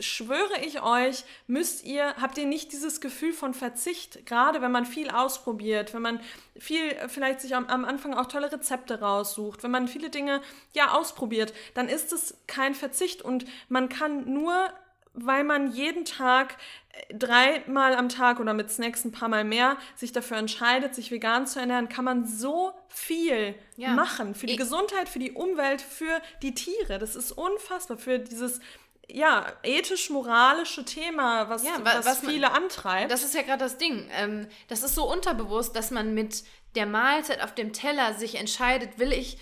schwöre 0.00 0.64
ich 0.64 0.82
euch, 0.82 1.24
müsst 1.46 1.84
ihr, 1.84 2.14
habt 2.20 2.38
ihr 2.38 2.46
nicht 2.46 2.72
dieses 2.72 3.00
Gefühl 3.00 3.32
von 3.32 3.54
Verzicht, 3.54 4.26
gerade 4.26 4.60
wenn 4.60 4.72
man 4.72 4.86
viel 4.86 5.10
ausprobiert, 5.10 5.94
wenn 5.94 6.02
man 6.02 6.20
viel 6.58 6.90
äh, 6.90 7.08
vielleicht 7.08 7.40
sich 7.40 7.54
am, 7.54 7.66
am, 7.66 7.84
Anfang 7.84 8.14
auch 8.14 8.26
tolle 8.26 8.52
Rezepte 8.52 9.00
raussucht, 9.00 9.62
wenn 9.62 9.70
man 9.70 9.88
viele 9.88 10.10
Dinge 10.10 10.40
ja 10.72 10.92
ausprobiert, 10.92 11.52
dann 11.74 11.88
ist 11.88 12.12
es 12.12 12.36
kein 12.46 12.74
Verzicht 12.74 13.22
und 13.22 13.44
man 13.68 13.88
kann 13.88 14.32
nur 14.32 14.72
weil 15.14 15.44
man 15.44 15.72
jeden 15.72 16.04
Tag 16.04 16.56
äh, 16.90 17.14
dreimal 17.14 17.94
am 17.94 18.08
Tag 18.08 18.40
oder 18.40 18.54
mit 18.54 18.70
Snacks 18.70 19.04
ein 19.04 19.12
paar 19.12 19.28
Mal 19.28 19.44
mehr 19.44 19.76
sich 19.94 20.12
dafür 20.12 20.38
entscheidet, 20.38 20.94
sich 20.94 21.10
vegan 21.10 21.46
zu 21.46 21.60
ernähren, 21.60 21.88
kann 21.88 22.04
man 22.04 22.26
so 22.26 22.72
viel 22.88 23.54
ja. 23.76 23.90
machen 23.90 24.34
für 24.34 24.46
die 24.46 24.52
ich 24.52 24.58
Gesundheit, 24.58 25.08
für 25.08 25.18
die 25.18 25.32
Umwelt, 25.32 25.82
für 25.82 26.20
die 26.42 26.54
Tiere. 26.54 26.98
Das 26.98 27.14
ist 27.14 27.32
unfassbar 27.32 27.98
für 27.98 28.18
dieses 28.18 28.60
ja, 29.08 29.52
ethisch-moralische 29.62 30.84
Thema, 30.84 31.48
was, 31.48 31.64
ja, 31.64 31.72
was, 31.82 32.06
was 32.06 32.20
viele 32.20 32.48
man, 32.48 32.64
antreibt. 32.64 33.10
Das 33.10 33.22
ist 33.22 33.34
ja 33.34 33.42
gerade 33.42 33.64
das 33.64 33.78
Ding. 33.78 34.08
Ähm, 34.12 34.46
das 34.68 34.82
ist 34.82 34.94
so 34.94 35.10
unterbewusst, 35.10 35.76
dass 35.76 35.90
man 35.90 36.14
mit 36.14 36.44
der 36.74 36.86
Mahlzeit 36.86 37.42
auf 37.42 37.54
dem 37.54 37.72
Teller 37.72 38.14
sich 38.14 38.36
entscheidet, 38.36 38.98
will 38.98 39.12
ich 39.12 39.38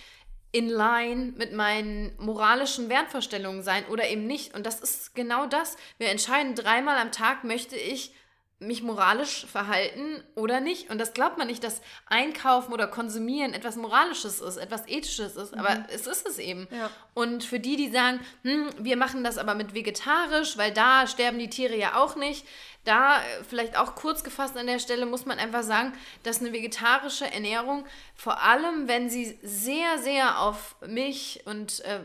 in 0.53 0.69
line 0.69 1.33
mit 1.37 1.53
meinen 1.53 2.13
moralischen 2.19 2.89
Wertvorstellungen 2.89 3.63
sein 3.63 3.87
oder 3.87 4.09
eben 4.09 4.27
nicht. 4.27 4.55
Und 4.55 4.67
das 4.67 4.81
ist 4.81 5.15
genau 5.15 5.47
das. 5.47 5.77
Wir 5.99 6.09
entscheiden 6.09 6.57
dreimal 6.57 6.99
am 6.99 7.13
Tag, 7.13 7.45
möchte 7.45 7.77
ich 7.77 8.13
mich 8.61 8.83
moralisch 8.83 9.47
verhalten 9.47 10.23
oder 10.35 10.61
nicht. 10.61 10.91
Und 10.91 10.99
das 10.99 11.15
glaubt 11.15 11.39
man 11.39 11.47
nicht, 11.47 11.65
dass 11.65 11.81
Einkaufen 12.07 12.75
oder 12.75 12.87
Konsumieren 12.87 13.55
etwas 13.55 13.77
Moralisches 13.77 14.41
ist, 14.41 14.59
etwas 14.59 14.87
Ethisches 14.87 15.37
ist, 15.37 15.55
aber 15.57 15.77
mhm. 15.77 15.85
es 15.89 16.07
ist 16.07 16.29
es 16.29 16.39
eben. 16.39 16.69
Ja. 16.71 16.91
Und 17.15 17.43
für 17.43 17.59
die, 17.59 17.77
die 17.77 17.91
sagen, 17.91 18.21
hm, 18.43 18.69
wir 18.79 18.99
machen 18.99 19.25
das 19.25 19.39
aber 19.39 19.55
mit 19.55 19.75
vegetarisch, 19.75 20.59
weil 20.59 20.73
da 20.73 21.07
sterben 21.07 21.39
die 21.39 21.49
Tiere 21.49 21.75
ja 21.75 21.97
auch 21.97 22.17
nicht, 22.17 22.47
da 22.85 23.19
äh, 23.19 23.45
vielleicht 23.49 23.79
auch 23.79 23.95
kurz 23.95 24.25
gefasst 24.25 24.57
an 24.57 24.67
der 24.67 24.79
Stelle 24.79 25.07
muss 25.07 25.25
man 25.25 25.39
einfach 25.39 25.63
sagen, 25.63 25.95
dass 26.23 26.41
eine 26.41 26.53
vegetarische 26.53 27.31
Ernährung, 27.31 27.87
vor 28.15 28.43
allem 28.43 28.89
wenn 28.89 29.09
sie 29.09 29.39
sehr, 29.43 29.99
sehr 29.99 30.41
auf 30.41 30.77
Milch 30.87 31.41
und 31.47 31.83
ähm, 31.87 32.05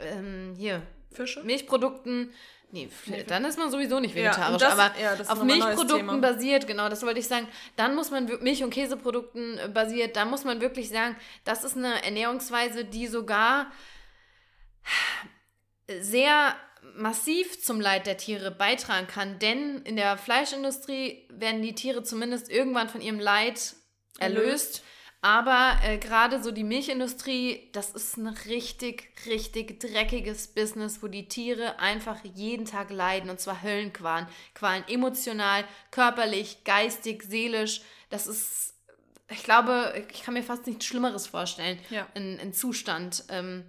ähm, 0.00 0.54
hier 0.56 0.82
Fische? 1.12 1.42
Milchprodukten 1.42 2.32
Nee, 2.70 2.88
dann 3.26 3.44
ist 3.46 3.58
man 3.58 3.70
sowieso 3.70 3.98
nicht 3.98 4.14
vegetarisch, 4.14 4.60
ja, 4.60 4.68
das, 4.68 4.78
aber 4.78 5.00
ja, 5.00 5.14
auf 5.26 5.42
Milchprodukten 5.42 6.20
basiert, 6.20 6.66
genau, 6.66 6.90
das 6.90 7.02
wollte 7.02 7.18
ich 7.18 7.26
sagen. 7.26 7.48
Dann 7.76 7.94
muss 7.94 8.10
man 8.10 8.26
Milch- 8.42 8.62
und 8.62 8.70
Käseprodukten 8.70 9.58
äh, 9.58 9.68
basiert, 9.68 10.16
dann 10.16 10.28
muss 10.28 10.44
man 10.44 10.60
wirklich 10.60 10.90
sagen, 10.90 11.16
das 11.44 11.64
ist 11.64 11.76
eine 11.76 12.04
Ernährungsweise, 12.04 12.84
die 12.84 13.06
sogar 13.06 13.72
sehr 16.00 16.54
massiv 16.94 17.62
zum 17.62 17.80
Leid 17.80 18.06
der 18.06 18.18
Tiere 18.18 18.50
beitragen 18.50 19.06
kann, 19.06 19.38
denn 19.38 19.82
in 19.82 19.96
der 19.96 20.18
Fleischindustrie 20.18 21.26
werden 21.30 21.62
die 21.62 21.74
Tiere 21.74 22.02
zumindest 22.02 22.50
irgendwann 22.50 22.90
von 22.90 23.00
ihrem 23.00 23.18
Leid 23.18 23.74
erlöst. 24.18 24.20
erlöst 24.20 24.84
aber 25.20 25.78
äh, 25.82 25.98
gerade 25.98 26.42
so 26.42 26.52
die 26.52 26.62
Milchindustrie, 26.62 27.68
das 27.72 27.90
ist 27.90 28.16
ein 28.16 28.28
richtig, 28.28 29.10
richtig 29.26 29.80
dreckiges 29.80 30.46
Business, 30.48 31.02
wo 31.02 31.08
die 31.08 31.26
Tiere 31.26 31.80
einfach 31.80 32.18
jeden 32.22 32.66
Tag 32.66 32.90
leiden 32.90 33.28
und 33.28 33.40
zwar 33.40 33.62
Höllenqualen. 33.62 34.28
Qualen 34.54 34.84
emotional, 34.86 35.64
körperlich, 35.90 36.62
geistig, 36.62 37.24
seelisch. 37.24 37.80
Das 38.10 38.28
ist, 38.28 38.74
ich 39.28 39.42
glaube, 39.42 40.06
ich 40.12 40.22
kann 40.22 40.34
mir 40.34 40.44
fast 40.44 40.68
nichts 40.68 40.84
Schlimmeres 40.84 41.26
vorstellen, 41.26 41.80
ja. 41.90 42.06
in, 42.14 42.38
in 42.38 42.52
Zustand. 42.52 43.24
Ähm, 43.28 43.64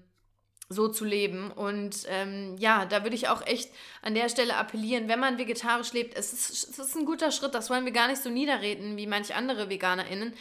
so 0.72 0.88
zu 0.88 1.04
leben. 1.04 1.52
Und 1.52 2.06
ähm, 2.10 2.56
ja, 2.60 2.86
da 2.86 3.04
würde 3.04 3.16
ich 3.16 3.28
auch 3.28 3.46
echt 3.46 3.72
an 4.04 4.14
der 4.14 4.30
Stelle 4.30 4.56
appellieren, 4.56 5.08
wenn 5.08 5.20
man 5.20 5.40
vegetarisch 5.40 5.94
lebt, 5.94 6.16
es 6.16 6.32
ist, 6.32 6.70
es 6.70 6.80
ist 6.80 6.96
ein 6.96 7.06
guter 7.06 7.32
Schritt, 7.32 7.56
das 7.56 7.72
wollen 7.72 7.86
wir 7.86 7.92
gar 7.92 8.08
nicht 8.08 8.22
so 8.22 8.30
niederreden 8.30 8.96
wie 8.96 9.08
manche 9.08 9.34
andere 9.34 9.70
VeganerInnen 9.70 10.34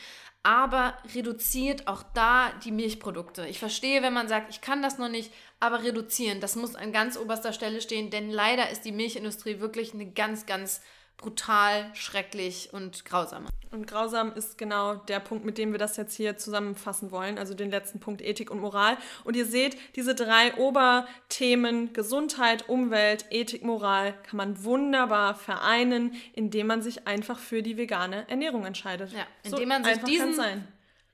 aber 0.43 0.97
reduziert 1.15 1.89
auch 1.89 2.03
da 2.15 2.51
die 2.65 2.71
Milchprodukte. 2.71 3.47
Ich 3.47 3.59
verstehe, 3.59 4.03
wenn 4.03 4.13
man 4.13 4.29
sagt, 4.29 4.51
ich 4.51 4.61
kann 4.61 4.83
das 4.83 4.99
noch 4.99 5.09
nicht, 5.09 5.33
aber 5.61 5.83
reduzieren, 5.83 6.41
das 6.41 6.57
muss 6.57 6.77
an 6.77 6.93
ganz 6.93 7.19
oberster 7.19 7.53
Stelle 7.53 7.81
stehen, 7.81 8.11
denn 8.11 8.31
leider 8.31 8.71
ist 8.71 8.85
die 8.85 8.93
Milchindustrie 8.93 9.61
wirklich 9.61 9.95
eine 9.95 10.11
ganz, 10.11 10.47
ganz 10.47 10.81
brutal, 11.19 11.91
schrecklich 11.95 12.71
und 12.73 13.05
grausam. 13.05 13.47
Und 13.71 13.87
grausam 13.87 14.33
ist 14.33 14.57
genau 14.57 14.95
der 14.95 15.21
Punkt, 15.21 15.45
mit 15.45 15.59
dem 15.59 15.73
wir 15.73 15.79
das 15.79 15.97
jetzt 15.99 16.15
hier 16.15 16.39
zusammenfassen 16.39 17.11
wollen, 17.11 17.39
also 17.39 17.53
den 17.53 17.71
letzten 17.71 18.01
Punkt 18.01 18.23
Ethik 18.23 18.51
und 18.51 18.61
Moral. 18.61 18.97
Und 19.25 19.37
ihr 19.37 19.45
seht, 19.45 19.77
diese 19.95 20.15
drei 20.15 20.55
Oberthemen 20.55 21.93
Gesundheit, 21.93 22.69
Umwelt, 22.69 23.27
Ethik, 23.31 23.65
Moral 23.65 24.15
kann 24.23 24.39
man 24.39 24.65
wunderbar 24.65 25.35
vereinen, 25.35 26.15
indem 26.33 26.69
man 26.69 26.81
sich 26.81 27.07
einfach 27.07 27.39
für 27.39 27.63
die 27.63 27.77
vegane 27.77 28.27
Ernährung 28.31 28.65
entscheidet. 28.65 29.13
Ja, 29.13 29.27
indem 29.43 29.59
so 29.59 29.67
man 29.67 29.85
sich 29.85 29.99
diesen 30.05 30.67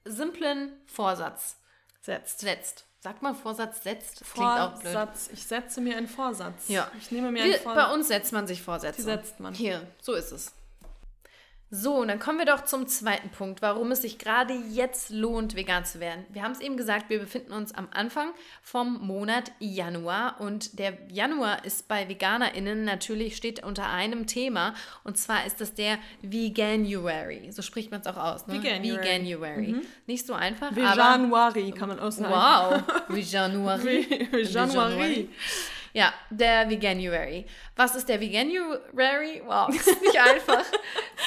simplen 0.05 0.73
Vorsatz 0.87 1.57
setzt. 2.03 2.41
setzt. 2.41 2.87
Sagt 3.05 3.21
man 3.21 3.37
Vorsatz 3.37 3.83
setzt? 3.83 4.23
Klingt 4.33 4.49
Vorsatz. 4.49 4.79
auch 4.79 4.81
blöd. 4.81 5.09
Ich 5.35 5.47
setze 5.47 5.83
mir 5.83 5.99
einen 5.99 6.09
Vorsatz. 6.09 6.69
Ja. 6.69 6.91
Ich 6.99 7.11
nehme 7.11 7.31
mir 7.31 7.43
einen 7.43 7.53
Vorsatz. 7.53 7.87
Bei 7.87 7.93
uns 7.93 8.09
setzt 8.09 8.33
man 8.33 8.47
sich 8.47 8.63
Vorsätze. 8.63 8.97
Die 8.97 9.03
setzt 9.03 9.41
man. 9.41 9.53
Hier, 9.53 9.87
so 10.01 10.15
ist 10.15 10.33
es. 10.33 10.55
So, 11.77 11.97
und 11.97 12.07
dann 12.07 12.21
kommen 12.21 12.39
wir 12.39 12.47
doch 12.47 12.63
zum 12.63 12.87
zweiten 12.87 13.31
Punkt, 13.31 13.61
warum 13.61 13.91
es 13.91 14.03
sich 14.03 14.19
gerade 14.19 14.55
jetzt 14.55 15.11
lohnt, 15.11 15.57
vegan 15.57 15.85
zu 15.85 15.99
werden. 15.99 16.25
Wir 16.31 16.45
haben 16.45 16.53
es 16.53 16.61
eben 16.61 16.77
gesagt, 16.77 17.11
wir 17.11 17.19
befinden 17.19 17.53
uns 17.53 17.75
am 17.75 17.89
Anfang 17.93 18.29
vom 18.63 19.05
Monat 19.05 19.51
Januar 19.59 20.37
und 20.39 20.79
der 20.79 20.97
Januar 21.11 21.65
ist 21.65 21.89
bei 21.89 22.09
VeganerInnen 22.09 22.85
natürlich, 22.85 23.37
steht 23.37 23.65
unter 23.65 23.91
einem 23.91 24.29
Thema 24.29 24.75
und 25.03 25.19
zwar 25.19 25.47
ist 25.47 25.61
das 25.61 25.75
der 25.75 25.99
Veganuary. 26.23 27.51
So 27.51 27.61
spricht 27.61 27.91
man 27.91 28.03
es 28.03 28.07
auch 28.07 28.19
aus, 28.19 28.47
ne? 28.47 28.55
Veganuary. 28.55 29.03
Veganuary. 29.03 29.73
Mhm. 29.73 29.83
Nicht 30.07 30.29
so 30.29 30.35
einfach, 30.35 30.77
Veganuary 30.77 31.73
kann 31.73 31.89
man 31.89 31.99
auch 31.99 32.13
sagen. 32.13 32.33
Wow, 32.33 32.83
Veganuary. 33.09 34.29
Veganuary. 34.31 35.29
Ja, 35.95 36.13
der 36.29 36.69
Veganuary. 36.69 37.47
Was 37.77 37.95
ist 37.95 38.09
der 38.09 38.21
Veganuary? 38.21 39.43
Wow, 39.47 39.69
das 39.69 39.87
ist 39.87 40.03
nicht 40.03 40.21
einfach. 40.21 40.65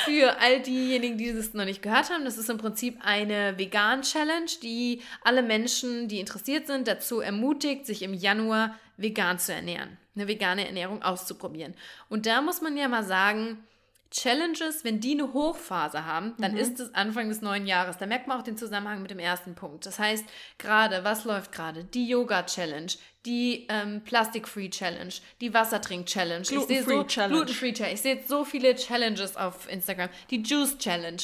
Für 0.03 0.37
all 0.39 0.61
diejenigen, 0.61 1.17
die 1.17 1.29
es 1.29 1.53
noch 1.53 1.63
nicht 1.63 1.81
gehört 1.81 2.09
haben, 2.09 2.25
das 2.25 2.37
ist 2.37 2.49
im 2.49 2.57
Prinzip 2.57 2.99
eine 3.01 3.57
Vegan-Challenge, 3.57 4.51
die 4.61 5.01
alle 5.23 5.41
Menschen, 5.41 6.09
die 6.09 6.19
interessiert 6.19 6.67
sind, 6.67 6.89
dazu 6.89 7.21
ermutigt, 7.21 7.85
sich 7.85 8.03
im 8.03 8.13
Januar 8.13 8.77
vegan 8.97 9.39
zu 9.39 9.53
ernähren. 9.53 9.97
Eine 10.15 10.27
vegane 10.27 10.67
Ernährung 10.67 11.01
auszuprobieren. 11.01 11.73
Und 12.09 12.25
da 12.25 12.41
muss 12.41 12.59
man 12.61 12.75
ja 12.75 12.89
mal 12.89 13.05
sagen, 13.05 13.63
Challenges, 14.09 14.83
wenn 14.83 14.99
die 14.99 15.11
eine 15.11 15.33
Hochphase 15.33 16.05
haben, 16.05 16.33
dann 16.39 16.53
mhm. 16.53 16.57
ist 16.57 16.79
es 16.79 16.93
Anfang 16.93 17.29
des 17.29 17.41
neuen 17.41 17.67
Jahres. 17.67 17.97
Da 17.97 18.05
merkt 18.05 18.27
man 18.27 18.39
auch 18.39 18.43
den 18.43 18.57
Zusammenhang 18.57 19.01
mit 19.01 19.11
dem 19.11 19.19
ersten 19.19 19.53
Punkt. 19.55 19.85
Das 19.85 19.99
heißt, 19.99 20.25
gerade, 20.57 21.03
was 21.03 21.25
läuft 21.25 21.51
gerade? 21.51 21.83
Die 21.83 22.07
Yoga-Challenge, 22.07 22.91
die 23.27 23.67
ähm, 23.69 24.01
Plastic-Free 24.03 24.69
Challenge, 24.69 25.13
die 25.41 25.53
Wassertrink-Challenge. 25.53 26.43
Gluten-Free 26.43 26.95
so, 26.95 27.03
Challenge. 27.03 27.35
Gluten-Free 27.35 27.73
Challenge. 27.73 27.93
Ich 27.93 28.01
sehe 28.01 28.23
so 28.25 28.45
viele 28.45 28.73
Challenges 28.75 29.35
auf 29.35 29.69
Instagram. 29.69 30.09
Die 30.31 30.41
Juice 30.41 30.77
Challenge. 30.77 31.21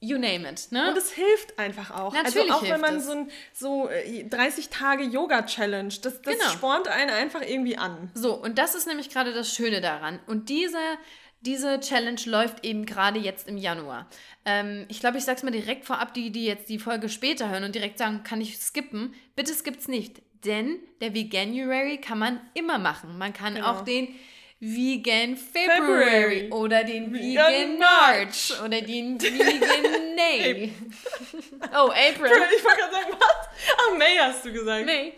You 0.00 0.18
name 0.18 0.48
it. 0.48 0.70
Ne? 0.70 0.90
Und 0.90 0.98
es 0.98 1.12
hilft 1.12 1.58
einfach 1.58 1.90
auch. 1.90 2.14
Also 2.14 2.24
Natürlich 2.24 2.52
also 2.52 2.66
auch 2.66 2.70
wenn 2.70 2.80
man 2.80 2.96
es. 2.96 3.06
so, 3.06 3.12
ein, 3.12 3.30
so 3.52 3.88
30 4.28 4.66
äh, 4.66 4.68
Tage 4.68 5.04
Yoga-Challenge, 5.04 5.94
das, 6.02 6.20
das 6.20 6.38
genau. 6.38 6.50
spornt 6.50 6.88
einen 6.88 7.10
einfach 7.10 7.42
irgendwie 7.42 7.76
an. 7.76 8.10
So, 8.14 8.34
und 8.34 8.58
das 8.58 8.74
ist 8.74 8.86
nämlich 8.86 9.10
gerade 9.10 9.32
das 9.32 9.54
Schöne 9.54 9.80
daran. 9.80 10.18
Und 10.26 10.48
dieser 10.48 10.98
diese 11.44 11.78
Challenge 11.78 12.20
läuft 12.24 12.64
eben 12.64 12.86
gerade 12.86 13.18
jetzt 13.18 13.48
im 13.48 13.58
Januar. 13.58 14.08
Ähm, 14.46 14.86
ich 14.88 15.00
glaube, 15.00 15.18
ich 15.18 15.24
sage 15.24 15.36
es 15.36 15.42
mal 15.42 15.50
direkt 15.50 15.84
vorab, 15.84 16.14
die, 16.14 16.30
die 16.30 16.46
jetzt 16.46 16.70
die 16.70 16.78
Folge 16.78 17.10
später 17.10 17.50
hören 17.50 17.64
und 17.64 17.74
direkt 17.74 17.98
sagen, 17.98 18.22
kann 18.24 18.40
ich 18.40 18.56
skippen? 18.56 19.14
Bitte 19.36 19.52
skippt's 19.52 19.86
nicht, 19.86 20.22
denn 20.44 20.78
der 21.00 21.14
Veganuary 21.14 21.98
kann 21.98 22.18
man 22.18 22.40
immer 22.54 22.78
machen. 22.78 23.18
Man 23.18 23.32
kann 23.32 23.54
genau. 23.54 23.70
auch 23.70 23.84
den 23.84 24.14
Vegan 24.60 25.36
February, 25.36 26.48
February. 26.48 26.50
oder 26.50 26.84
den 26.84 27.12
Vegan, 27.12 27.52
Vegan 27.52 27.78
March. 27.78 28.50
March 28.50 28.62
oder 28.64 28.80
den 28.80 29.20
Vegan 29.20 30.14
May. 30.16 30.72
oh, 31.72 31.90
April. 31.90 32.30
Ich 32.56 32.64
wollte 32.64 32.78
gerade 32.78 32.92
sagen, 32.92 33.12
was? 33.12 33.48
Ach, 33.76 33.98
May 33.98 34.16
hast 34.18 34.44
du 34.44 34.52
gesagt. 34.52 34.86
May. 34.86 35.12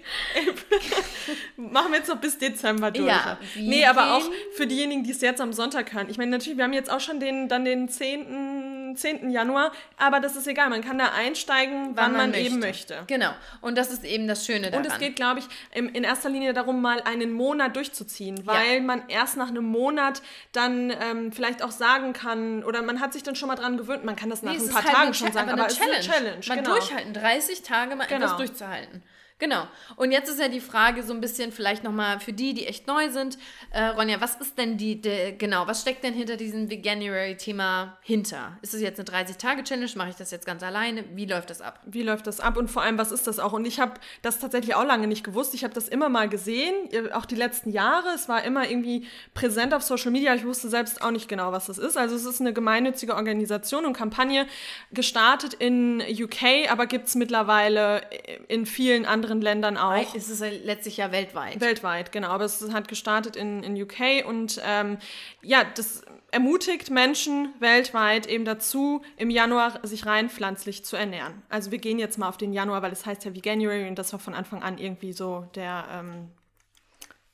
Machen 1.57 1.93
wir 1.93 1.99
jetzt 1.99 2.09
noch 2.09 2.21
bis 2.21 2.39
Dezember 2.39 2.91
durch. 2.91 3.07
Ja, 3.07 3.39
nee, 3.57 3.85
aber 3.85 4.17
auch 4.17 4.29
für 4.57 4.67
diejenigen, 4.67 5.05
die 5.05 5.13
es 5.13 5.21
jetzt 5.21 5.41
am 5.41 5.53
Sonntag 5.53 5.93
hören. 5.93 6.09
Ich 6.11 6.19
meine, 6.19 6.33
natürlich, 6.33 6.57
wir 6.57 6.65
haben 6.65 6.73
jetzt 6.73 6.91
auch 6.91 7.01
schon 7.01 7.21
den, 7.21 7.49
dann 7.49 7.65
den 7.65 7.89
10. 7.89 8.86
10. 8.95 9.31
Januar, 9.31 9.73
aber 9.97 10.21
das 10.21 10.37
ist 10.37 10.47
egal. 10.47 10.69
Man 10.69 10.83
kann 10.83 10.99
da 10.99 11.13
einsteigen, 11.13 11.97
wann, 11.97 11.97
wann 11.97 12.13
man, 12.13 12.31
man 12.31 12.41
eben 12.41 12.59
möchte. 12.59 13.05
Genau. 13.07 13.31
Und 13.61 13.77
das 13.79 13.91
ist 13.91 14.05
eben 14.05 14.29
das 14.29 14.45
Schöne 14.47 14.71
daran. 14.71 14.85
Und 14.85 14.93
es 14.93 14.99
geht, 14.99 15.17
glaube 15.17 15.41
ich, 15.41 15.47
in 15.73 16.05
erster 16.05 16.29
Linie 16.29 16.53
darum, 16.53 16.81
mal 16.81 17.01
einen 17.03 17.33
Monat 17.33 17.75
durchzuziehen, 17.75 18.47
weil 18.47 18.77
ja. 18.77 18.83
man 18.83 19.09
erst 19.09 19.37
nach 19.37 19.49
einem 19.49 19.65
Monat 19.65 20.23
dann 20.53 20.91
ähm, 20.91 21.33
vielleicht 21.33 21.63
auch 21.63 21.71
sagen 21.71 22.13
kann, 22.13 22.63
oder 22.63 22.83
man 22.83 23.01
hat 23.01 23.13
sich 23.13 23.23
dann 23.23 23.35
schon 23.35 23.49
mal 23.49 23.57
dran 23.57 23.77
gewöhnt, 23.77 24.05
man 24.05 24.17
kann 24.17 24.31
das 24.31 24.43
nach 24.43 24.53
nee, 24.53 24.59
ein 24.59 24.69
paar 24.69 24.85
halt 24.85 24.95
Tagen 24.95 25.15
schon 25.15 25.33
sagen, 25.33 25.51
aber, 25.51 25.63
aber 25.63 25.71
es 25.71 25.79
ist 25.79 25.83
eine 25.83 26.01
Challenge. 26.01 26.41
Man 26.47 26.59
genau. 26.59 26.71
durchhalten, 26.71 27.13
30 27.15 27.63
Tage 27.63 27.97
mal 27.97 28.07
genau. 28.07 28.27
etwas 28.27 28.37
durchzuhalten. 28.37 29.03
Genau. 29.39 29.67
Und 29.97 30.13
jetzt 30.13 30.31
ist 30.31 30.41
ja 30.41 30.49
die 30.49 30.61
Frage 30.61 31.03
so 31.03 31.13
ein 31.13 31.21
bisschen 31.21 31.53
vielleicht 31.53 31.85
nochmal 31.85 32.21
für 32.21 32.33
die, 32.33 32.55
die 32.55 32.67
echt 32.67 32.87
neu 32.87 33.11
sind. 33.11 33.37
Äh, 33.71 33.89
Ronja, 33.89 34.19
was 34.19 34.37
ist 34.37 34.57
denn 34.57 34.79
die, 34.79 34.99
die, 34.99 35.35
genau, 35.37 35.67
was 35.67 35.83
steckt 35.83 36.05
denn 36.05 36.15
hinter 36.15 36.39
diesem 36.39 36.71
Veganuary-Thema 36.71 37.99
hinter? 38.01 38.57
Ist 38.63 38.73
es 38.73 38.81
jetzt 38.81 38.99
eine 38.99 39.07
30-Tage-Challenge? 39.07 39.91
Mache 39.97 40.09
ich 40.09 40.17
das 40.17 40.31
jetzt 40.31 40.47
ganz 40.47 40.63
alleine? 40.63 41.05
Wie 41.15 41.27
läuft 41.27 41.51
das 41.51 41.61
ab? 41.61 41.81
Wie 41.85 42.03
läuft 42.03 42.27
das 42.27 42.41
ab 42.41 42.57
und 42.57 42.69
vor 42.69 42.81
allem, 42.81 42.97
was 42.97 43.13
ist 43.13 43.27
das 43.27 43.39
auch? 43.39 43.53
Und 43.53 43.67
ich 43.67 43.79
habe 43.79 43.93
das 44.23 44.39
tatsächlich 44.39 44.75
auch 44.75 44.87
lange 44.87 45.07
nicht 45.07 45.23
gewusst. 45.23 45.53
Ich 45.53 45.65
habe 45.65 45.75
das 45.75 45.89
immer 45.89 46.09
mal 46.09 46.31
gesehen, 46.31 46.75
auch 47.13 47.27
die 47.27 47.35
letzten 47.35 47.71
Jahre. 47.71 48.09
Es 48.15 48.31
war 48.31 48.43
immer 48.43 48.71
irgendwie 48.71 49.07
präsent 49.35 49.75
auf 49.75 49.83
Social 49.83 50.13
Media. 50.13 50.35
Ich 50.35 50.47
wusste 50.47 50.71
selbst 50.71 51.03
auch 51.03 51.11
nicht 51.11 51.29
genau, 51.29 51.53
was 51.53 51.67
das 51.67 51.77
ist. 51.77 51.99
Also 51.99 52.17
es 52.17 52.25
ist 52.25 52.41
eine 52.41 52.55
gemeinnützige 52.55 53.15
Organisation 53.15 53.85
und 53.85 53.93
Kampagne, 53.93 54.47
gestartet 54.93 55.53
in 55.53 56.01
UK, 56.01 56.71
aber 56.71 56.87
gibt 56.87 57.09
es 57.09 57.17
mittlerweile 57.17 58.01
in 58.49 58.65
vielen 58.65 59.05
anderen 59.05 59.26
anderen 59.27 59.41
Ländern 59.41 59.77
auch. 59.77 60.15
Es 60.15 60.29
ist 60.29 60.41
letztlich 60.41 60.97
ja 60.97 61.13
weltweit. 61.13 61.61
Weltweit, 61.61 62.13
genau. 62.13 62.29
Aber 62.29 62.45
es 62.45 62.73
hat 62.73 62.89
gestartet 62.89 63.37
in, 63.37 63.63
in 63.63 63.81
UK 63.81 64.27
und 64.27 64.61
ähm, 64.65 64.99
ja, 65.43 65.65
das 65.75 66.03
ermutigt 66.31 66.91
Menschen 66.91 67.55
weltweit 67.61 68.27
eben 68.27 68.45
dazu, 68.45 69.03
im 69.17 69.31
Januar 69.31 69.81
sich 69.85 70.07
rein 70.07 70.29
pflanzlich 70.29 70.85
zu 70.85 70.97
ernähren. 70.97 71.43
Also 71.49 71.71
wir 71.71 71.79
gehen 71.79 71.99
jetzt 71.99 72.19
mal 72.19 72.29
auf 72.29 72.37
den 72.37 72.53
Januar, 72.53 72.83
weil 72.83 72.93
es 72.93 73.07
heißt 73.07 73.25
ja 73.25 73.35
wie 73.35 73.43
January 73.45 73.89
und 73.89 73.99
das 73.99 74.13
war 74.13 74.21
von 74.21 74.35
Anfang 74.35 74.63
an 74.63 74.79
irgendwie 74.79 75.13
so 75.13 75.47
der 75.55 75.85
ähm, 75.91 76.29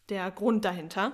der 0.09 0.30
Grund 0.30 0.64
dahinter. 0.64 1.12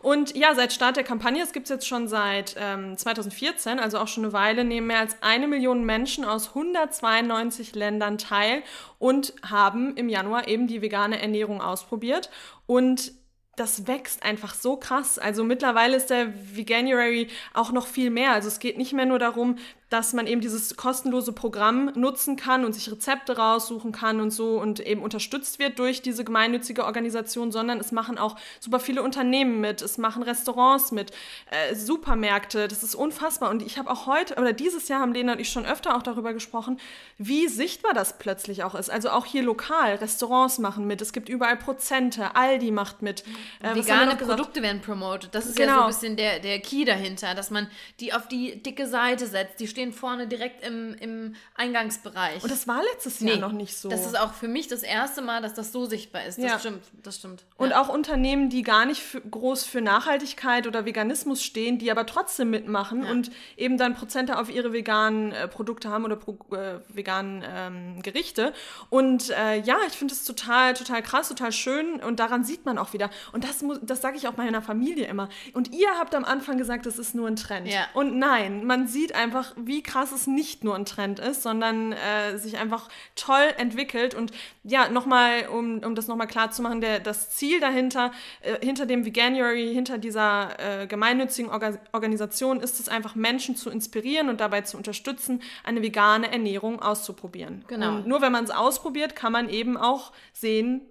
Und 0.00 0.36
ja, 0.36 0.54
seit 0.54 0.72
Start 0.72 0.96
der 0.96 1.04
Kampagne, 1.04 1.42
es 1.42 1.52
gibt 1.52 1.66
es 1.66 1.70
jetzt 1.70 1.86
schon 1.86 2.08
seit 2.08 2.56
ähm, 2.58 2.96
2014, 2.96 3.78
also 3.78 3.98
auch 3.98 4.08
schon 4.08 4.24
eine 4.24 4.32
Weile, 4.32 4.64
nehmen 4.64 4.88
mehr 4.88 5.00
als 5.00 5.16
eine 5.20 5.46
Million 5.46 5.84
Menschen 5.84 6.24
aus 6.24 6.48
192 6.48 7.74
Ländern 7.74 8.18
teil 8.18 8.62
und 8.98 9.34
haben 9.48 9.96
im 9.96 10.08
Januar 10.08 10.48
eben 10.48 10.66
die 10.66 10.82
vegane 10.82 11.20
Ernährung 11.20 11.60
ausprobiert. 11.60 12.30
Und 12.66 13.12
das 13.56 13.86
wächst 13.86 14.22
einfach 14.22 14.54
so 14.54 14.76
krass. 14.76 15.18
Also 15.18 15.44
mittlerweile 15.44 15.96
ist 15.96 16.08
der 16.08 16.32
Veganuary 16.56 17.28
auch 17.52 17.72
noch 17.72 17.86
viel 17.86 18.08
mehr. 18.08 18.32
Also 18.32 18.48
es 18.48 18.58
geht 18.58 18.78
nicht 18.78 18.94
mehr 18.94 19.04
nur 19.04 19.18
darum, 19.18 19.58
dass 19.90 20.12
man 20.12 20.28
eben 20.28 20.40
dieses 20.40 20.76
kostenlose 20.76 21.32
Programm 21.32 21.92
nutzen 21.96 22.36
kann 22.36 22.64
und 22.64 22.72
sich 22.72 22.90
Rezepte 22.90 23.36
raussuchen 23.36 23.90
kann 23.90 24.20
und 24.20 24.30
so 24.30 24.60
und 24.60 24.78
eben 24.78 25.02
unterstützt 25.02 25.58
wird 25.58 25.80
durch 25.80 26.00
diese 26.00 26.22
gemeinnützige 26.24 26.84
Organisation, 26.84 27.50
sondern 27.50 27.80
es 27.80 27.90
machen 27.90 28.16
auch 28.16 28.36
super 28.60 28.78
viele 28.78 29.02
Unternehmen 29.02 29.60
mit, 29.60 29.82
es 29.82 29.98
machen 29.98 30.22
Restaurants 30.22 30.92
mit, 30.92 31.10
äh, 31.50 31.74
Supermärkte, 31.74 32.68
das 32.68 32.84
ist 32.84 32.94
unfassbar. 32.94 33.50
Und 33.50 33.62
ich 33.62 33.78
habe 33.78 33.90
auch 33.90 34.06
heute, 34.06 34.36
oder 34.36 34.52
dieses 34.52 34.86
Jahr 34.86 35.00
haben 35.00 35.12
Lena 35.12 35.32
und 35.32 35.40
ich 35.40 35.50
schon 35.50 35.66
öfter 35.66 35.96
auch 35.96 36.04
darüber 36.04 36.32
gesprochen, 36.32 36.78
wie 37.18 37.48
sichtbar 37.48 37.92
das 37.92 38.16
plötzlich 38.18 38.62
auch 38.62 38.76
ist. 38.76 38.90
Also 38.90 39.10
auch 39.10 39.26
hier 39.26 39.42
lokal, 39.42 39.96
Restaurants 39.96 40.58
machen 40.58 40.86
mit, 40.86 41.02
es 41.02 41.12
gibt 41.12 41.28
überall 41.28 41.56
Prozente, 41.56 42.36
Aldi 42.36 42.70
macht 42.70 43.02
mit. 43.02 43.24
Äh, 43.60 43.74
Vegane 43.74 44.14
Produkte 44.14 44.62
werden 44.62 44.80
promoted, 44.80 45.34
das 45.34 45.46
ist 45.46 45.56
genau. 45.56 45.72
ja 45.72 45.76
so 45.78 45.82
ein 45.82 45.88
bisschen 45.88 46.16
der, 46.16 46.38
der 46.38 46.60
Key 46.60 46.84
dahinter, 46.84 47.34
dass 47.34 47.50
man 47.50 47.66
die 47.98 48.12
auf 48.12 48.28
die 48.28 48.62
dicke 48.62 48.86
Seite 48.86 49.26
setzt, 49.26 49.58
die 49.58 49.66
stehen 49.80 49.92
vorne 49.94 50.26
direkt 50.26 50.64
im, 50.64 50.94
im 51.00 51.34
Eingangsbereich. 51.54 52.42
Und 52.42 52.52
das 52.52 52.68
war 52.68 52.82
letztes 52.92 53.20
Jahr 53.20 53.36
nee, 53.36 53.40
noch 53.40 53.52
nicht 53.52 53.76
so. 53.76 53.88
Das 53.88 54.04
ist 54.04 54.18
auch 54.18 54.34
für 54.34 54.48
mich 54.48 54.68
das 54.68 54.82
erste 54.82 55.22
Mal, 55.22 55.40
dass 55.40 55.54
das 55.54 55.72
so 55.72 55.86
sichtbar 55.86 56.24
ist. 56.26 56.38
Das 56.38 56.44
ja. 56.44 56.58
stimmt, 56.58 56.84
das 57.02 57.16
stimmt. 57.16 57.44
Und 57.56 57.70
ja. 57.70 57.80
auch 57.80 57.88
Unternehmen, 57.88 58.50
die 58.50 58.62
gar 58.62 58.84
nicht 58.84 59.00
für, 59.00 59.22
groß 59.22 59.64
für 59.64 59.80
Nachhaltigkeit 59.80 60.66
oder 60.66 60.84
Veganismus 60.84 61.42
stehen, 61.42 61.78
die 61.78 61.90
aber 61.90 62.04
trotzdem 62.04 62.50
mitmachen 62.50 63.04
ja. 63.04 63.10
und 63.10 63.30
eben 63.56 63.78
dann 63.78 63.94
Prozente 63.94 64.38
auf 64.38 64.50
ihre 64.50 64.74
veganen 64.74 65.32
äh, 65.32 65.48
Produkte 65.48 65.88
haben 65.88 66.04
oder 66.04 66.16
pro, 66.16 66.38
äh, 66.54 66.80
veganen 66.88 67.42
ähm, 67.46 68.02
Gerichte. 68.02 68.52
Und 68.90 69.30
äh, 69.30 69.60
ja, 69.60 69.78
ich 69.86 69.94
finde 69.94 70.12
es 70.12 70.24
total, 70.24 70.74
total 70.74 71.02
krass, 71.02 71.28
total 71.28 71.52
schön 71.52 72.00
und 72.02 72.20
daran 72.20 72.44
sieht 72.44 72.66
man 72.66 72.76
auch 72.76 72.92
wieder. 72.92 73.08
Und 73.32 73.44
das, 73.44 73.64
das 73.80 74.02
sage 74.02 74.18
ich 74.18 74.28
auch 74.28 74.36
meiner 74.36 74.60
Familie 74.60 75.06
immer. 75.06 75.30
Und 75.54 75.72
ihr 75.72 75.88
habt 75.98 76.14
am 76.14 76.24
Anfang 76.24 76.58
gesagt, 76.58 76.84
das 76.84 76.98
ist 76.98 77.14
nur 77.14 77.28
ein 77.28 77.36
Trend. 77.36 77.70
Und 77.94 78.18
nein, 78.18 78.66
man 78.66 78.86
sieht 78.86 79.14
einfach, 79.14 79.54
wie 79.56 79.69
wie 79.70 79.84
krass 79.84 80.10
es 80.10 80.26
nicht 80.26 80.64
nur 80.64 80.74
ein 80.74 80.84
Trend 80.84 81.20
ist, 81.20 81.44
sondern 81.44 81.92
äh, 81.92 82.36
sich 82.36 82.58
einfach 82.58 82.88
toll 83.14 83.54
entwickelt. 83.56 84.14
Und 84.14 84.32
ja, 84.64 84.88
nochmal, 84.88 85.46
um, 85.46 85.78
um 85.78 85.94
das 85.94 86.08
nochmal 86.08 86.26
klar 86.26 86.50
zu 86.50 86.60
machen, 86.60 86.80
der, 86.80 86.98
das 86.98 87.30
Ziel 87.30 87.60
dahinter, 87.60 88.10
äh, 88.40 88.58
hinter 88.64 88.84
dem 88.84 89.04
Veganuary, 89.04 89.72
hinter 89.72 89.98
dieser 89.98 90.82
äh, 90.82 90.86
gemeinnützigen 90.88 91.50
Orga 91.50 91.78
Organisation 91.92 92.60
ist 92.60 92.80
es 92.80 92.88
einfach, 92.88 93.14
Menschen 93.14 93.54
zu 93.54 93.70
inspirieren 93.70 94.28
und 94.28 94.40
dabei 94.40 94.62
zu 94.62 94.76
unterstützen, 94.76 95.40
eine 95.62 95.82
vegane 95.82 96.32
Ernährung 96.32 96.82
auszuprobieren. 96.82 97.64
Genau. 97.68 97.96
Und 97.96 98.08
nur 98.08 98.20
wenn 98.22 98.32
man 98.32 98.42
es 98.42 98.50
ausprobiert, 98.50 99.14
kann 99.14 99.32
man 99.32 99.48
eben 99.48 99.76
auch 99.76 100.12
sehen, 100.32 100.82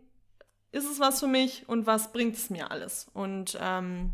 ist 0.71 0.89
es 0.89 1.01
was 1.01 1.19
für 1.19 1.27
mich 1.27 1.67
und 1.67 1.85
was 1.85 2.13
bringt 2.13 2.37
es 2.37 2.49
mir 2.49 2.71
alles. 2.71 3.07
Und 3.13 3.57
ähm, 3.61 4.11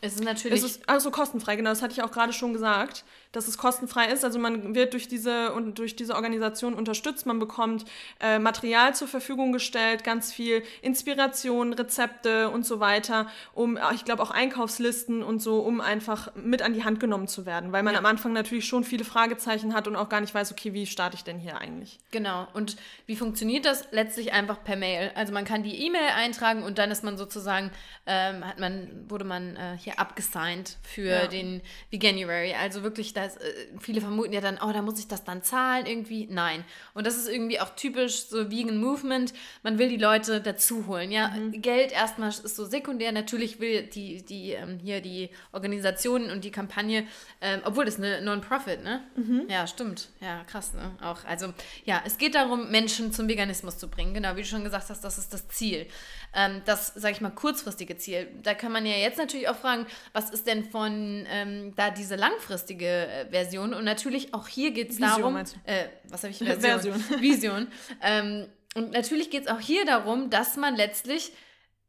es 0.00 0.14
ist 0.14 0.24
natürlich. 0.24 0.58
Es 0.58 0.64
ist 0.64 0.88
also 0.88 1.12
kostenfrei, 1.12 1.54
genau, 1.54 1.70
das 1.70 1.80
hatte 1.80 1.92
ich 1.92 2.02
auch 2.02 2.10
gerade 2.10 2.32
schon 2.32 2.52
gesagt 2.52 3.04
dass 3.36 3.48
es 3.48 3.58
kostenfrei 3.58 4.06
ist. 4.06 4.24
Also 4.24 4.38
man 4.38 4.74
wird 4.74 4.92
durch 4.92 5.08
diese, 5.08 5.52
und 5.52 5.78
durch 5.78 5.96
diese 5.96 6.14
Organisation 6.14 6.74
unterstützt. 6.74 7.26
Man 7.26 7.38
bekommt 7.38 7.84
äh, 8.20 8.38
Material 8.38 8.94
zur 8.94 9.08
Verfügung 9.08 9.52
gestellt, 9.52 10.04
ganz 10.04 10.32
viel 10.32 10.62
Inspiration, 10.82 11.72
Rezepte 11.72 12.50
und 12.50 12.64
so 12.64 12.80
weiter, 12.80 13.28
um, 13.54 13.78
ich 13.94 14.04
glaube, 14.04 14.22
auch 14.22 14.30
Einkaufslisten 14.30 15.22
und 15.22 15.40
so, 15.40 15.60
um 15.60 15.80
einfach 15.80 16.34
mit 16.34 16.62
an 16.62 16.74
die 16.74 16.84
Hand 16.84 17.00
genommen 17.00 17.28
zu 17.28 17.46
werden. 17.46 17.72
Weil 17.72 17.82
man 17.82 17.94
ja. 17.94 17.98
am 17.98 18.06
Anfang 18.06 18.32
natürlich 18.32 18.66
schon 18.66 18.84
viele 18.84 19.04
Fragezeichen 19.04 19.74
hat 19.74 19.88
und 19.88 19.96
auch 19.96 20.08
gar 20.08 20.20
nicht 20.20 20.34
weiß, 20.34 20.52
okay, 20.52 20.72
wie 20.72 20.86
starte 20.86 21.16
ich 21.16 21.24
denn 21.24 21.38
hier 21.38 21.58
eigentlich? 21.58 21.98
Genau. 22.10 22.46
Und 22.54 22.76
wie 23.06 23.16
funktioniert 23.16 23.64
das? 23.64 23.88
Letztlich 23.90 24.32
einfach 24.32 24.62
per 24.62 24.76
Mail. 24.76 25.10
Also 25.14 25.32
man 25.32 25.44
kann 25.44 25.62
die 25.62 25.84
E-Mail 25.84 26.10
eintragen 26.16 26.62
und 26.62 26.78
dann 26.78 26.90
ist 26.90 27.02
man 27.02 27.16
sozusagen, 27.16 27.70
ähm, 28.06 28.44
hat 28.46 28.60
man, 28.60 29.06
wurde 29.08 29.24
man 29.24 29.56
äh, 29.56 29.76
hier 29.78 29.98
abgesigned 29.98 30.76
für 30.82 31.08
ja. 31.08 31.26
den 31.26 31.60
Veganuary. 31.90 32.54
Also 32.54 32.82
wirklich, 32.82 33.12
da 33.12 33.23
das, 33.24 33.36
äh, 33.36 33.52
viele 33.80 34.00
vermuten 34.00 34.32
ja 34.32 34.40
dann, 34.40 34.58
oh, 34.62 34.72
da 34.72 34.82
muss 34.82 34.98
ich 34.98 35.08
das 35.08 35.24
dann 35.24 35.42
zahlen 35.42 35.86
irgendwie. 35.86 36.26
Nein. 36.30 36.64
Und 36.94 37.06
das 37.06 37.16
ist 37.16 37.28
irgendwie 37.28 37.60
auch 37.60 37.70
typisch 37.70 38.26
so 38.26 38.50
Vegan 38.50 38.78
Movement. 38.78 39.32
Man 39.62 39.78
will 39.78 39.88
die 39.88 39.96
Leute 39.96 40.40
dazu 40.40 40.86
holen. 40.86 41.10
Ja, 41.10 41.28
mhm. 41.28 41.62
Geld 41.62 41.92
erstmal 41.92 42.28
ist 42.28 42.56
so 42.56 42.64
sekundär. 42.64 43.12
Natürlich 43.12 43.60
will 43.60 43.84
die, 43.84 44.24
die 44.24 44.52
ähm, 44.52 44.78
hier 44.82 45.00
die 45.00 45.30
Organisation 45.52 46.30
und 46.30 46.44
die 46.44 46.50
Kampagne, 46.50 47.06
ähm, 47.40 47.60
obwohl 47.64 47.84
das 47.84 47.96
eine 47.96 48.22
Non-Profit, 48.22 48.82
ne? 48.82 49.02
Mhm. 49.16 49.46
Ja, 49.48 49.66
stimmt. 49.66 50.08
Ja, 50.20 50.44
krass, 50.44 50.74
ne? 50.74 50.92
Auch. 51.02 51.24
Also, 51.24 51.52
ja, 51.84 52.02
es 52.04 52.18
geht 52.18 52.34
darum, 52.34 52.70
Menschen 52.70 53.12
zum 53.12 53.28
Veganismus 53.28 53.78
zu 53.78 53.88
bringen. 53.88 54.14
Genau, 54.14 54.36
wie 54.36 54.42
du 54.42 54.46
schon 54.46 54.64
gesagt 54.64 54.90
hast, 54.90 55.02
das 55.02 55.18
ist 55.18 55.32
das 55.32 55.48
Ziel. 55.48 55.86
Ähm, 56.34 56.62
das, 56.64 56.88
sage 56.94 57.12
ich 57.12 57.20
mal, 57.20 57.30
kurzfristige 57.30 57.96
Ziel. 57.96 58.28
Da 58.42 58.54
kann 58.54 58.72
man 58.72 58.86
ja 58.86 58.96
jetzt 58.96 59.18
natürlich 59.18 59.48
auch 59.48 59.56
fragen, 59.56 59.86
was 60.12 60.30
ist 60.30 60.46
denn 60.46 60.64
von 60.64 61.26
ähm, 61.30 61.74
da 61.76 61.90
diese 61.90 62.16
langfristige 62.16 63.06
äh, 63.14 63.26
Version? 63.30 63.74
Und 63.74 63.84
natürlich 63.84 64.34
auch 64.34 64.48
hier 64.48 64.72
geht 64.72 64.90
es 64.90 64.98
darum, 64.98 65.36
äh, 65.36 65.86
was 66.08 66.22
habe 66.22 66.32
ich 66.32 66.38
Version? 66.38 66.60
Version. 66.60 67.04
Vision. 67.20 67.68
Ähm, 68.02 68.46
und 68.74 68.92
natürlich 68.92 69.30
geht 69.30 69.44
es 69.44 69.48
auch 69.48 69.60
hier 69.60 69.84
darum, 69.84 70.30
dass 70.30 70.56
man 70.56 70.74
letztlich 70.76 71.32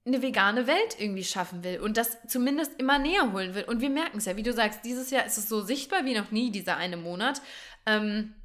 eine 0.05 0.21
vegane 0.21 0.67
Welt 0.67 0.99
irgendwie 0.99 1.23
schaffen 1.23 1.63
will 1.63 1.79
und 1.79 1.97
das 1.97 2.19
zumindest 2.27 2.79
immer 2.79 2.99
näher 2.99 3.33
holen 3.33 3.55
will. 3.55 3.63
Und 3.63 3.81
wir 3.81 3.89
merken 3.89 4.19
es 4.19 4.25
ja, 4.25 4.37
wie 4.37 4.43
du 4.43 4.53
sagst, 4.53 4.81
dieses 4.85 5.09
Jahr 5.09 5.25
ist 5.25 5.37
es 5.37 5.49
so 5.49 5.61
sichtbar 5.61 6.05
wie 6.05 6.13
noch 6.13 6.29
nie, 6.29 6.51
dieser 6.51 6.77
eine 6.77 6.97
Monat. 6.97 7.41
Ähm, 7.87 8.35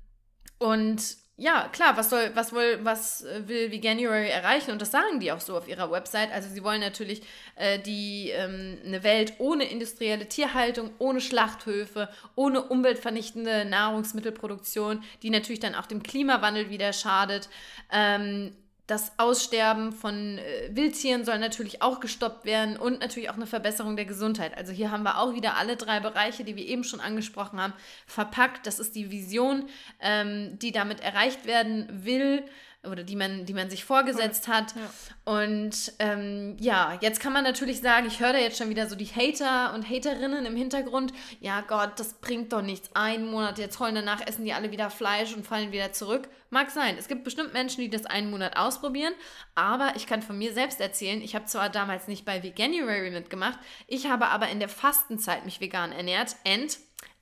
und 0.58 1.19
ja, 1.40 1.68
klar, 1.72 1.96
was 1.96 2.10
soll, 2.10 2.30
was 2.34 2.52
will, 2.52 2.80
was 2.82 3.24
äh, 3.24 3.48
will 3.48 3.72
Veganuary 3.72 4.28
erreichen? 4.28 4.72
Und 4.72 4.82
das 4.82 4.90
sagen 4.90 5.20
die 5.20 5.32
auch 5.32 5.40
so 5.40 5.56
auf 5.56 5.68
ihrer 5.68 5.90
Website. 5.90 6.30
Also 6.32 6.50
sie 6.50 6.62
wollen 6.62 6.82
natürlich 6.82 7.22
äh, 7.56 7.78
die 7.78 8.28
ähm, 8.28 8.76
eine 8.84 9.02
Welt 9.02 9.32
ohne 9.38 9.64
industrielle 9.64 10.28
Tierhaltung, 10.28 10.90
ohne 10.98 11.22
Schlachthöfe, 11.22 12.10
ohne 12.34 12.60
umweltvernichtende 12.60 13.64
Nahrungsmittelproduktion, 13.64 15.02
die 15.22 15.30
natürlich 15.30 15.60
dann 15.60 15.74
auch 15.74 15.86
dem 15.86 16.02
Klimawandel 16.02 16.68
wieder 16.68 16.92
schadet. 16.92 17.48
Ähm, 17.90 18.54
das 18.90 19.12
Aussterben 19.18 19.92
von 19.92 20.38
äh, 20.38 20.70
Wildtieren 20.74 21.24
soll 21.24 21.38
natürlich 21.38 21.80
auch 21.80 22.00
gestoppt 22.00 22.44
werden 22.44 22.76
und 22.76 23.00
natürlich 23.00 23.30
auch 23.30 23.36
eine 23.36 23.46
Verbesserung 23.46 23.94
der 23.96 24.04
Gesundheit. 24.04 24.56
Also 24.56 24.72
hier 24.72 24.90
haben 24.90 25.04
wir 25.04 25.18
auch 25.18 25.34
wieder 25.34 25.56
alle 25.56 25.76
drei 25.76 26.00
Bereiche, 26.00 26.42
die 26.42 26.56
wir 26.56 26.66
eben 26.66 26.82
schon 26.82 27.00
angesprochen 27.00 27.60
haben, 27.60 27.72
verpackt. 28.06 28.66
Das 28.66 28.80
ist 28.80 28.96
die 28.96 29.10
Vision, 29.10 29.68
ähm, 30.00 30.58
die 30.58 30.72
damit 30.72 31.00
erreicht 31.00 31.46
werden 31.46 31.86
will 32.04 32.42
oder 32.88 33.04
die 33.04 33.16
man, 33.16 33.44
die 33.44 33.52
man 33.52 33.68
sich 33.68 33.84
vorgesetzt 33.84 34.48
hat. 34.48 34.74
Ja. 34.74 35.32
Und 35.32 35.92
ähm, 35.98 36.56
ja, 36.58 36.98
jetzt 37.00 37.20
kann 37.20 37.32
man 37.32 37.44
natürlich 37.44 37.80
sagen, 37.80 38.06
ich 38.06 38.20
höre 38.20 38.32
da 38.32 38.38
jetzt 38.38 38.56
schon 38.56 38.70
wieder 38.70 38.88
so 38.88 38.96
die 38.96 39.06
Hater 39.06 39.74
und 39.74 39.88
Haterinnen 39.88 40.46
im 40.46 40.56
Hintergrund. 40.56 41.12
Ja, 41.40 41.60
Gott, 41.60 41.98
das 42.00 42.14
bringt 42.14 42.52
doch 42.52 42.62
nichts. 42.62 42.90
Einen 42.94 43.30
Monat 43.30 43.58
jetzt 43.58 43.78
heulen, 43.80 43.96
danach 43.96 44.26
essen 44.26 44.44
die 44.44 44.54
alle 44.54 44.70
wieder 44.70 44.88
Fleisch 44.88 45.34
und 45.34 45.46
fallen 45.46 45.72
wieder 45.72 45.92
zurück. 45.92 46.28
Mag 46.48 46.70
sein. 46.70 46.96
Es 46.98 47.06
gibt 47.06 47.22
bestimmt 47.22 47.52
Menschen, 47.52 47.82
die 47.82 47.90
das 47.90 48.06
einen 48.06 48.30
Monat 48.30 48.56
ausprobieren. 48.56 49.12
Aber 49.54 49.92
ich 49.96 50.06
kann 50.06 50.22
von 50.22 50.38
mir 50.38 50.52
selbst 50.52 50.80
erzählen, 50.80 51.20
ich 51.20 51.34
habe 51.34 51.44
zwar 51.44 51.68
damals 51.68 52.08
nicht 52.08 52.24
bei 52.24 52.42
Veganuary 52.42 53.10
mitgemacht, 53.10 53.58
ich 53.86 54.08
habe 54.08 54.28
aber 54.28 54.48
in 54.48 54.58
der 54.58 54.68
Fastenzeit 54.68 55.44
mich 55.44 55.60
vegan 55.60 55.92
ernährt. 55.92 56.34
And 56.46 56.76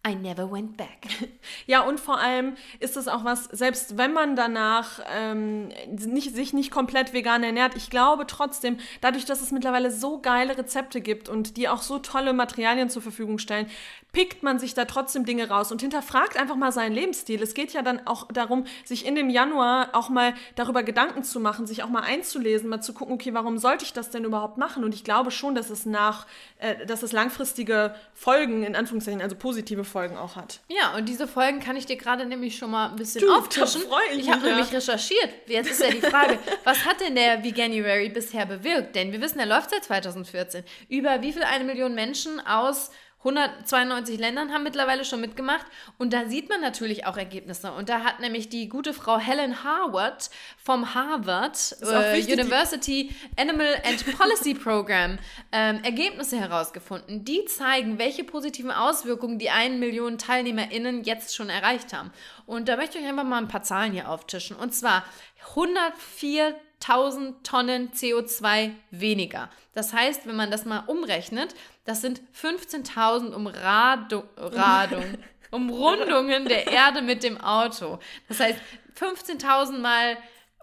I 0.07 0.15
never 0.15 0.51
went 0.51 0.77
back. 0.77 0.89
Ja, 1.67 1.83
und 1.83 2.01
vor 2.01 2.19
allem 2.19 2.57
ist 2.79 2.97
es 2.97 3.09
auch 3.09 3.25
was, 3.25 3.45
selbst 3.45 3.99
wenn 3.99 4.13
man 4.13 4.37
danach 4.37 5.01
ähm, 5.15 5.69
nicht, 5.89 6.35
sich 6.35 6.53
nicht 6.55 6.71
komplett 6.71 7.13
vegan 7.13 7.43
ernährt, 7.43 7.75
ich 7.75 7.91
glaube 7.91 8.27
trotzdem, 8.27 8.79
dadurch, 9.03 9.27
dass 9.27 9.43
es 9.43 9.51
mittlerweile 9.51 9.91
so 9.91 10.21
geile 10.21 10.57
Rezepte 10.57 11.03
gibt 11.03 11.29
und 11.29 11.57
die 11.59 11.69
auch 11.69 11.83
so 11.83 11.99
tolle 11.99 12.33
Materialien 12.33 12.89
zur 12.89 13.03
Verfügung 13.03 13.39
stellen, 13.39 13.67
pickt 14.13 14.43
man 14.43 14.59
sich 14.59 14.73
da 14.73 14.87
trotzdem 14.87 15.27
Dinge 15.27 15.49
raus 15.49 15.71
und 15.71 15.83
hinterfragt 15.83 16.39
einfach 16.39 16.57
mal 16.57 16.73
seinen 16.73 16.95
Lebensstil. 16.95 17.43
Es 17.43 17.53
geht 17.53 17.75
ja 17.75 17.83
dann 17.83 18.07
auch 18.07 18.29
darum, 18.29 18.65
sich 18.85 19.05
in 19.05 19.15
dem 19.15 19.29
Januar 19.29 19.91
auch 19.93 20.09
mal 20.09 20.35
darüber 20.55 20.83
Gedanken 20.83 21.23
zu 21.23 21.41
machen, 21.41 21.67
sich 21.67 21.83
auch 21.83 21.91
mal 21.91 22.03
einzulesen, 22.03 22.71
mal 22.71 22.81
zu 22.81 22.95
gucken, 22.95 23.15
okay, 23.15 23.35
warum 23.35 23.59
sollte 23.59 23.85
ich 23.85 23.93
das 23.93 24.11
denn 24.11 24.25
überhaupt 24.25 24.57
machen? 24.57 24.85
Und 24.85 24.95
ich 24.95 25.05
glaube 25.05 25.31
schon, 25.31 25.55
dass 25.55 25.69
es 25.69 25.85
nach, 25.85 26.27
äh, 26.59 26.87
dass 26.87 27.03
es 27.03 27.13
langfristige 27.13 27.95
Folgen, 28.15 28.63
in 28.63 28.75
Anführungszeichen, 28.75 29.21
also 29.21 29.37
positive 29.37 29.85
Folgen 29.89 30.17
auch 30.17 30.37
hat. 30.37 30.61
Ja, 30.69 30.95
und 30.97 31.09
diese 31.09 31.27
Folgen 31.27 31.61
kann 31.61 31.77
ich 31.77 31.87
dir 31.87 31.97
gerade 31.97 32.27
nämlich 32.27 32.57
schon 32.57 32.71
mal 32.71 32.91
ein 32.91 32.97
bisschen 32.97 33.23
du, 33.23 33.33
auftischen. 33.33 33.83
Ich, 34.13 34.21
ich 34.21 34.31
habe 34.31 34.43
nämlich 34.47 34.73
recherchiert. 34.73 35.31
Jetzt 35.47 35.71
ist 35.71 35.83
ja 35.83 35.91
die 35.91 36.01
Frage, 36.01 36.39
was 36.65 36.85
hat 36.85 37.01
denn 37.01 37.17
der 37.17 37.43
Veganuary 37.43 38.09
bisher 38.11 38.47
bewirkt? 38.47 38.95
Denn 38.95 39.13
wir 39.13 39.21
wissen, 39.21 39.41
er 39.41 39.47
läuft 39.47 39.71
seit 39.71 39.85
2014. 39.85 40.65
Über 40.89 41.23
wie 41.23 41.33
viel 41.33 41.43
eine 41.43 41.65
Million 41.65 41.95
Menschen 41.95 42.41
aus 42.47 42.91
192 43.19 44.19
Ländern 44.19 44.53
haben 44.53 44.63
mittlerweile 44.63 45.05
schon 45.05 45.21
mitgemacht 45.21 45.67
und 45.99 46.13
da 46.13 46.27
sieht 46.27 46.49
man 46.49 46.61
natürlich 46.61 47.05
auch 47.05 47.17
Ergebnisse. 47.17 47.73
Und 47.73 47.89
da 47.89 48.05
hat 48.05 48.21
nämlich 48.21 48.49
die 48.49 48.69
gute 48.69 48.95
Frau 48.95 49.19
Helen 49.19 49.65
Harvard 49.65 50.31
vom 50.57 50.95
Harvard 50.95 51.77
äh, 51.83 52.23
University 52.33 53.15
Animal 53.37 53.75
and 53.85 54.17
Policy 54.17 54.55
Program 54.55 55.19
ähm, 55.53 55.81
Ergebnisse 55.83 56.39
herausgefunden, 56.39 57.25
die 57.25 57.45
zeigen, 57.47 57.99
welche 57.99 58.23
positiven 58.23 58.71
Auswirkungen 58.71 59.41
die 59.41 59.51
einen 59.51 59.81
Million 59.81 60.19
TeilnehmerInnen 60.19 61.03
jetzt 61.03 61.35
schon 61.35 61.51
erreicht 61.51 61.93
haben. 61.93 62.13
Und 62.47 62.69
da 62.69 62.77
möchte 62.77 62.99
ich 62.99 63.05
euch 63.05 63.11
einfach 63.11 63.25
mal 63.25 63.39
ein 63.39 63.49
paar 63.49 63.65
Zahlen 63.65 63.93
hier 63.93 64.09
auftischen. 64.09 64.57
Und 64.57 64.75
zwar 64.75 65.05
104 65.51 66.55
1000 66.81 67.45
Tonnen 67.45 67.91
CO2 67.91 68.73
weniger. 68.91 69.51
Das 69.75 69.93
heißt, 69.93 70.27
wenn 70.27 70.37
man 70.37 70.51
das 70.51 70.65
mal 70.65 70.85
umrechnet, 70.87 71.55
das 71.85 72.01
sind 72.01 72.21
15.000 72.41 73.33
Umradung, 73.33 74.25
Radung, 74.37 75.05
Umrundungen 75.51 76.45
der 76.45 76.67
Erde 76.67 77.03
mit 77.03 77.23
dem 77.23 77.41
Auto. 77.41 77.99
Das 78.29 78.41
heißt, 78.41 78.61
15.000 78.99 79.79
Mal 79.79 80.19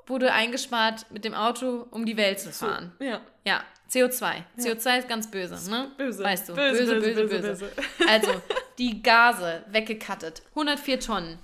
wurde 0.07 0.31
eingespart 0.31 1.11
mit 1.11 1.25
dem 1.25 1.33
Auto, 1.33 1.87
um 1.91 2.05
die 2.05 2.17
Welt 2.17 2.39
zu 2.39 2.51
fahren. 2.51 2.93
Ja. 2.99 3.21
Ja, 3.43 3.63
CO2. 3.91 4.21
Ja. 4.21 4.43
CO2 4.57 4.99
ist 4.99 5.09
ganz 5.09 5.29
böse, 5.29 5.69
ne? 5.69 5.91
Böse. 5.97 6.23
Weißt 6.23 6.49
du, 6.49 6.53
böse, 6.53 6.85
böse, 6.85 7.25
böse, 7.25 7.41
böse. 7.41 7.71
Also, 8.07 8.41
die 8.77 9.01
Gase 9.01 9.63
weggekattet. 9.67 10.43
104 10.51 10.99
Tonnen. 10.99 11.39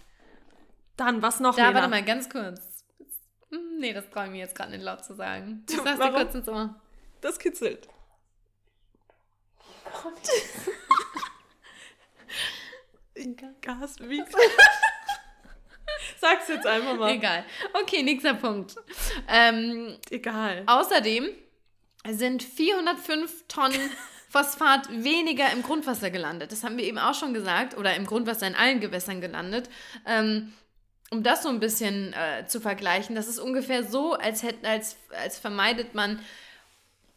Dann, 0.98 1.22
was 1.22 1.40
noch? 1.40 1.56
Da, 1.56 1.74
warte 1.74 1.88
mal, 1.88 2.04
ganz 2.04 2.30
kurz. 2.30 2.71
Hm, 3.52 3.80
nee, 3.80 3.94
das 3.94 4.10
traue 4.10 4.26
ich 4.26 4.32
mir 4.32 4.40
jetzt 4.40 4.56
gerade 4.56 4.72
nicht 4.72 4.84
laut 4.84 5.04
zu 5.04 5.14
sagen. 5.14 5.66
Ich 5.70 5.76
sag's 5.76 6.00
dir 6.00 6.12
kurz 6.12 6.36
ins 6.36 6.48
Ohr. 6.48 6.76
Das 7.20 7.38
kitzelt. 7.38 7.88
Gott. 10.02 10.14
Gas, 13.62 13.98
wie? 14.00 14.24
Sag's 16.20 16.48
jetzt 16.48 16.66
einfach 16.66 16.96
mal. 16.98 17.12
Egal. 17.12 17.46
Okay, 17.74 18.04
nächster 18.04 18.34
Punkt. 18.34 18.76
Ähm, 19.28 19.98
Egal. 20.10 20.64
Außerdem 20.66 21.30
sind 22.10 22.44
405 22.44 23.48
Tonnen 23.48 23.92
Phosphat 24.30 24.90
weniger 24.90 25.52
im 25.52 25.62
Grundwasser 25.62 26.10
gelandet. 26.10 26.52
Das 26.52 26.64
haben 26.64 26.78
wir 26.78 26.86
eben 26.86 26.98
auch 26.98 27.14
schon 27.14 27.34
gesagt. 27.34 27.78
Oder 27.78 27.96
im 27.96 28.06
Grundwasser 28.06 28.48
in 28.48 28.56
allen 28.56 28.80
Gewässern 28.80 29.20
gelandet. 29.20 29.70
Ähm, 30.06 30.54
um 31.12 31.24
das 31.24 31.44
so 31.44 31.50
ein 31.50 31.60
bisschen 31.60 32.14
äh, 32.14 32.48
zu 32.48 32.60
vergleichen, 32.60 33.16
das 33.16 33.28
ist 33.28 33.40
ungefähr 33.40 33.84
so, 33.84 34.14
als, 34.14 34.44
hätten, 34.44 34.66
als, 34.66 34.96
als 35.22 35.38
vermeidet 35.38 35.94
man 35.94 36.20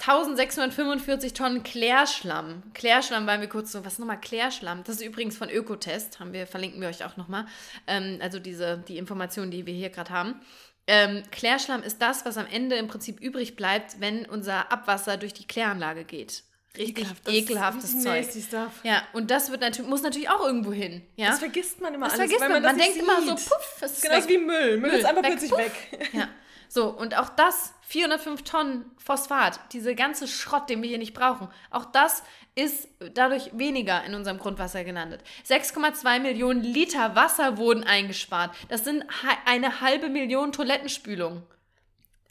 1645 0.01 1.33
Tonnen 1.33 1.63
Klärschlamm. 1.63 2.63
Klärschlamm 2.75 3.27
waren 3.27 3.41
wir 3.41 3.49
kurz 3.49 3.73
so, 3.73 3.85
was 3.85 3.99
nochmal 3.99 4.21
Klärschlamm? 4.21 4.83
Das 4.85 4.97
ist 4.97 5.07
übrigens 5.07 5.39
von 5.39 5.49
Ökotest, 5.49 6.19
haben 6.19 6.33
wir, 6.33 6.47
verlinken 6.47 6.81
wir 6.81 6.89
euch 6.89 7.05
auch 7.05 7.17
nochmal. 7.17 7.47
Ähm, 7.87 8.19
also 8.21 8.41
diese, 8.41 8.79
die 8.79 8.99
Informationen, 8.99 9.53
die 9.53 9.65
wir 9.65 9.75
hier 9.75 9.91
gerade 9.91 10.11
haben. 10.11 10.41
Ähm, 10.87 11.23
Klärschlamm 11.31 11.83
ist 11.83 12.03
das, 12.03 12.27
was 12.27 12.37
am 12.37 12.47
Ende 12.47 12.77
im 12.77 12.89
Prinzip 12.89 13.21
übrig 13.21 13.55
bleibt, 13.55 14.01
wenn 14.01 14.27
unser 14.27 14.73
Abwasser 14.73 15.17
durch 15.17 15.33
die 15.33 15.47
Kläranlage 15.47 16.05
geht 16.05 16.43
richtig 16.77 16.99
Ekelhaft, 16.99 17.29
ekelhaftes 17.29 18.03
Zeug. 18.03 18.25
Stuff. 18.25 18.73
Ja, 18.83 19.03
und 19.13 19.31
das 19.31 19.51
wird 19.51 19.61
natürlich, 19.61 19.89
muss 19.91 20.03
natürlich 20.03 20.29
auch 20.29 20.45
irgendwo 20.45 20.73
hin. 20.73 21.03
Ja? 21.17 21.29
Das 21.31 21.39
vergisst 21.39 21.81
man 21.81 21.95
immer 21.95 22.07
das 22.07 22.19
alles, 22.19 22.31
vergisst 22.31 22.41
man. 22.41 22.63
Man, 22.63 22.63
man 22.63 22.79
denkt 22.79 22.97
immer 22.97 23.23
so, 23.23 23.35
puff, 23.35 23.77
es 23.81 23.93
ist 23.93 24.03
Genauso 24.03 24.29
wie 24.29 24.39
Müll. 24.39 24.79
Müll, 24.79 24.91
Müll 24.91 24.91
ist 24.91 25.05
einfach 25.05 25.23
weg, 25.23 25.31
plötzlich 25.31 25.51
puff. 25.51 25.61
weg. 25.61 26.11
Ja. 26.13 26.29
So, 26.69 26.89
und 26.89 27.17
auch 27.17 27.29
das, 27.29 27.73
405 27.83 28.43
Tonnen 28.43 28.91
Phosphat, 28.99 29.61
diese 29.73 29.95
ganze 29.95 30.27
Schrott, 30.27 30.69
den 30.69 30.83
wir 30.83 30.89
hier 30.89 30.99
nicht 30.99 31.15
brauchen, 31.15 31.49
auch 31.71 31.85
das 31.85 32.25
ist 32.57 32.89
dadurch 33.15 33.51
weniger 33.53 34.03
in 34.05 34.15
unserem 34.15 34.39
Grundwasser 34.39 34.83
gelandet. 34.83 35.23
6,2 35.49 36.21
Millionen 36.21 36.63
Liter 36.63 37.15
Wasser 37.15 37.59
wurden 37.59 37.85
eingespart. 37.85 38.55
Das 38.69 38.83
sind 38.85 39.05
eine 39.47 39.81
halbe 39.81 40.09
Million 40.09 40.51
Toilettenspülungen 40.51 41.45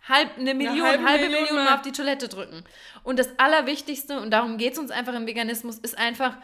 halb, 0.08 0.38
eine 0.38 0.54
Million, 0.54 0.82
eine 0.82 0.90
halbe, 0.90 1.06
halbe 1.06 1.26
Million, 1.26 1.44
Million 1.44 1.66
mal 1.66 1.76
auf 1.76 1.82
die 1.82 1.92
Toilette 1.92 2.28
drücken. 2.28 2.64
Und 3.04 3.20
das 3.20 3.38
Allerwichtigste, 3.38 4.20
und 4.20 4.32
darum 4.32 4.58
geht 4.58 4.74
es 4.74 4.80
uns 4.80 4.92
einfach 4.92 5.14
im 5.14 5.28
Veganismus, 5.28 5.80
ist 5.80 5.98
einfach, 5.98 6.38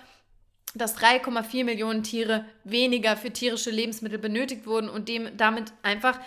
dass 0.76 0.98
3,4 0.98 1.64
Millionen 1.64 2.04
Tiere 2.04 2.46
weniger 2.64 3.18
für 3.18 3.32
tierische 3.32 3.72
Lebensmittel 3.72 4.20
benötigt 4.20 4.66
wurden 4.66 4.90
und 4.90 5.10
dem 5.10 5.36
damit 5.38 5.74
einfach 5.82 6.20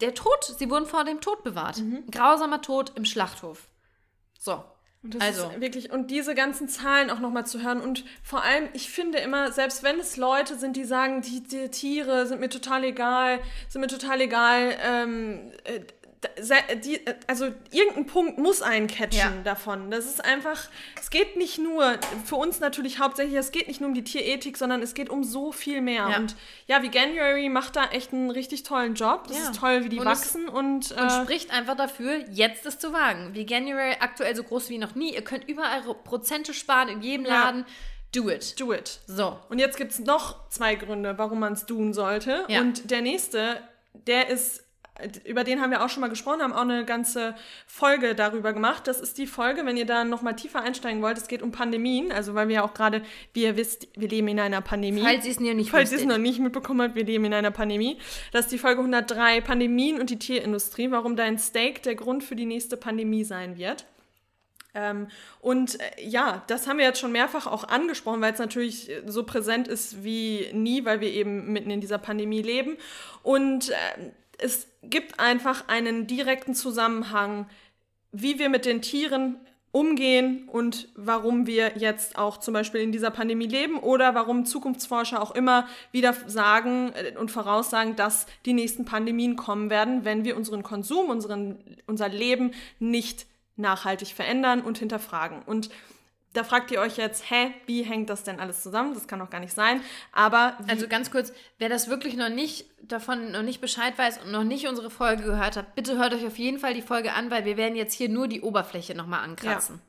der 0.00 0.14
Tod, 0.14 0.44
sie 0.58 0.70
wurden 0.70 0.86
vor 0.86 1.04
dem 1.04 1.20
Tod 1.20 1.42
bewahrt. 1.42 1.78
Mhm. 1.78 2.04
grausamer 2.10 2.62
Tod 2.62 2.92
im 2.96 3.04
Schlachthof. 3.04 3.68
So. 4.38 4.64
Und 5.02 5.14
das 5.14 5.22
also. 5.22 5.60
wirklich, 5.60 5.92
und 5.92 6.10
diese 6.10 6.34
ganzen 6.34 6.68
Zahlen 6.68 7.10
auch 7.10 7.20
nochmal 7.20 7.46
zu 7.46 7.62
hören. 7.62 7.80
Und 7.80 8.04
vor 8.22 8.42
allem, 8.42 8.68
ich 8.72 8.90
finde 8.90 9.18
immer, 9.18 9.52
selbst 9.52 9.84
wenn 9.84 10.00
es 10.00 10.16
Leute 10.16 10.56
sind, 10.56 10.76
die 10.76 10.84
sagen, 10.84 11.22
die, 11.22 11.42
die 11.42 11.68
Tiere 11.68 12.26
sind 12.26 12.40
mir 12.40 12.48
total 12.48 12.82
egal, 12.82 13.40
sind 13.68 13.80
mir 13.80 13.86
total 13.86 14.20
egal, 14.20 14.76
ähm, 14.82 15.52
äh, 15.64 15.80
die, 16.84 17.00
also 17.28 17.46
irgendein 17.70 18.06
Punkt 18.06 18.38
muss 18.38 18.60
einen 18.60 18.88
catchen 18.88 19.18
ja. 19.18 19.42
davon. 19.44 19.90
Das 19.90 20.04
ist 20.04 20.24
einfach, 20.24 20.68
es 21.00 21.10
geht 21.10 21.36
nicht 21.36 21.58
nur, 21.58 21.96
für 22.24 22.36
uns 22.36 22.58
natürlich 22.58 22.98
hauptsächlich, 22.98 23.36
es 23.36 23.52
geht 23.52 23.68
nicht 23.68 23.80
nur 23.80 23.88
um 23.88 23.94
die 23.94 24.02
Tierethik, 24.02 24.56
sondern 24.56 24.82
es 24.82 24.94
geht 24.94 25.10
um 25.10 25.22
so 25.22 25.52
viel 25.52 25.80
mehr. 25.80 26.08
Ja. 26.10 26.16
Und 26.16 26.34
ja, 26.66 26.82
wie 26.82 26.90
January 26.90 27.48
macht 27.48 27.76
da 27.76 27.84
echt 27.86 28.12
einen 28.12 28.30
richtig 28.30 28.64
tollen 28.64 28.94
Job. 28.94 29.28
Das 29.28 29.38
ja. 29.38 29.44
ist 29.44 29.60
toll, 29.60 29.84
wie 29.84 29.88
die 29.88 30.00
und 30.00 30.06
wachsen 30.06 30.48
es, 30.48 30.54
und, 30.54 30.90
äh, 30.90 31.02
und 31.02 31.10
spricht 31.12 31.52
einfach 31.52 31.76
dafür, 31.76 32.24
jetzt 32.30 32.66
es 32.66 32.78
zu 32.78 32.92
wagen. 32.92 33.34
Wie 33.34 33.46
January 33.46 33.96
aktuell 34.00 34.34
so 34.34 34.42
groß 34.42 34.70
wie 34.70 34.78
noch 34.78 34.96
nie. 34.96 35.14
Ihr 35.14 35.22
könnt 35.22 35.48
überall 35.48 35.82
Prozente 36.04 36.52
sparen, 36.52 36.88
in 36.88 37.00
jedem 37.00 37.26
Laden. 37.26 37.64
Do 38.12 38.28
it. 38.28 38.58
Do 38.58 38.72
it. 38.72 39.00
So. 39.06 39.38
Und 39.50 39.58
jetzt 39.58 39.76
gibt 39.76 39.92
es 39.92 39.98
noch 39.98 40.48
zwei 40.48 40.74
Gründe, 40.74 41.16
warum 41.18 41.40
man 41.40 41.52
es 41.52 41.66
tun 41.66 41.92
sollte. 41.92 42.46
Und 42.48 42.90
der 42.90 43.02
nächste, 43.02 43.60
der 43.92 44.28
ist 44.30 44.64
über 45.24 45.44
den 45.44 45.60
haben 45.60 45.70
wir 45.70 45.84
auch 45.84 45.88
schon 45.88 46.00
mal 46.00 46.08
gesprochen, 46.08 46.42
haben 46.42 46.52
auch 46.52 46.62
eine 46.62 46.84
ganze 46.84 47.34
Folge 47.66 48.14
darüber 48.14 48.52
gemacht. 48.52 48.86
Das 48.86 49.00
ist 49.00 49.18
die 49.18 49.26
Folge, 49.26 49.64
wenn 49.64 49.76
ihr 49.76 49.86
da 49.86 50.04
noch 50.04 50.22
mal 50.22 50.34
tiefer 50.34 50.60
einsteigen 50.62 51.02
wollt. 51.02 51.18
Es 51.18 51.28
geht 51.28 51.42
um 51.42 51.52
Pandemien, 51.52 52.10
also 52.10 52.34
weil 52.34 52.48
wir 52.48 52.56
ja 52.56 52.64
auch 52.64 52.74
gerade, 52.74 53.02
wie 53.32 53.44
ihr 53.44 53.56
wisst, 53.56 53.88
wir 53.96 54.08
leben 54.08 54.28
in 54.28 54.40
einer 54.40 54.60
Pandemie. 54.60 55.02
Falls 55.02 55.24
ihr 55.24 55.30
es 55.30 55.40
noch 55.40 55.54
nicht 55.54 55.70
Falls 55.70 55.92
ihr 55.92 55.98
es 55.98 56.04
noch 56.04 56.18
nicht 56.18 56.40
mitbekommen 56.40 56.82
habt, 56.82 56.94
wir 56.94 57.04
leben 57.04 57.24
in 57.26 57.34
einer 57.34 57.50
Pandemie. 57.50 57.98
Das 58.32 58.46
ist 58.46 58.52
die 58.52 58.58
Folge 58.58 58.80
103, 58.80 59.40
Pandemien 59.40 60.00
und 60.00 60.10
die 60.10 60.18
Tierindustrie, 60.18 60.90
warum 60.90 61.16
dein 61.16 61.38
Steak 61.38 61.82
der 61.82 61.94
Grund 61.94 62.24
für 62.24 62.36
die 62.36 62.46
nächste 62.46 62.76
Pandemie 62.76 63.24
sein 63.24 63.56
wird. 63.56 63.86
Ähm, 64.74 65.08
und 65.40 65.80
äh, 65.80 66.04
ja, 66.04 66.44
das 66.46 66.66
haben 66.66 66.78
wir 66.78 66.84
jetzt 66.84 67.00
schon 67.00 67.12
mehrfach 67.12 67.46
auch 67.46 67.64
angesprochen, 67.64 68.20
weil 68.20 68.32
es 68.32 68.38
natürlich 68.38 68.90
so 69.06 69.24
präsent 69.24 69.66
ist 69.66 70.04
wie 70.04 70.48
nie, 70.52 70.84
weil 70.84 71.00
wir 71.00 71.10
eben 71.10 71.52
mitten 71.52 71.70
in 71.70 71.80
dieser 71.80 71.98
Pandemie 71.98 72.42
leben. 72.42 72.76
Und 73.22 73.70
äh, 73.70 73.74
es 74.38 74.68
gibt 74.82 75.20
einfach 75.20 75.68
einen 75.68 76.06
direkten 76.06 76.54
Zusammenhang, 76.54 77.46
wie 78.12 78.38
wir 78.38 78.48
mit 78.48 78.64
den 78.64 78.80
Tieren 78.80 79.36
umgehen 79.70 80.48
und 80.48 80.88
warum 80.94 81.46
wir 81.46 81.76
jetzt 81.76 82.16
auch 82.16 82.38
zum 82.38 82.54
Beispiel 82.54 82.80
in 82.80 82.90
dieser 82.90 83.10
Pandemie 83.10 83.46
leben 83.46 83.78
oder 83.78 84.14
warum 84.14 84.46
Zukunftsforscher 84.46 85.20
auch 85.22 85.32
immer 85.32 85.68
wieder 85.92 86.14
sagen 86.26 86.92
äh, 86.94 87.16
und 87.18 87.30
voraussagen, 87.30 87.94
dass 87.94 88.26
die 88.46 88.54
nächsten 88.54 88.86
Pandemien 88.86 89.36
kommen 89.36 89.68
werden, 89.68 90.04
wenn 90.04 90.24
wir 90.24 90.36
unseren 90.36 90.62
Konsum, 90.62 91.10
unseren, 91.10 91.58
unser 91.86 92.08
Leben 92.08 92.52
nicht 92.78 93.26
nachhaltig 93.56 94.08
verändern 94.08 94.62
und 94.62 94.78
hinterfragen. 94.78 95.42
Und 95.44 95.68
da 96.34 96.44
fragt 96.44 96.70
ihr 96.70 96.80
euch 96.80 96.96
jetzt, 96.96 97.30
hä, 97.30 97.52
wie 97.66 97.82
hängt 97.82 98.10
das 98.10 98.22
denn 98.22 98.38
alles 98.38 98.62
zusammen? 98.62 98.94
Das 98.94 99.08
kann 99.08 99.18
doch 99.18 99.30
gar 99.30 99.40
nicht 99.40 99.54
sein. 99.54 99.80
Aber 100.12 100.56
also 100.68 100.86
ganz 100.86 101.10
kurz, 101.10 101.32
wer 101.58 101.68
das 101.68 101.88
wirklich 101.88 102.16
noch 102.16 102.28
nicht 102.28 102.66
davon 102.82 103.32
noch 103.32 103.42
nicht 103.42 103.60
Bescheid 103.60 103.96
weiß 103.96 104.18
und 104.18 104.30
noch 104.30 104.44
nicht 104.44 104.66
unsere 104.66 104.90
Folge 104.90 105.24
gehört 105.24 105.56
hat, 105.56 105.74
bitte 105.74 105.98
hört 105.98 106.14
euch 106.14 106.26
auf 106.26 106.38
jeden 106.38 106.58
Fall 106.58 106.74
die 106.74 106.82
Folge 106.82 107.12
an, 107.12 107.30
weil 107.30 107.44
wir 107.44 107.56
werden 107.56 107.76
jetzt 107.76 107.94
hier 107.94 108.08
nur 108.08 108.28
die 108.28 108.42
Oberfläche 108.42 108.94
nochmal 108.94 109.24
ankratzen. 109.24 109.76
Ja. 109.76 109.88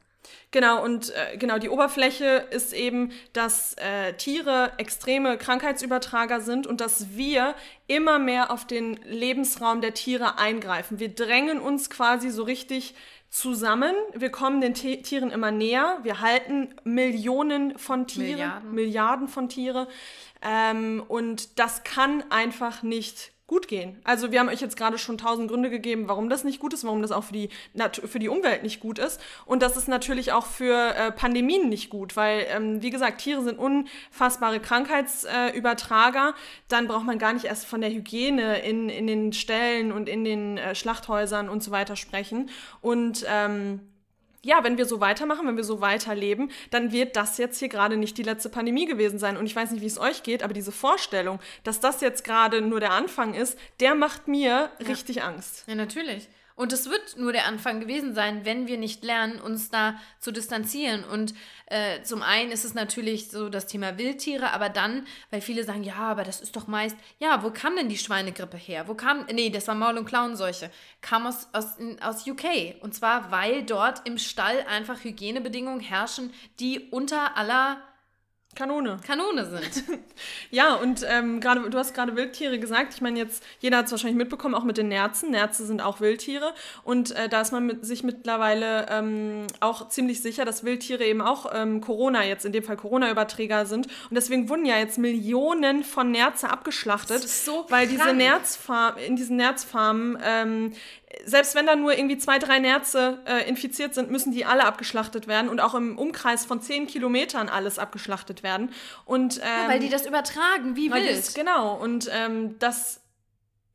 Genau, 0.51 0.83
und 0.83 1.11
äh, 1.11 1.37
genau, 1.37 1.59
die 1.59 1.69
Oberfläche 1.69 2.47
ist 2.49 2.73
eben, 2.73 3.11
dass 3.33 3.75
äh, 3.75 4.13
Tiere 4.13 4.73
extreme 4.77 5.37
Krankheitsübertrager 5.37 6.41
sind 6.41 6.65
und 6.65 6.81
dass 6.81 7.15
wir 7.15 7.53
immer 7.87 8.17
mehr 8.17 8.51
auf 8.51 8.65
den 8.65 8.95
Lebensraum 9.03 9.81
der 9.81 9.93
Tiere 9.93 10.37
eingreifen. 10.39 10.99
Wir 10.99 11.09
drängen 11.09 11.59
uns 11.59 11.89
quasi 11.89 12.29
so 12.31 12.43
richtig 12.43 12.95
zusammen. 13.29 13.93
Wir 14.13 14.31
kommen 14.31 14.61
den 14.61 14.73
T 14.73 15.01
Tieren 15.01 15.31
immer 15.31 15.51
näher. 15.51 15.99
Wir 16.03 16.21
halten 16.21 16.73
Millionen 16.83 17.77
von 17.77 18.07
Tieren, 18.07 18.31
Milliarden, 18.31 18.71
Milliarden 18.71 19.27
von 19.27 19.49
Tiere. 19.49 19.87
Ähm, 20.41 21.03
und 21.07 21.59
das 21.59 21.83
kann 21.83 22.23
einfach 22.31 22.83
nicht 22.83 23.31
gut 23.49 23.67
gehen. 23.67 23.99
Also 24.05 24.31
wir 24.31 24.39
haben 24.39 24.47
euch 24.47 24.61
jetzt 24.61 24.77
gerade 24.77 24.97
schon 24.97 25.17
tausend 25.17 25.49
Gründe 25.49 25.69
gegeben, 25.69 26.07
warum 26.07 26.29
das 26.29 26.43
nicht 26.43 26.59
gut 26.59 26.73
ist, 26.73 26.85
warum 26.85 27.01
das 27.01 27.11
auch 27.11 27.25
für 27.25 27.33
die, 27.33 27.49
für 28.05 28.19
die 28.19 28.29
Umwelt 28.29 28.63
nicht 28.63 28.79
gut 28.79 28.99
ist. 28.99 29.19
Und 29.45 29.61
das 29.61 29.75
ist 29.75 29.87
natürlich 29.87 30.31
auch 30.31 30.45
für 30.45 30.95
äh, 30.95 31.11
Pandemien 31.11 31.67
nicht 31.67 31.89
gut, 31.89 32.15
weil, 32.15 32.45
ähm, 32.49 32.81
wie 32.81 32.91
gesagt, 32.91 33.21
Tiere 33.21 33.43
sind 33.43 33.59
unfassbare 33.59 34.59
Krankheitsübertrager. 34.59 36.29
Äh, 36.29 36.33
Dann 36.67 36.87
braucht 36.87 37.05
man 37.05 37.17
gar 37.17 37.33
nicht 37.33 37.45
erst 37.45 37.65
von 37.65 37.81
der 37.81 37.89
Hygiene 37.89 38.59
in, 38.59 38.87
in 38.87 39.07
den 39.07 39.33
Ställen 39.33 39.91
und 39.91 40.07
in 40.07 40.23
den 40.23 40.57
äh, 40.57 40.75
Schlachthäusern 40.75 41.49
und 41.49 41.63
so 41.63 41.71
weiter 41.71 41.95
sprechen. 41.95 42.51
Und 42.81 43.25
ähm, 43.27 43.81
ja, 44.43 44.63
wenn 44.63 44.77
wir 44.77 44.85
so 44.85 44.99
weitermachen, 44.99 45.47
wenn 45.47 45.57
wir 45.57 45.63
so 45.63 45.81
weiterleben, 45.81 46.51
dann 46.71 46.91
wird 46.91 47.15
das 47.15 47.37
jetzt 47.37 47.59
hier 47.59 47.69
gerade 47.69 47.97
nicht 47.97 48.17
die 48.17 48.23
letzte 48.23 48.49
Pandemie 48.49 48.85
gewesen 48.85 49.19
sein. 49.19 49.37
Und 49.37 49.45
ich 49.45 49.55
weiß 49.55 49.71
nicht, 49.71 49.81
wie 49.81 49.87
es 49.87 49.99
euch 49.99 50.23
geht, 50.23 50.43
aber 50.43 50.53
diese 50.53 50.71
Vorstellung, 50.71 51.39
dass 51.63 51.79
das 51.79 52.01
jetzt 52.01 52.23
gerade 52.23 52.61
nur 52.61 52.79
der 52.79 52.91
Anfang 52.91 53.33
ist, 53.33 53.57
der 53.79 53.95
macht 53.95 54.27
mir 54.27 54.71
ja. 54.79 54.87
richtig 54.87 55.23
Angst. 55.23 55.63
Ja, 55.67 55.75
natürlich. 55.75 56.29
Und 56.59 56.73
es 56.73 56.89
wird 56.89 57.15
nur 57.15 57.31
der 57.31 57.45
Anfang 57.45 57.79
gewesen 57.79 58.13
sein, 58.13 58.43
wenn 58.43 58.67
wir 58.67 58.77
nicht 58.77 59.01
lernen, 59.05 59.39
uns 59.39 59.69
da 59.69 59.97
zu 60.19 60.33
distanzieren. 60.33 61.05
Und 61.05 61.33
äh, 61.67 62.03
zum 62.03 62.21
einen 62.21 62.51
ist 62.51 62.65
es 62.65 62.73
natürlich 62.73 63.31
so 63.31 63.47
das 63.47 63.65
Thema 63.65 63.97
Wildtiere, 63.97 64.51
aber 64.51 64.67
dann, 64.67 65.07
weil 65.31 65.39
viele 65.39 65.63
sagen, 65.63 65.85
ja, 65.85 65.95
aber 65.95 66.25
das 66.25 66.41
ist 66.41 66.57
doch 66.57 66.67
meist, 66.67 66.97
ja, 67.17 67.43
wo 67.43 67.51
kam 67.51 67.77
denn 67.77 67.87
die 67.87 67.97
Schweinegrippe 67.97 68.57
her? 68.57 68.89
Wo 68.89 68.93
kam, 68.93 69.25
nee, 69.31 69.49
das 69.49 69.69
war 69.69 69.75
Maul- 69.75 69.99
und 69.99 70.03
Klauenseuche, 70.03 70.69
kam 70.99 71.27
aus, 71.27 71.47
aus, 71.53 71.77
aus 72.01 72.27
UK. 72.27 72.75
Und 72.81 72.93
zwar, 72.93 73.31
weil 73.31 73.63
dort 73.63 74.05
im 74.05 74.17
Stall 74.17 74.65
einfach 74.67 75.01
Hygienebedingungen 75.01 75.79
herrschen, 75.79 76.33
die 76.59 76.89
unter 76.89 77.37
aller 77.37 77.77
Kanone. 78.55 78.99
Kanone 79.05 79.45
sind. 79.45 79.83
ja, 80.51 80.73
und 80.75 81.05
ähm, 81.07 81.39
gerade 81.39 81.69
du 81.69 81.77
hast 81.77 81.93
gerade 81.93 82.15
Wildtiere 82.15 82.59
gesagt. 82.59 82.93
Ich 82.93 83.01
meine, 83.01 83.17
jetzt, 83.17 83.43
jeder 83.59 83.77
hat 83.77 83.85
es 83.85 83.91
wahrscheinlich 83.91 84.17
mitbekommen, 84.17 84.55
auch 84.55 84.63
mit 84.63 84.77
den 84.77 84.89
Nerzen. 84.89 85.31
Nerze 85.31 85.65
sind 85.65 85.81
auch 85.81 86.01
Wildtiere. 86.01 86.53
Und 86.83 87.11
äh, 87.11 87.29
da 87.29 87.41
ist 87.41 87.51
man 87.51 87.65
mit, 87.65 87.85
sich 87.85 88.03
mittlerweile 88.03 88.87
ähm, 88.89 89.47
auch 89.59 89.87
ziemlich 89.89 90.21
sicher, 90.21 90.45
dass 90.45 90.65
Wildtiere 90.65 91.05
eben 91.05 91.21
auch 91.21 91.51
ähm, 91.53 91.79
Corona, 91.79 92.25
jetzt 92.25 92.43
in 92.43 92.51
dem 92.51 92.63
Fall 92.63 92.75
Corona-Überträger 92.75 93.65
sind. 93.65 93.87
Und 93.87 94.15
deswegen 94.15 94.49
wurden 94.49 94.65
ja 94.65 94.77
jetzt 94.77 94.97
Millionen 94.97 95.83
von 95.83 96.11
Nerze 96.11 96.49
abgeschlachtet. 96.49 97.17
Das 97.17 97.25
ist 97.25 97.45
so 97.45 97.65
weil 97.69 97.87
diese 97.87 98.13
Nerzfarm, 98.13 98.97
in 98.97 99.15
diesen 99.15 99.37
Nerzfarmen 99.37 100.17
ähm, 100.23 100.73
selbst 101.25 101.55
wenn 101.55 101.65
da 101.65 101.75
nur 101.75 101.97
irgendwie 101.97 102.17
zwei, 102.17 102.39
drei 102.39 102.59
Nerze 102.59 103.19
äh, 103.25 103.47
infiziert 103.47 103.93
sind, 103.93 104.09
müssen 104.11 104.31
die 104.31 104.45
alle 104.45 104.65
abgeschlachtet 104.65 105.27
werden 105.27 105.49
und 105.49 105.59
auch 105.59 105.75
im 105.75 105.97
Umkreis 105.97 106.45
von 106.45 106.61
zehn 106.61 106.87
Kilometern 106.87 107.49
alles 107.49 107.79
abgeschlachtet 107.79 108.43
werden. 108.43 108.71
Und, 109.05 109.37
ähm, 109.37 109.43
ja, 109.43 109.69
weil 109.69 109.79
die 109.79 109.89
das 109.89 110.05
übertragen, 110.05 110.75
wie 110.75 110.91
wild. 110.91 111.17
Das, 111.17 111.33
genau, 111.33 111.75
und 111.75 112.09
ähm, 112.11 112.57
das 112.59 113.01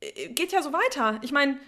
äh, 0.00 0.28
geht 0.28 0.52
ja 0.52 0.62
so 0.62 0.72
weiter. 0.72 1.18
Ich 1.22 1.32
meine, 1.32 1.58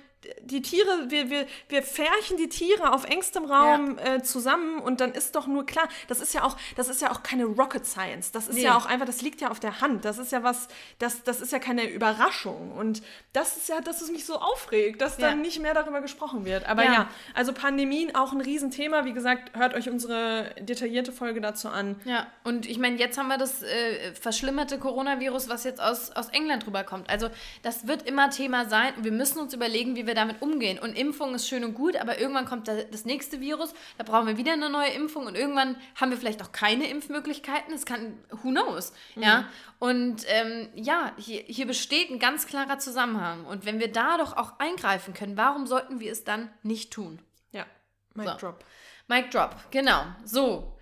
die 0.42 0.62
Tiere, 0.62 1.06
wir, 1.08 1.30
wir, 1.30 1.46
wir 1.68 1.82
färchen 1.82 2.36
die 2.36 2.48
Tiere 2.48 2.92
auf 2.92 3.04
engstem 3.04 3.44
Raum 3.44 3.98
ja. 3.98 4.14
äh, 4.14 4.22
zusammen 4.22 4.80
und 4.80 5.00
dann 5.00 5.12
ist 5.12 5.34
doch 5.36 5.46
nur 5.46 5.66
klar, 5.66 5.88
das 6.08 6.20
ist 6.20 6.34
ja 6.34 6.42
auch, 6.42 6.56
das 6.76 6.88
ist 6.88 7.00
ja 7.00 7.10
auch 7.10 7.22
keine 7.22 7.44
Rocket 7.44 7.86
Science. 7.86 8.32
Das 8.32 8.48
ist 8.48 8.56
nee. 8.56 8.62
ja 8.62 8.76
auch 8.76 8.86
einfach, 8.86 9.06
das 9.06 9.22
liegt 9.22 9.40
ja 9.40 9.50
auf 9.50 9.60
der 9.60 9.80
Hand. 9.80 10.04
Das 10.04 10.18
ist 10.18 10.32
ja 10.32 10.42
was, 10.42 10.68
das, 10.98 11.22
das 11.22 11.40
ist 11.40 11.52
ja 11.52 11.58
keine 11.58 11.88
Überraschung. 11.88 12.72
Und 12.72 13.02
das 13.32 13.56
ist 13.56 13.68
ja, 13.68 13.80
dass 13.80 14.00
es 14.00 14.10
mich 14.10 14.24
so 14.24 14.36
aufregt, 14.36 15.00
dass 15.00 15.18
ja. 15.18 15.30
dann 15.30 15.42
nicht 15.42 15.60
mehr 15.60 15.74
darüber 15.74 16.00
gesprochen 16.00 16.44
wird. 16.44 16.66
Aber 16.66 16.84
ja. 16.84 16.92
ja, 16.92 17.10
also 17.34 17.52
Pandemien 17.52 18.14
auch 18.14 18.32
ein 18.32 18.40
Riesenthema. 18.40 19.04
Wie 19.04 19.12
gesagt, 19.12 19.56
hört 19.56 19.74
euch 19.74 19.88
unsere 19.88 20.54
detaillierte 20.60 21.12
Folge 21.12 21.40
dazu 21.40 21.68
an. 21.68 22.00
Ja, 22.04 22.26
und 22.44 22.66
ich 22.66 22.78
meine, 22.78 22.96
jetzt 22.96 23.18
haben 23.18 23.28
wir 23.28 23.38
das 23.38 23.62
äh, 23.62 24.14
verschlimmerte 24.14 24.78
Coronavirus, 24.78 25.48
was 25.48 25.64
jetzt 25.64 25.80
aus, 25.80 26.10
aus 26.10 26.28
England 26.30 26.66
rüberkommt. 26.66 27.08
Also 27.10 27.28
das 27.62 27.86
wird 27.86 28.02
immer 28.02 28.30
Thema 28.30 28.68
sein 28.68 28.94
und 28.96 29.04
wir 29.04 29.12
müssen 29.12 29.38
uns 29.38 29.54
überlegen, 29.54 29.96
wie 29.96 30.05
wir 30.06 30.14
damit 30.14 30.42
umgehen. 30.42 30.78
Und 30.78 30.96
Impfung 30.96 31.34
ist 31.34 31.48
schön 31.48 31.64
und 31.64 31.74
gut, 31.74 31.96
aber 31.96 32.18
irgendwann 32.18 32.46
kommt 32.46 32.68
das 32.68 33.04
nächste 33.04 33.40
Virus, 33.40 33.74
da 33.98 34.04
brauchen 34.04 34.26
wir 34.26 34.36
wieder 34.36 34.52
eine 34.52 34.70
neue 34.70 34.90
Impfung 34.90 35.26
und 35.26 35.36
irgendwann 35.36 35.76
haben 35.94 36.10
wir 36.10 36.18
vielleicht 36.18 36.42
auch 36.42 36.52
keine 36.52 36.88
Impfmöglichkeiten. 36.88 37.74
Es 37.74 37.86
kann, 37.86 38.18
who 38.30 38.50
knows, 38.50 38.92
mhm. 39.14 39.22
ja. 39.22 39.48
Und 39.78 40.24
ähm, 40.28 40.68
ja, 40.74 41.12
hier, 41.16 41.42
hier 41.46 41.66
besteht 41.66 42.10
ein 42.10 42.18
ganz 42.18 42.46
klarer 42.46 42.78
Zusammenhang. 42.78 43.44
Und 43.44 43.66
wenn 43.66 43.78
wir 43.78 43.92
da 43.92 44.16
doch 44.18 44.36
auch 44.36 44.58
eingreifen 44.58 45.14
können, 45.14 45.36
warum 45.36 45.66
sollten 45.66 46.00
wir 46.00 46.12
es 46.12 46.24
dann 46.24 46.50
nicht 46.62 46.92
tun? 46.92 47.20
Ja, 47.52 47.66
Mic 48.14 48.28
so. 48.28 48.36
Drop. 48.36 48.64
Mic 49.08 49.30
Drop, 49.30 49.54
genau. 49.70 50.04
So, 50.24 50.75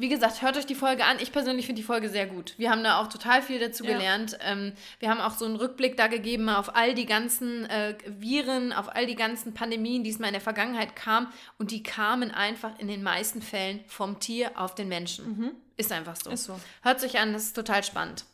wie 0.00 0.08
gesagt, 0.08 0.42
hört 0.42 0.56
euch 0.56 0.64
die 0.64 0.76
Folge 0.76 1.04
an. 1.04 1.16
Ich 1.20 1.32
persönlich 1.32 1.66
finde 1.66 1.80
die 1.80 1.86
Folge 1.86 2.08
sehr 2.08 2.26
gut. 2.26 2.54
Wir 2.56 2.70
haben 2.70 2.84
da 2.84 3.00
auch 3.00 3.08
total 3.08 3.42
viel 3.42 3.58
dazu 3.58 3.84
ja. 3.84 3.92
gelernt. 3.92 4.38
Ähm, 4.40 4.72
wir 5.00 5.10
haben 5.10 5.20
auch 5.20 5.32
so 5.32 5.44
einen 5.44 5.56
Rückblick 5.56 5.96
da 5.96 6.06
gegeben 6.06 6.48
auf 6.48 6.76
all 6.76 6.94
die 6.94 7.04
ganzen 7.04 7.68
äh, 7.68 7.96
Viren, 8.06 8.72
auf 8.72 8.94
all 8.94 9.06
die 9.06 9.16
ganzen 9.16 9.54
Pandemien, 9.54 10.04
die 10.04 10.10
es 10.10 10.20
mal 10.20 10.28
in 10.28 10.34
der 10.34 10.40
Vergangenheit 10.40 10.94
kam. 10.94 11.32
Und 11.58 11.72
die 11.72 11.82
kamen 11.82 12.30
einfach 12.30 12.78
in 12.78 12.86
den 12.86 13.02
meisten 13.02 13.42
Fällen 13.42 13.80
vom 13.88 14.20
Tier 14.20 14.52
auf 14.54 14.76
den 14.76 14.86
Menschen. 14.86 15.36
Mhm. 15.36 15.50
Ist 15.76 15.90
einfach 15.90 16.14
so. 16.14 16.30
Ist 16.30 16.44
so. 16.44 16.60
Hört 16.82 17.00
sich 17.00 17.18
an, 17.18 17.32
das 17.32 17.46
ist 17.46 17.56
total 17.56 17.82
spannend. 17.82 18.24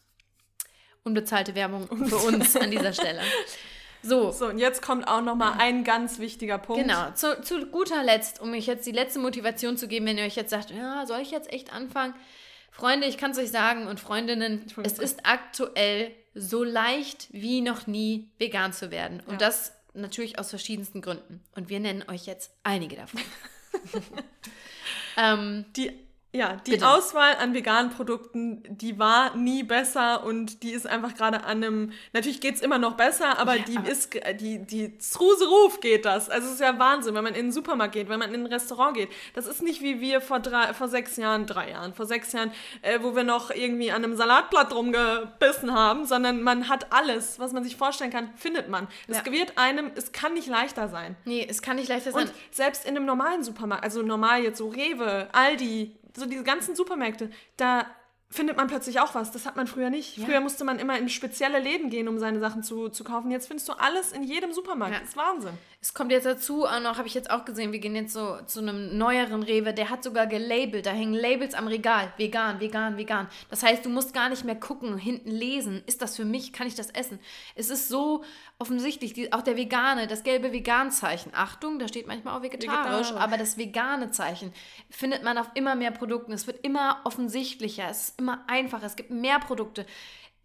Unbezahlte 1.02 1.54
Werbung 1.54 1.88
für 2.06 2.16
uns 2.16 2.56
an 2.56 2.70
dieser 2.70 2.92
Stelle. 2.94 3.22
So. 4.04 4.30
So, 4.32 4.46
und 4.46 4.58
jetzt 4.58 4.82
kommt 4.82 5.08
auch 5.08 5.22
nochmal 5.22 5.54
ein 5.58 5.82
ganz 5.82 6.18
wichtiger 6.18 6.58
Punkt. 6.58 6.82
Genau, 6.82 7.10
zu, 7.12 7.40
zu 7.40 7.66
guter 7.66 8.02
Letzt, 8.02 8.40
um 8.40 8.52
euch 8.52 8.66
jetzt 8.66 8.86
die 8.86 8.92
letzte 8.92 9.18
Motivation 9.18 9.78
zu 9.78 9.88
geben, 9.88 10.06
wenn 10.06 10.18
ihr 10.18 10.24
euch 10.24 10.36
jetzt 10.36 10.50
sagt, 10.50 10.70
ja, 10.70 11.06
soll 11.06 11.20
ich 11.20 11.30
jetzt 11.30 11.52
echt 11.52 11.72
anfangen? 11.72 12.14
Freunde, 12.70 13.06
ich 13.06 13.16
kann 13.16 13.30
es 13.30 13.38
euch 13.38 13.50
sagen 13.50 13.86
und 13.86 14.00
Freundinnen, 14.00 14.66
es 14.82 14.98
ist 14.98 15.20
aktuell 15.24 16.10
so 16.34 16.64
leicht 16.64 17.28
wie 17.30 17.60
noch 17.60 17.86
nie 17.86 18.30
vegan 18.38 18.72
zu 18.72 18.90
werden. 18.90 19.20
Und 19.20 19.34
ja. 19.34 19.38
das 19.38 19.72
natürlich 19.94 20.38
aus 20.38 20.50
verschiedensten 20.50 21.00
Gründen. 21.00 21.42
Und 21.54 21.68
wir 21.68 21.80
nennen 21.80 22.04
euch 22.08 22.26
jetzt 22.26 22.50
einige 22.62 22.96
davon. 22.96 23.20
ähm, 25.16 25.64
die 25.76 25.92
ja, 26.34 26.56
die 26.66 26.72
Bitte. 26.72 26.88
Auswahl 26.88 27.36
an 27.36 27.54
veganen 27.54 27.92
Produkten, 27.92 28.60
die 28.68 28.98
war 28.98 29.36
nie 29.36 29.62
besser 29.62 30.24
und 30.24 30.64
die 30.64 30.72
ist 30.72 30.84
einfach 30.84 31.14
gerade 31.14 31.44
an 31.44 31.62
einem, 31.62 31.92
natürlich 32.12 32.40
geht 32.40 32.56
es 32.56 32.60
immer 32.60 32.78
noch 32.78 32.96
besser, 32.96 33.38
aber 33.38 33.54
ja, 33.54 33.62
die 33.62 33.76
aber 33.76 33.88
ist, 33.88 34.14
die, 34.40 34.58
die 34.58 34.92
Ruf 35.20 35.78
geht 35.78 36.04
das. 36.04 36.28
Also 36.28 36.48
es 36.48 36.54
ist 36.54 36.60
ja 36.60 36.76
Wahnsinn, 36.76 37.14
wenn 37.14 37.22
man 37.22 37.34
in 37.34 37.46
den 37.46 37.52
Supermarkt 37.52 37.94
geht, 37.94 38.08
wenn 38.08 38.18
man 38.18 38.34
in 38.34 38.40
ein 38.40 38.46
Restaurant 38.46 38.96
geht. 38.96 39.10
Das 39.34 39.46
ist 39.46 39.62
nicht 39.62 39.80
wie 39.80 40.00
wir 40.00 40.20
vor, 40.20 40.40
drei, 40.40 40.74
vor 40.74 40.88
sechs 40.88 41.16
Jahren, 41.16 41.46
drei 41.46 41.70
Jahren, 41.70 41.94
vor 41.94 42.06
sechs 42.06 42.32
Jahren, 42.32 42.50
äh, 42.82 42.98
wo 43.00 43.14
wir 43.14 43.22
noch 43.22 43.52
irgendwie 43.52 43.92
an 43.92 44.02
einem 44.02 44.16
Salatblatt 44.16 44.74
rumgebissen 44.74 45.72
haben, 45.72 46.04
sondern 46.04 46.42
man 46.42 46.68
hat 46.68 46.92
alles, 46.92 47.38
was 47.38 47.52
man 47.52 47.62
sich 47.62 47.76
vorstellen 47.76 48.10
kann, 48.10 48.30
findet 48.34 48.68
man. 48.68 48.88
Es 49.06 49.18
ja. 49.24 49.32
wird 49.32 49.56
einem, 49.56 49.92
es 49.94 50.10
kann 50.10 50.34
nicht 50.34 50.48
leichter 50.48 50.88
sein. 50.88 51.14
Nee, 51.26 51.46
es 51.48 51.62
kann 51.62 51.76
nicht 51.76 51.88
leichter 51.88 52.10
sein. 52.10 52.24
Und 52.24 52.32
selbst 52.50 52.84
in 52.84 52.96
einem 52.96 53.06
normalen 53.06 53.44
Supermarkt, 53.44 53.84
also 53.84 54.02
normal 54.02 54.42
jetzt 54.42 54.58
so 54.58 54.68
Rewe, 54.68 55.28
Aldi, 55.30 55.94
so 56.16 56.26
diese 56.26 56.44
ganzen 56.44 56.76
Supermärkte, 56.76 57.30
da 57.56 57.86
findet 58.34 58.56
man 58.56 58.66
plötzlich 58.66 58.98
auch 58.98 59.14
was. 59.14 59.30
Das 59.30 59.46
hat 59.46 59.54
man 59.54 59.68
früher 59.68 59.90
nicht. 59.90 60.18
Ja. 60.18 60.26
Früher 60.26 60.40
musste 60.40 60.64
man 60.64 60.80
immer 60.80 60.98
in 60.98 61.08
spezielle 61.08 61.60
Läden 61.60 61.88
gehen, 61.88 62.08
um 62.08 62.18
seine 62.18 62.40
Sachen 62.40 62.64
zu, 62.64 62.88
zu 62.88 63.04
kaufen. 63.04 63.30
Jetzt 63.30 63.46
findest 63.46 63.68
du 63.68 63.74
alles 63.74 64.10
in 64.10 64.24
jedem 64.24 64.52
Supermarkt. 64.52 64.94
Ja. 64.94 65.00
Das 65.00 65.10
ist 65.10 65.16
Wahnsinn. 65.16 65.52
es 65.80 65.94
kommt 65.94 66.10
jetzt 66.10 66.26
dazu, 66.26 66.66
auch 66.66 66.80
noch, 66.80 66.96
habe 66.98 67.06
ich 67.06 67.14
jetzt 67.14 67.30
auch 67.30 67.44
gesehen, 67.44 67.70
wir 67.70 67.78
gehen 67.78 67.94
jetzt 67.94 68.12
so 68.12 68.38
zu 68.46 68.58
einem 68.58 68.98
neueren 68.98 69.42
Rewe, 69.42 69.72
der 69.72 69.88
hat 69.88 70.02
sogar 70.02 70.26
gelabelt, 70.26 70.86
da 70.86 70.90
hängen 70.90 71.14
Labels 71.14 71.54
am 71.54 71.68
Regal, 71.68 72.12
vegan, 72.16 72.58
vegan, 72.58 72.96
vegan. 72.96 73.28
Das 73.50 73.62
heißt, 73.62 73.84
du 73.84 73.88
musst 73.88 74.14
gar 74.14 74.28
nicht 74.28 74.44
mehr 74.44 74.56
gucken, 74.56 74.98
hinten 74.98 75.30
lesen, 75.30 75.82
ist 75.86 76.02
das 76.02 76.16
für 76.16 76.24
mich, 76.24 76.52
kann 76.52 76.66
ich 76.66 76.74
das 76.74 76.90
essen? 76.90 77.20
Es 77.54 77.70
ist 77.70 77.88
so 77.88 78.24
offensichtlich, 78.58 79.12
die, 79.12 79.32
auch 79.32 79.42
der 79.42 79.56
vegane, 79.56 80.06
das 80.06 80.22
gelbe 80.22 80.52
Vegan-Zeichen, 80.52 81.32
Achtung, 81.34 81.78
da 81.78 81.86
steht 81.86 82.06
manchmal 82.06 82.36
auch 82.36 82.42
vegetarisch, 82.42 83.10
Vegetarisch. 83.10 83.22
aber 83.22 83.36
das 83.36 83.58
vegane 83.58 84.10
Zeichen 84.10 84.52
findet 84.90 85.22
man 85.22 85.38
auf 85.38 85.50
immer 85.54 85.74
mehr 85.74 85.90
Produkten. 85.90 86.32
Es 86.32 86.46
wird 86.46 86.64
immer 86.64 87.00
offensichtlicher, 87.04 87.88
es 87.90 88.08
ist 88.08 88.20
immer 88.20 88.23
einfacher, 88.46 88.84
es 88.84 88.96
gibt 88.96 89.10
mehr 89.10 89.38
Produkte 89.38 89.86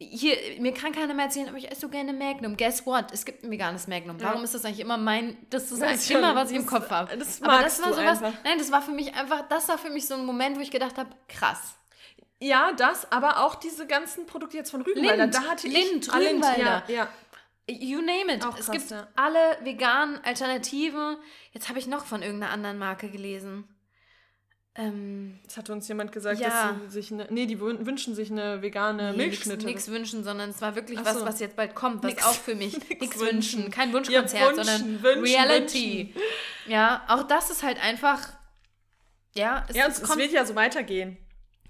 hier, 0.02 0.38
mir 0.60 0.74
kann 0.74 0.94
keiner 0.94 1.14
mehr 1.14 1.26
erzählen, 1.26 1.50
aber 1.50 1.58
ich 1.58 1.70
esse 1.70 1.82
so 1.82 1.90
gerne 1.90 2.14
Magnum. 2.14 2.56
Guess 2.56 2.86
what? 2.86 3.12
Es 3.12 3.26
gibt 3.26 3.44
ein 3.44 3.52
veganes 3.52 3.88
Magnum. 3.88 4.16
Warum 4.22 4.38
ja. 4.38 4.44
ist 4.46 4.54
das 4.54 4.64
eigentlich 4.64 4.80
immer 4.80 4.98
mein, 4.98 5.38
das 5.50 5.72
ist 5.72 5.84
eigentlich 5.84 6.12
immer, 6.12 6.36
was 6.36 6.52
ich 6.52 6.58
im 6.58 6.66
Kopf 6.66 6.90
habe. 6.90 7.16
Das 7.18 7.42
aber 7.42 7.62
das 7.62 7.82
war 7.84 7.94
sowas, 7.94 8.22
nein, 8.22 8.58
das 8.58 8.72
war 8.72 8.82
für 8.82 8.92
mich 8.92 9.14
einfach, 9.14 9.48
das 9.50 9.68
war 9.68 9.78
für 9.78 9.90
mich 9.90 10.08
so 10.08 10.16
ein 10.16 10.26
Moment, 10.26 10.58
wo 10.58 10.62
ich 10.62 10.72
gedacht 10.72 10.98
habe, 10.98 11.10
krass. 11.28 11.76
Ja, 12.42 12.72
das, 12.72 13.12
aber 13.12 13.44
auch 13.44 13.56
diese 13.56 13.86
ganzen 13.86 14.26
Produkte 14.26 14.56
jetzt 14.56 14.72
von 14.72 14.82
Rügenwalder. 14.82 15.24
Lind, 15.24 15.36
da 15.36 15.42
hatte 15.42 15.68
Lind, 15.68 16.08
ich, 16.08 16.14
Rügenwalder. 16.14 16.84
Ja, 16.88 16.94
ja. 16.94 17.08
You 17.70 18.00
name 18.00 18.34
it. 18.34 18.46
Auch 18.46 18.58
es 18.58 18.68
krass, 18.68 18.78
gibt 18.78 18.92
ja. 18.92 19.08
alle 19.16 19.58
veganen 19.62 20.24
Alternativen. 20.24 21.18
Jetzt 21.52 21.68
habe 21.68 21.78
ich 21.78 21.86
noch 21.86 22.06
von 22.06 22.24
irgendeiner 22.24 22.54
anderen 22.54 22.78
Marke 22.78 23.10
gelesen. 23.10 23.68
Ähm, 24.76 25.39
das 25.43 25.57
hat 25.57 25.70
uns 25.70 25.88
jemand 25.88 26.11
gesagt, 26.11 26.39
ja. 26.39 26.47
dass 26.49 26.91
sie 26.91 27.01
sich 27.01 27.11
eine, 27.11 27.28
nee, 27.32 27.47
die 27.47 27.59
wünschen 27.59 28.15
sich 28.15 28.32
eine 28.32 28.61
vegane 28.61 29.11
nee, 29.11 29.17
Milchschnitte. 29.17 29.65
Nichts 29.65 29.89
wünschen, 29.89 30.24
sondern 30.24 30.51
es 30.51 30.61
war 30.61 30.76
wirklich 30.76 31.03
was, 31.03 31.20
so. 31.20 31.26
was 31.26 31.39
jetzt 31.39 31.55
bald 31.55 31.76
kommt, 31.76 32.03
was 32.03 32.11
nix, 32.11 32.24
auch 32.24 32.34
für 32.34 32.55
mich 32.55 32.78
nichts 32.99 33.20
wünschen. 33.20 33.72
Kein 33.72 33.91
Wunschkonzert, 33.91 34.57
ja, 34.57 34.63
sondern 34.63 35.03
wünschen, 35.03 35.24
Reality. 35.24 36.13
Wünschen. 36.13 36.72
Ja, 36.72 37.03
auch 37.07 37.24
das 37.24 37.49
ist 37.49 37.63
halt 37.63 37.82
einfach, 37.84 38.30
ja, 39.36 39.65
es, 39.67 39.76
ja, 39.76 39.88
es, 39.88 40.01
es 40.01 40.17
wird 40.17 40.32
ja 40.32 40.45
so 40.45 40.55
weitergehen. 40.55 41.17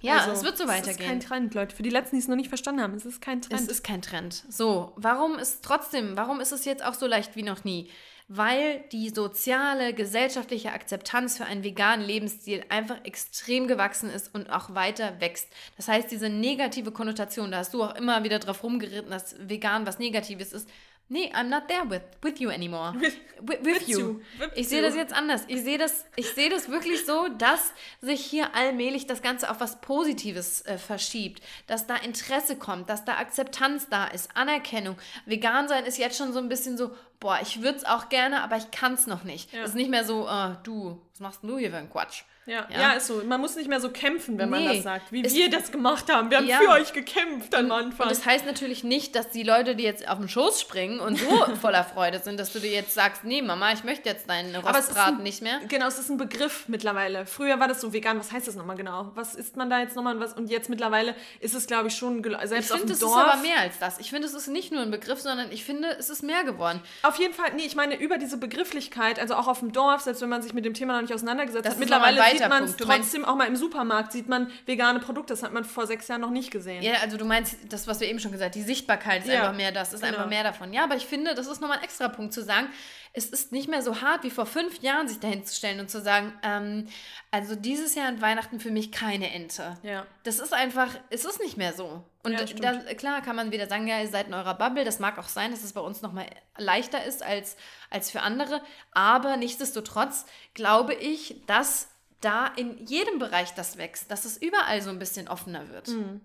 Ja, 0.01 0.19
also, 0.19 0.31
es 0.31 0.43
wird 0.43 0.57
so 0.57 0.67
weitergehen. 0.67 0.95
Es 0.95 0.99
ist 0.99 1.07
kein 1.07 1.19
Trend, 1.19 1.53
Leute. 1.55 1.75
Für 1.75 1.83
die 1.83 1.89
Letzten, 1.89 2.15
die 2.15 2.21
es 2.21 2.27
noch 2.27 2.35
nicht 2.35 2.47
verstanden 2.47 2.81
haben, 2.81 2.93
es 2.93 3.05
ist 3.05 3.21
kein 3.21 3.41
Trend. 3.41 3.59
Es 3.59 3.67
ist 3.67 3.83
kein 3.83 4.01
Trend. 4.01 4.45
So, 4.49 4.93
warum 4.95 5.37
ist 5.37 5.63
trotzdem, 5.63 6.15
warum 6.15 6.39
ist 6.39 6.51
es 6.51 6.65
jetzt 6.65 6.83
auch 6.83 6.93
so 6.93 7.05
leicht 7.05 7.35
wie 7.35 7.43
noch 7.43 7.63
nie? 7.63 7.89
Weil 8.31 8.83
die 8.91 9.09
soziale, 9.09 9.95
gesellschaftliche 9.95 10.71
Akzeptanz 10.71 11.35
für 11.35 11.45
einen 11.45 11.63
veganen 11.63 12.05
Lebensstil 12.05 12.63
einfach 12.69 13.03
extrem 13.03 13.67
gewachsen 13.67 14.11
ist 14.11 14.35
und 14.35 14.51
auch 14.51 14.75
weiter 14.75 15.19
wächst. 15.19 15.47
Das 15.77 15.87
heißt, 15.87 16.11
diese 16.11 16.29
negative 16.29 16.91
Konnotation, 16.91 17.49
da 17.49 17.57
hast 17.57 17.73
du 17.73 17.83
auch 17.83 17.95
immer 17.95 18.23
wieder 18.23 18.37
drauf 18.37 18.63
rumgeritten, 18.63 19.09
dass 19.09 19.35
vegan 19.39 19.87
was 19.87 19.97
Negatives 19.97 20.53
ist, 20.53 20.69
Nee, 21.11 21.31
I'm 21.33 21.49
not 21.49 21.67
there 21.67 21.89
with, 21.89 22.03
with 22.21 22.39
you 22.39 22.51
anymore. 22.51 22.93
With, 22.99 23.17
with, 23.41 23.65
with 23.65 23.87
you. 23.87 23.99
you. 23.99 24.21
ich 24.53 24.69
sehe 24.69 24.81
das 24.83 24.95
jetzt 24.95 25.11
anders. 25.11 25.43
Ich 25.47 25.63
sehe 25.63 25.79
das, 25.79 26.05
ich 26.15 26.29
sehe 26.29 26.51
das 26.51 26.69
wirklich 26.69 27.03
so, 27.03 27.29
dass 27.29 27.73
sich 27.99 28.23
hier 28.23 28.53
allmählich 28.53 29.07
das 29.07 29.23
Ganze 29.23 29.49
auf 29.49 29.59
was 29.59 29.81
Positives 29.81 30.61
äh, 30.61 30.77
verschiebt. 30.77 31.41
Dass 31.65 31.87
da 31.87 31.95
Interesse 31.95 32.57
kommt, 32.57 32.91
dass 32.91 33.05
da 33.05 33.17
Akzeptanz 33.17 33.89
da 33.89 34.05
ist, 34.05 34.29
Anerkennung. 34.35 34.97
Vegan 35.25 35.67
sein 35.67 35.85
ist 35.85 35.97
jetzt 35.97 36.17
schon 36.17 36.31
so 36.31 36.37
ein 36.37 36.47
bisschen 36.47 36.77
so, 36.77 36.95
boah, 37.19 37.39
ich 37.41 37.63
würde 37.63 37.79
es 37.79 37.85
auch 37.85 38.09
gerne, 38.09 38.43
aber 38.43 38.57
ich 38.57 38.69
kann 38.69 38.93
es 38.93 39.07
noch 39.07 39.23
nicht. 39.23 39.49
Es 39.51 39.57
ja. 39.57 39.63
ist 39.63 39.75
nicht 39.75 39.89
mehr 39.89 40.05
so, 40.05 40.27
äh, 40.27 40.57
du, 40.63 41.01
was 41.11 41.19
machst 41.19 41.41
denn 41.41 41.49
du 41.49 41.57
hier 41.57 41.71
für 41.71 41.77
einen 41.77 41.89
Quatsch? 41.89 42.23
Ja, 42.49 42.67
ja, 42.69 42.81
ja. 42.81 42.91
ist 42.93 43.05
so. 43.05 43.21
Man 43.23 43.39
muss 43.39 43.55
nicht 43.55 43.69
mehr 43.69 43.79
so 43.79 43.91
kämpfen, 43.91 44.39
wenn 44.39 44.49
nee, 44.49 44.65
man 44.65 44.75
das 44.75 44.83
sagt, 44.83 45.11
wie 45.11 45.23
wir 45.23 45.49
das 45.51 45.71
gemacht 45.71 46.11
haben. 46.11 46.31
Wir 46.31 46.37
haben 46.37 46.47
ja. 46.47 46.57
für 46.57 46.69
euch 46.69 46.93
gekämpft 46.93 47.53
am 47.53 47.71
Anfang. 47.71 48.07
Und 48.07 48.11
das 48.11 48.25
heißt 48.25 48.45
natürlich 48.45 48.83
nicht, 48.83 49.15
dass 49.15 49.29
die 49.29 49.43
Leute, 49.43 49.75
die 49.75 49.83
jetzt 49.83 50.07
auf 50.07 50.17
den 50.17 50.27
Schoß 50.27 50.59
springen 50.59 50.99
und 50.99 51.17
so 51.19 51.45
voller 51.61 51.83
Freude 51.83 52.19
sind, 52.19 52.39
dass 52.39 52.51
du 52.51 52.59
dir 52.59 52.71
jetzt 52.71 52.95
sagst, 52.95 53.23
nee, 53.23 53.43
Mama, 53.43 53.71
ich 53.73 53.83
möchte 53.83 54.09
jetzt 54.09 54.27
deinen 54.29 54.55
Rostbraten 54.55 55.21
nicht 55.21 55.43
mehr. 55.43 55.59
Genau, 55.67 55.87
es 55.87 55.99
ist 55.99 56.09
ein 56.09 56.17
Begriff 56.17 56.65
mittlerweile. 56.67 57.27
Früher 57.27 57.59
war 57.59 57.67
das 57.67 57.81
so 57.81 57.93
vegan. 57.93 58.19
Was 58.19 58.31
heißt 58.31 58.47
das 58.47 58.55
nochmal 58.55 58.77
genau? 58.77 59.11
Was 59.13 59.35
isst 59.35 59.55
man 59.55 59.69
da 59.69 59.79
jetzt 59.79 59.95
nochmal? 59.95 60.19
Was? 60.19 60.33
Und 60.33 60.49
jetzt 60.49 60.69
mittlerweile 60.69 61.15
ist 61.41 61.53
es, 61.53 61.67
glaube 61.67 61.89
ich, 61.89 61.95
schon 61.95 62.23
selbst 62.43 62.71
ich 62.71 62.77
finde, 62.77 62.93
es 62.93 63.01
ist 63.01 63.07
aber 63.07 63.37
mehr 63.37 63.59
als 63.59 63.77
das. 63.79 63.99
Ich 63.99 64.09
finde, 64.09 64.27
es 64.27 64.33
ist 64.33 64.47
nicht 64.47 64.71
nur 64.71 64.81
ein 64.81 64.91
Begriff, 64.91 65.21
sondern 65.21 65.51
ich 65.51 65.63
finde, 65.63 65.95
es 65.99 66.09
ist 66.09 66.23
mehr 66.23 66.43
geworden. 66.43 66.81
Auf 67.03 67.17
jeden 67.17 67.33
Fall, 67.33 67.51
nee, 67.55 67.63
ich 67.65 67.75
meine, 67.75 67.95
über 67.95 68.17
diese 68.17 68.37
Begrifflichkeit, 68.37 69.19
also 69.19 69.35
auch 69.35 69.47
auf 69.47 69.59
dem 69.59 69.71
Dorf, 69.71 70.01
selbst 70.01 70.21
wenn 70.21 70.29
man 70.29 70.41
sich 70.41 70.53
mit 70.53 70.65
dem 70.65 70.73
Thema 70.73 70.93
noch 70.93 71.01
nicht 71.01 71.13
auseinandergesetzt 71.13 71.65
das 71.65 71.73
hat, 71.73 71.79
mittlerweile 71.79 72.19
sieht 72.39 72.49
man 72.49 72.63
es 72.63 72.75
trotzdem 72.75 73.25
auch 73.25 73.35
mal 73.35 73.47
im 73.47 73.55
Supermarkt 73.55 74.11
sieht 74.11 74.27
man 74.27 74.51
vegane 74.65 74.99
Produkte. 74.99 75.33
Das 75.33 75.43
hat 75.43 75.53
man 75.53 75.63
vor 75.63 75.87
sechs 75.87 76.07
Jahren 76.07 76.21
noch 76.21 76.31
nicht 76.31 76.51
gesehen. 76.51 76.81
Ja, 76.83 76.95
also 77.01 77.17
du 77.17 77.25
meinst 77.25 77.57
das, 77.69 77.87
was 77.87 77.99
wir 77.99 78.07
eben 78.07 78.19
schon 78.19 78.31
gesagt 78.31 78.55
haben, 78.55 78.61
die 78.61 78.67
Sichtbarkeit 78.67 79.23
ist 79.23 79.31
ja, 79.31 79.41
einfach 79.41 79.55
mehr 79.55 79.71
das, 79.71 79.93
ist 79.93 80.01
genau. 80.01 80.13
einfach 80.13 80.29
mehr 80.29 80.43
davon. 80.43 80.73
Ja, 80.73 80.83
aber 80.83 80.95
ich 80.95 81.05
finde, 81.05 81.35
das 81.35 81.47
ist 81.47 81.61
nochmal 81.61 81.77
ein 81.77 81.83
extra 81.83 82.07
Punkt 82.07 82.33
zu 82.33 82.43
sagen, 82.43 82.67
es 83.13 83.25
ist 83.25 83.51
nicht 83.51 83.67
mehr 83.67 83.81
so 83.81 84.01
hart 84.01 84.23
wie 84.23 84.29
vor 84.29 84.45
fünf 84.45 84.81
Jahren, 84.81 85.07
sich 85.07 85.19
dahin 85.19 85.43
zu 85.43 85.55
stellen 85.55 85.79
und 85.79 85.89
zu 85.89 86.01
sagen, 86.01 86.33
ähm, 86.43 86.87
also 87.31 87.55
dieses 87.55 87.95
Jahr 87.95 88.07
an 88.07 88.21
Weihnachten 88.21 88.59
für 88.59 88.71
mich 88.71 88.91
keine 88.91 89.31
Ente. 89.33 89.77
Ja. 89.83 90.05
Das 90.23 90.39
ist 90.39 90.53
einfach, 90.53 90.89
es 91.09 91.25
ist 91.25 91.41
nicht 91.41 91.57
mehr 91.57 91.73
so. 91.73 92.03
Und 92.23 92.33
ja, 92.33 92.45
da, 92.45 92.93
klar 92.93 93.21
kann 93.21 93.35
man 93.35 93.51
wieder 93.51 93.67
sagen, 93.67 93.87
ja, 93.87 93.99
ihr 93.99 94.07
seid 94.07 94.27
in 94.27 94.33
eurer 94.33 94.53
Bubble. 94.53 94.83
Das 94.83 94.99
mag 94.99 95.17
auch 95.17 95.27
sein, 95.27 95.51
dass 95.51 95.63
es 95.63 95.73
bei 95.73 95.81
uns 95.81 96.01
nochmal 96.01 96.27
leichter 96.57 97.03
ist 97.03 97.23
als, 97.23 97.55
als 97.89 98.11
für 98.11 98.21
andere. 98.21 98.61
Aber 98.91 99.37
nichtsdestotrotz 99.37 100.25
glaube 100.53 100.93
ich, 100.93 101.41
dass 101.47 101.89
da 102.21 102.47
in 102.47 102.85
jedem 102.85 103.19
Bereich 103.19 103.53
das 103.53 103.77
wächst, 103.77 104.11
dass 104.11 104.25
es 104.25 104.37
überall 104.37 104.81
so 104.81 104.89
ein 104.89 104.99
bisschen 104.99 105.27
offener 105.27 105.69
wird. 105.69 105.87
Mhm. 105.89 106.21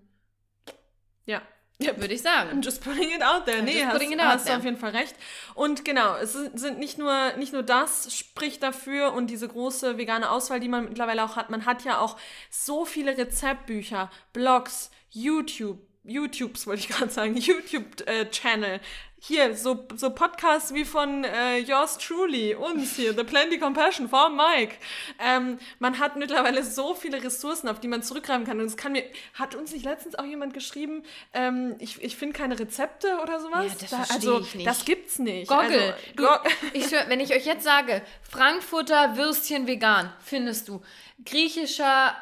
Ja. 1.25 1.41
Ja, 1.77 1.97
würde 1.97 2.13
ich 2.13 2.21
sagen. 2.21 2.51
I'm 2.51 2.63
just 2.63 2.81
putting 2.81 3.11
it 3.11 3.21
out 3.21 3.45
there. 3.45 3.59
I'm 3.59 3.63
nee, 3.63 3.83
hast, 3.85 4.01
it 4.01 4.19
hast 4.19 4.47
du 4.47 4.55
auf 4.55 4.63
jeden 4.63 4.77
Fall 4.77 4.91
recht. 4.91 5.13
Und 5.55 5.83
genau, 5.83 6.15
es 6.15 6.31
sind 6.31 6.79
nicht 6.79 6.97
nur, 6.97 7.33
nicht 7.37 7.51
nur 7.51 7.63
das 7.63 8.15
spricht 8.15 8.63
dafür 8.63 9.11
und 9.11 9.27
diese 9.27 9.47
große 9.47 9.97
vegane 9.97 10.29
Auswahl, 10.29 10.61
die 10.61 10.69
man 10.69 10.85
mittlerweile 10.85 11.25
auch 11.25 11.35
hat. 11.35 11.49
Man 11.49 11.65
hat 11.65 11.83
ja 11.83 11.99
auch 11.99 12.17
so 12.49 12.85
viele 12.85 13.17
Rezeptbücher, 13.17 14.09
Blogs, 14.31 14.89
YouTube, 15.09 15.79
YouTubes 16.05 16.65
wollte 16.65 16.81
ich 16.81 16.87
gerade 16.87 17.11
sagen, 17.11 17.35
YouTube-Channel, 17.37 18.75
äh, 18.75 18.79
hier, 19.27 19.55
so, 19.55 19.87
so 19.95 20.11
Podcasts 20.11 20.73
wie 20.73 20.85
von 20.85 21.23
äh, 21.23 21.57
Yours 21.57 21.97
Truly, 21.97 22.53
uns 22.53 22.95
hier, 22.95 23.15
The 23.15 23.23
Plenty 23.23 23.57
Compassion 23.57 24.07
von 24.07 24.35
Mike. 24.35 24.75
Ähm, 25.19 25.57
man 25.79 25.97
hat 25.97 26.15
mittlerweile 26.15 26.63
so 26.63 26.93
viele 26.93 27.23
Ressourcen, 27.23 27.67
auf 27.67 27.79
die 27.79 27.87
man 27.87 28.03
zurückgreifen 28.03 28.45
kann. 28.45 28.59
Und 28.59 28.67
es 28.67 28.77
kann 28.77 28.91
mir, 28.91 29.03
hat 29.33 29.55
uns 29.55 29.71
nicht 29.73 29.83
letztens 29.83 30.13
auch 30.15 30.25
jemand 30.25 30.53
geschrieben, 30.53 31.03
ähm, 31.33 31.75
ich, 31.79 32.03
ich 32.03 32.15
finde 32.15 32.37
keine 32.37 32.59
Rezepte 32.59 33.17
oder 33.23 33.39
sowas? 33.39 33.65
Ja, 33.67 33.75
das 33.79 33.89
da, 33.89 34.13
also, 34.13 34.39
ich 34.41 34.55
nicht. 34.55 34.67
Das 34.67 34.85
gibt's 34.85 35.17
nicht. 35.17 35.47
Goggle. 35.47 35.95
Also, 35.95 36.05
du, 36.15 36.27
ich, 36.73 36.91
wenn 36.91 37.19
ich 37.19 37.33
euch 37.33 37.45
jetzt 37.45 37.63
sage, 37.63 38.03
Frankfurter 38.21 39.17
Würstchen 39.17 39.65
vegan, 39.65 40.13
findest 40.19 40.67
du. 40.67 40.83
Griechischer 41.25 42.15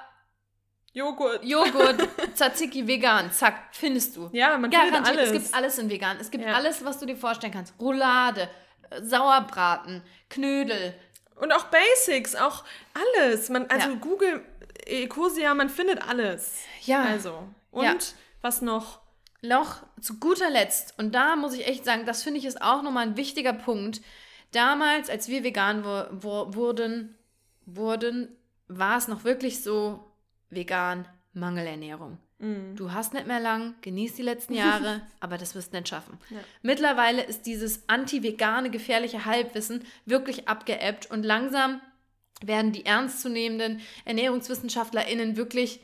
Joghurt. 0.94 1.44
Joghurt, 1.44 2.08
Tzatziki 2.36 2.88
vegan, 2.88 3.32
zack, 3.32 3.70
findest 3.72 4.16
du. 4.16 4.30
Ja, 4.32 4.58
man 4.58 4.70
Garantiert, 4.70 5.08
findet 5.08 5.18
alles. 5.18 5.32
Es 5.32 5.44
gibt 5.44 5.56
alles 5.56 5.78
in 5.80 5.90
vegan. 5.90 6.18
Es 6.20 6.32
gibt 6.32 6.46
ja. 6.46 6.54
alles, 6.54 6.86
was 6.86 7.00
du 7.00 7.08
dir 7.08 7.18
vorstellen 7.18 7.52
kannst. 7.52 7.74
Roulade, 7.80 8.48
äh, 8.90 9.02
Sauerbraten, 9.02 10.04
Knödel. 10.30 10.94
Und 11.36 11.52
auch 11.52 11.66
Basics, 11.66 12.36
auch 12.36 12.64
alles. 12.94 13.50
Man, 13.50 13.68
also 13.70 13.90
ja. 13.90 13.96
Google, 13.96 14.46
Ecosia, 14.86 15.54
man 15.56 15.70
findet 15.70 16.08
alles. 16.08 16.62
Ja. 16.86 17.04
Also. 17.04 17.48
Und 17.72 17.86
ja. 17.86 17.96
was 18.42 18.62
noch? 18.62 19.02
Noch 19.42 19.84
zu 20.00 20.20
guter 20.20 20.50
Letzt, 20.50 20.98
und 20.98 21.14
da 21.14 21.36
muss 21.36 21.54
ich 21.54 21.68
echt 21.68 21.84
sagen, 21.84 22.06
das 22.06 22.24
finde 22.24 22.40
ich 22.40 22.46
ist 22.46 22.62
auch 22.62 22.82
nochmal 22.82 23.06
ein 23.06 23.18
wichtiger 23.18 23.52
Punkt. 23.52 24.00
Damals, 24.54 25.10
als 25.10 25.28
wir 25.28 25.44
vegan 25.44 25.84
wurden, 25.84 27.18
wurden, 27.66 28.38
war 28.70 28.98
es 28.98 29.10
noch 29.10 29.26
wirklich 29.26 29.62
so, 29.62 30.13
vegan, 30.56 31.08
Mangelernährung. 31.34 32.18
Mm. 32.40 32.76
Du 32.76 32.92
hast 32.92 33.14
nicht 33.14 33.28
mehr 33.28 33.40
lang, 33.40 33.76
genieß 33.82 34.16
die 34.16 34.22
letzten 34.22 34.54
Jahre, 34.54 35.02
aber 35.20 35.38
das 35.38 35.56
wirst 35.56 35.74
du 35.74 35.78
nicht 35.78 35.90
schaffen. 35.90 36.18
Ja. 36.30 36.38
Mittlerweile 36.62 37.24
ist 37.24 37.46
dieses 37.46 37.88
anti-vegane, 37.88 38.70
gefährliche 38.70 39.26
Halbwissen 39.26 39.84
wirklich 40.06 40.48
abgeebbt 40.48 41.10
und 41.10 41.24
langsam 41.24 41.82
werden 42.42 42.72
die 42.72 42.86
ernstzunehmenden 42.86 43.82
ErnährungswissenschaftlerInnen 44.06 45.38
wirklich 45.38 45.80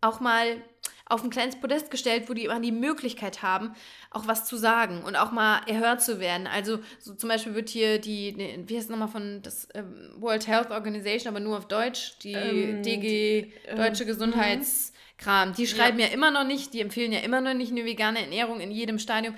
auch 0.00 0.20
mal 0.20 0.62
auf 1.08 1.22
ein 1.22 1.30
kleines 1.30 1.56
Podest 1.56 1.90
gestellt, 1.90 2.28
wo 2.28 2.34
die 2.34 2.44
immer 2.44 2.60
die 2.60 2.72
Möglichkeit 2.72 3.42
haben, 3.42 3.74
auch 4.10 4.26
was 4.26 4.44
zu 4.44 4.56
sagen 4.56 5.02
und 5.04 5.16
auch 5.16 5.30
mal 5.30 5.60
erhört 5.66 6.02
zu 6.02 6.18
werden. 6.18 6.46
Also 6.48 6.80
so 6.98 7.14
zum 7.14 7.28
Beispiel 7.28 7.54
wird 7.54 7.68
hier 7.68 8.00
die, 8.00 8.34
wie 8.66 8.74
heißt 8.74 8.86
es 8.86 8.90
nochmal 8.90 9.08
von 9.08 9.40
das 9.42 9.68
ähm, 9.74 10.12
World 10.16 10.46
Health 10.48 10.70
Organization, 10.70 11.32
aber 11.32 11.40
nur 11.40 11.58
auf 11.58 11.68
Deutsch, 11.68 12.18
die 12.22 12.32
ähm, 12.32 12.82
DG, 12.82 13.00
die, 13.00 13.52
Deutsche 13.76 14.02
ähm, 14.02 14.08
Gesundheitskram, 14.08 15.54
die 15.54 15.68
schreiben 15.68 16.00
ja. 16.00 16.06
ja 16.06 16.12
immer 16.12 16.32
noch 16.32 16.44
nicht, 16.44 16.74
die 16.74 16.80
empfehlen 16.80 17.12
ja 17.12 17.20
immer 17.20 17.40
noch 17.40 17.54
nicht 17.54 17.70
eine 17.70 17.84
vegane 17.84 18.20
Ernährung 18.20 18.60
in 18.60 18.72
jedem 18.72 18.98
Stadium. 18.98 19.36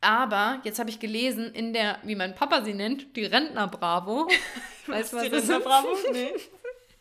Aber 0.00 0.60
jetzt 0.64 0.78
habe 0.80 0.90
ich 0.90 0.98
gelesen, 0.98 1.52
in 1.54 1.72
der, 1.72 1.98
wie 2.02 2.16
mein 2.16 2.34
Papa 2.34 2.64
sie 2.64 2.74
nennt, 2.74 3.16
die 3.16 3.24
Rentner 3.24 3.68
Bravo. 3.68 4.28
weißt 4.86 5.12
du, 5.12 5.16
was 5.18 5.22
die 5.24 5.28
Rentner 5.28 5.60
Bravo? 5.60 5.88
Nee. 6.10 6.32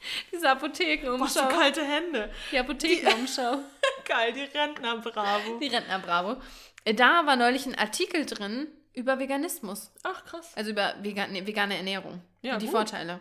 Diese 0.32 0.50
Apothekenumschau. 0.50 1.44
Was 1.44 1.50
kalte 1.50 1.84
Hände. 1.84 2.30
Die 2.52 2.58
Apothekenumschau. 2.58 3.60
Geil, 4.06 4.34
die 4.34 4.58
Rentner 4.58 4.98
Bravo. 4.98 5.60
Die 5.60 5.68
Rentner 5.68 6.00
Bravo. 6.00 6.42
Da 6.86 7.26
war 7.26 7.36
neulich 7.36 7.66
ein 7.66 7.76
Artikel 7.76 8.26
drin, 8.26 8.68
über 8.94 9.20
Veganismus. 9.20 9.92
Ach, 10.04 10.26
krass. 10.26 10.52
Also 10.56 10.72
über 10.72 10.96
vegan, 11.02 11.32
nee, 11.32 11.46
vegane 11.46 11.78
Ernährung. 11.78 12.22
Ja, 12.42 12.54
und 12.54 12.62
die 12.62 12.66
gut. 12.66 12.76
Vorteile. 12.76 13.20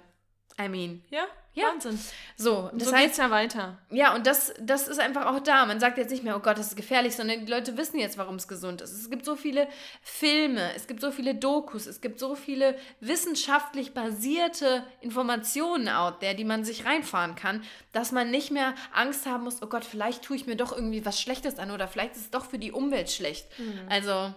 I 0.59 0.69
mean. 0.69 1.03
Ja, 1.11 1.25
Ja. 1.55 1.69
Wahnsinn. 1.69 1.99
So, 2.37 2.71
das 2.73 2.89
so 2.89 2.95
heißt, 2.95 3.05
geht's 3.05 3.17
ja 3.17 3.31
weiter. 3.31 3.79
Ja, 3.91 4.15
und 4.15 4.27
das, 4.27 4.55
das 4.61 4.87
ist 4.89 5.01
einfach 5.01 5.27
auch 5.27 5.41
da. 5.41 5.67
Man 5.67 5.81
sagt 5.81 5.99
jetzt 5.99 6.11
nicht 6.11 6.23
mehr, 6.23 6.37
oh 6.37 6.41
Gott, 6.41 6.59
das 6.59 6.69
ist 6.69 6.77
gefährlich, 6.77 7.17
sondern 7.17 7.45
die 7.45 7.51
Leute 7.51 7.77
wissen 7.77 7.99
jetzt, 7.99 8.19
warum 8.19 8.37
es 8.37 8.47
gesund 8.47 8.81
ist. 8.83 8.93
Es 8.93 9.11
gibt 9.11 9.25
so 9.25 9.35
viele 9.37 9.67
Filme, 10.01 10.73
es 10.77 10.87
gibt 10.87 11.01
so 11.01 11.11
viele 11.11 11.35
Dokus, 11.35 11.87
es 11.87 12.01
gibt 12.01 12.19
so 12.21 12.35
viele 12.37 12.77
wissenschaftlich 13.01 13.95
basierte 13.95 14.85
Informationen 15.01 15.89
out 15.89 16.21
there, 16.21 16.35
die 16.35 16.45
man 16.45 16.65
sich 16.65 16.85
reinfahren 16.85 17.35
kann, 17.35 17.65
dass 17.93 18.13
man 18.13 18.31
nicht 18.31 18.51
mehr 18.51 18.75
Angst 18.95 19.27
haben 19.27 19.45
muss, 19.45 19.61
oh 19.63 19.67
Gott, 19.67 19.85
vielleicht 19.85 20.23
tue 20.23 20.37
ich 20.37 20.47
mir 20.47 20.57
doch 20.57 20.73
irgendwie 20.73 21.05
was 21.05 21.21
Schlechtes 21.21 21.59
an 21.59 21.71
oder 21.73 21.89
vielleicht 21.89 22.15
ist 22.17 22.23
es 22.23 22.31
doch 22.31 22.45
für 22.45 22.59
die 22.59 22.73
Umwelt 22.73 23.11
schlecht. 23.11 23.47
Also, 23.89 24.33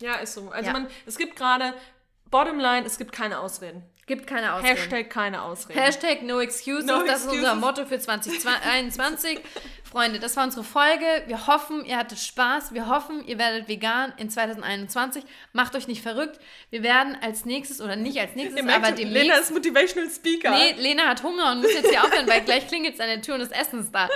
Ja, 0.00 0.16
ist 0.16 0.34
so. 0.34 0.50
Also 0.50 0.66
Ja. 0.66 0.72
man, 0.72 0.88
es 1.06 1.16
gibt 1.16 1.36
gerade, 1.36 1.72
Bottomline, 2.30 2.84
es 2.84 2.98
gibt 2.98 3.12
keine 3.12 3.38
Ausreden. 3.38 3.82
Gibt 4.06 4.26
keine 4.26 4.52
Ausreden. 4.54 4.76
Hashtag 4.76 5.10
keine 5.10 5.42
Ausreden. 5.42 5.78
Hashtag 5.78 6.22
no 6.22 6.40
excuses, 6.40 6.86
No 6.86 7.04
das 7.04 7.20
ist 7.20 7.30
unser 7.30 7.52
excuses. 7.52 7.60
Motto 7.60 7.86
für 7.86 7.98
2021. 8.00 9.40
Freunde, 9.94 10.18
das 10.18 10.36
war 10.36 10.42
unsere 10.42 10.64
Folge. 10.64 11.06
Wir 11.28 11.46
hoffen, 11.46 11.84
ihr 11.84 11.96
hattet 11.96 12.18
Spaß. 12.18 12.74
Wir 12.74 12.88
hoffen, 12.88 13.24
ihr 13.28 13.38
werdet 13.38 13.68
vegan 13.68 14.12
in 14.16 14.28
2021. 14.28 15.22
Macht 15.52 15.76
euch 15.76 15.86
nicht 15.86 16.02
verrückt. 16.02 16.40
Wir 16.70 16.82
werden 16.82 17.16
als 17.22 17.44
nächstes, 17.44 17.80
oder 17.80 17.94
nicht 17.94 18.18
als 18.18 18.34
nächstes, 18.34 18.60
Ihr 18.60 18.74
aber 18.74 18.90
demnächst... 18.90 19.12
Lena 19.12 19.34
ist 19.36 19.52
Motivational 19.52 20.10
Speaker. 20.10 20.50
Nee, 20.50 20.72
Lena 20.82 21.04
hat 21.04 21.22
Hunger 21.22 21.52
und 21.52 21.60
muss 21.62 21.72
jetzt 21.72 21.90
hier 21.90 22.02
aufhören, 22.02 22.26
weil 22.26 22.40
gleich 22.40 22.66
klingelt 22.66 22.94
es 22.94 23.00
an 23.00 23.06
der 23.06 23.22
Tür 23.22 23.34
und 23.34 23.40
das 23.40 23.52
Essen 23.52 23.78
ist 23.78 23.94
da. 23.94 24.08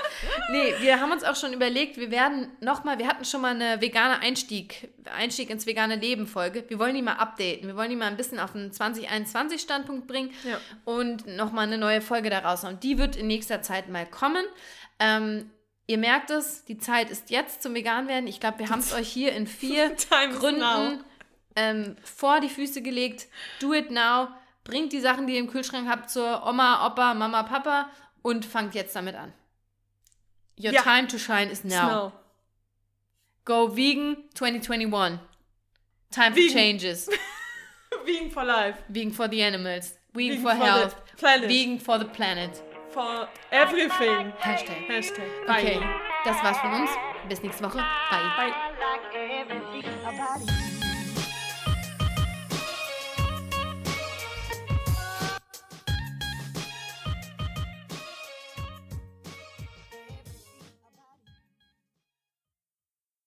Nee, 0.51 0.75
wir 0.81 1.01
haben 1.01 1.13
uns 1.13 1.23
auch 1.23 1.37
schon 1.37 1.53
überlegt, 1.53 1.97
wir 1.97 2.11
werden 2.11 2.49
nochmal, 2.61 2.99
wir 2.99 3.07
hatten 3.07 3.25
schon 3.25 3.41
mal 3.41 3.55
eine 3.55 3.81
vegane 3.81 4.19
Einstieg, 4.19 4.89
Einstieg 5.17 5.49
ins 5.49 5.65
vegane 5.65 5.95
Leben 5.95 6.27
Folge. 6.27 6.65
Wir 6.67 6.81
wollen 6.81 6.97
die 6.97 7.03
mal 7.03 7.19
updaten. 7.19 7.69
Wir 7.69 7.77
wollen 7.77 7.91
die 7.91 7.95
mal 7.97 8.09
ein 8.09 8.17
bisschen 8.17 8.41
auf 8.41 8.53
einen 8.53 8.73
2021 8.73 9.61
Standpunkt 9.61 10.09
bringen 10.09 10.33
Ja. 10.43 10.59
und 10.85 11.29
nochmal 11.37 11.69
eine 11.69 11.79
neue 11.79 12.01
Folge 12.01 12.31
daraus 12.31 12.65
haben. 12.65 12.81
Die 12.81 12.99
wird 12.99 13.15
in 13.15 13.29
nächster 13.29 13.63
Zeit 13.63 13.89
mal 13.89 14.07
kommen. 14.07 14.45
Ähm, 14.99 15.49
ihr 15.89 15.99
merkt 15.99 16.31
es, 16.31 16.65
die 16.67 16.79
Zeit 16.79 17.11
ist 17.11 17.31
jetzt 17.31 17.63
zum 17.63 17.75
Vegan 17.75 18.07
werden. 18.07 18.29
Ich 18.29 18.39
glaube, 18.39 18.61
wir 18.61 18.69
haben 18.71 18.79
es 18.79 18.93
euch 18.95 19.09
hier 19.09 19.33
in 19.33 19.47
vier. 19.49 19.97
Gründen 20.39 21.03
ähm, 21.57 21.97
vor 22.05 22.39
die 22.41 22.49
Füße 22.49 22.83
gelegt. 22.83 23.27
Do 23.61 23.75
it 23.75 23.91
now. 23.91 24.29
Bringt 24.63 24.93
die 24.93 25.01
Sachen, 25.01 25.27
die 25.27 25.33
ihr 25.33 25.41
im 25.41 25.51
Kühlschrank 25.51 25.89
habt, 25.89 26.11
zur 26.11 26.47
Oma, 26.47 26.87
Opa, 26.87 27.15
Mama, 27.15 27.43
Papa 27.43 27.91
und 28.23 28.45
fangt 28.45 28.75
jetzt 28.77 28.95
damit 28.95 29.17
an. 29.17 29.33
Your 30.61 30.73
Ja. 30.73 30.83
time 30.83 31.09
to 31.09 31.19
shine 31.19 31.51
is 31.51 31.65
now. 31.65 31.89
Snow. 31.89 32.13
Go 33.45 33.75
vegan 33.77 34.17
2021. 34.35 35.19
Time 36.11 36.31
for 36.33 36.37
Vegan. 36.37 36.53
changes. 36.53 37.09
Vegan 38.05 38.31
for 38.31 38.45
life. 38.45 38.77
Vegan 38.89 39.13
for 39.13 39.29
the 39.29 39.43
animals. 39.43 39.99
Vegan, 40.13 40.39
Vegan 40.39 40.43
for, 40.43 40.51
for 40.51 40.65
health. 40.65 40.97
Vegan 41.49 41.79
for 41.81 41.99
the 41.99 42.05
planet. 42.05 42.63
For 42.99 43.29
everything. 43.53 44.33
Hashtag. 44.41 44.89
Hashtag. 44.89 45.29
Okay, 45.49 45.79
Bye. 45.79 45.87
das 46.25 46.43
war's 46.43 46.59
von 46.59 46.73
uns. 46.73 46.91
Bis 47.29 47.41
nächste 47.45 47.63
Woche. 47.63 47.79
Bye. 48.11 48.51
Bye. 50.05 50.68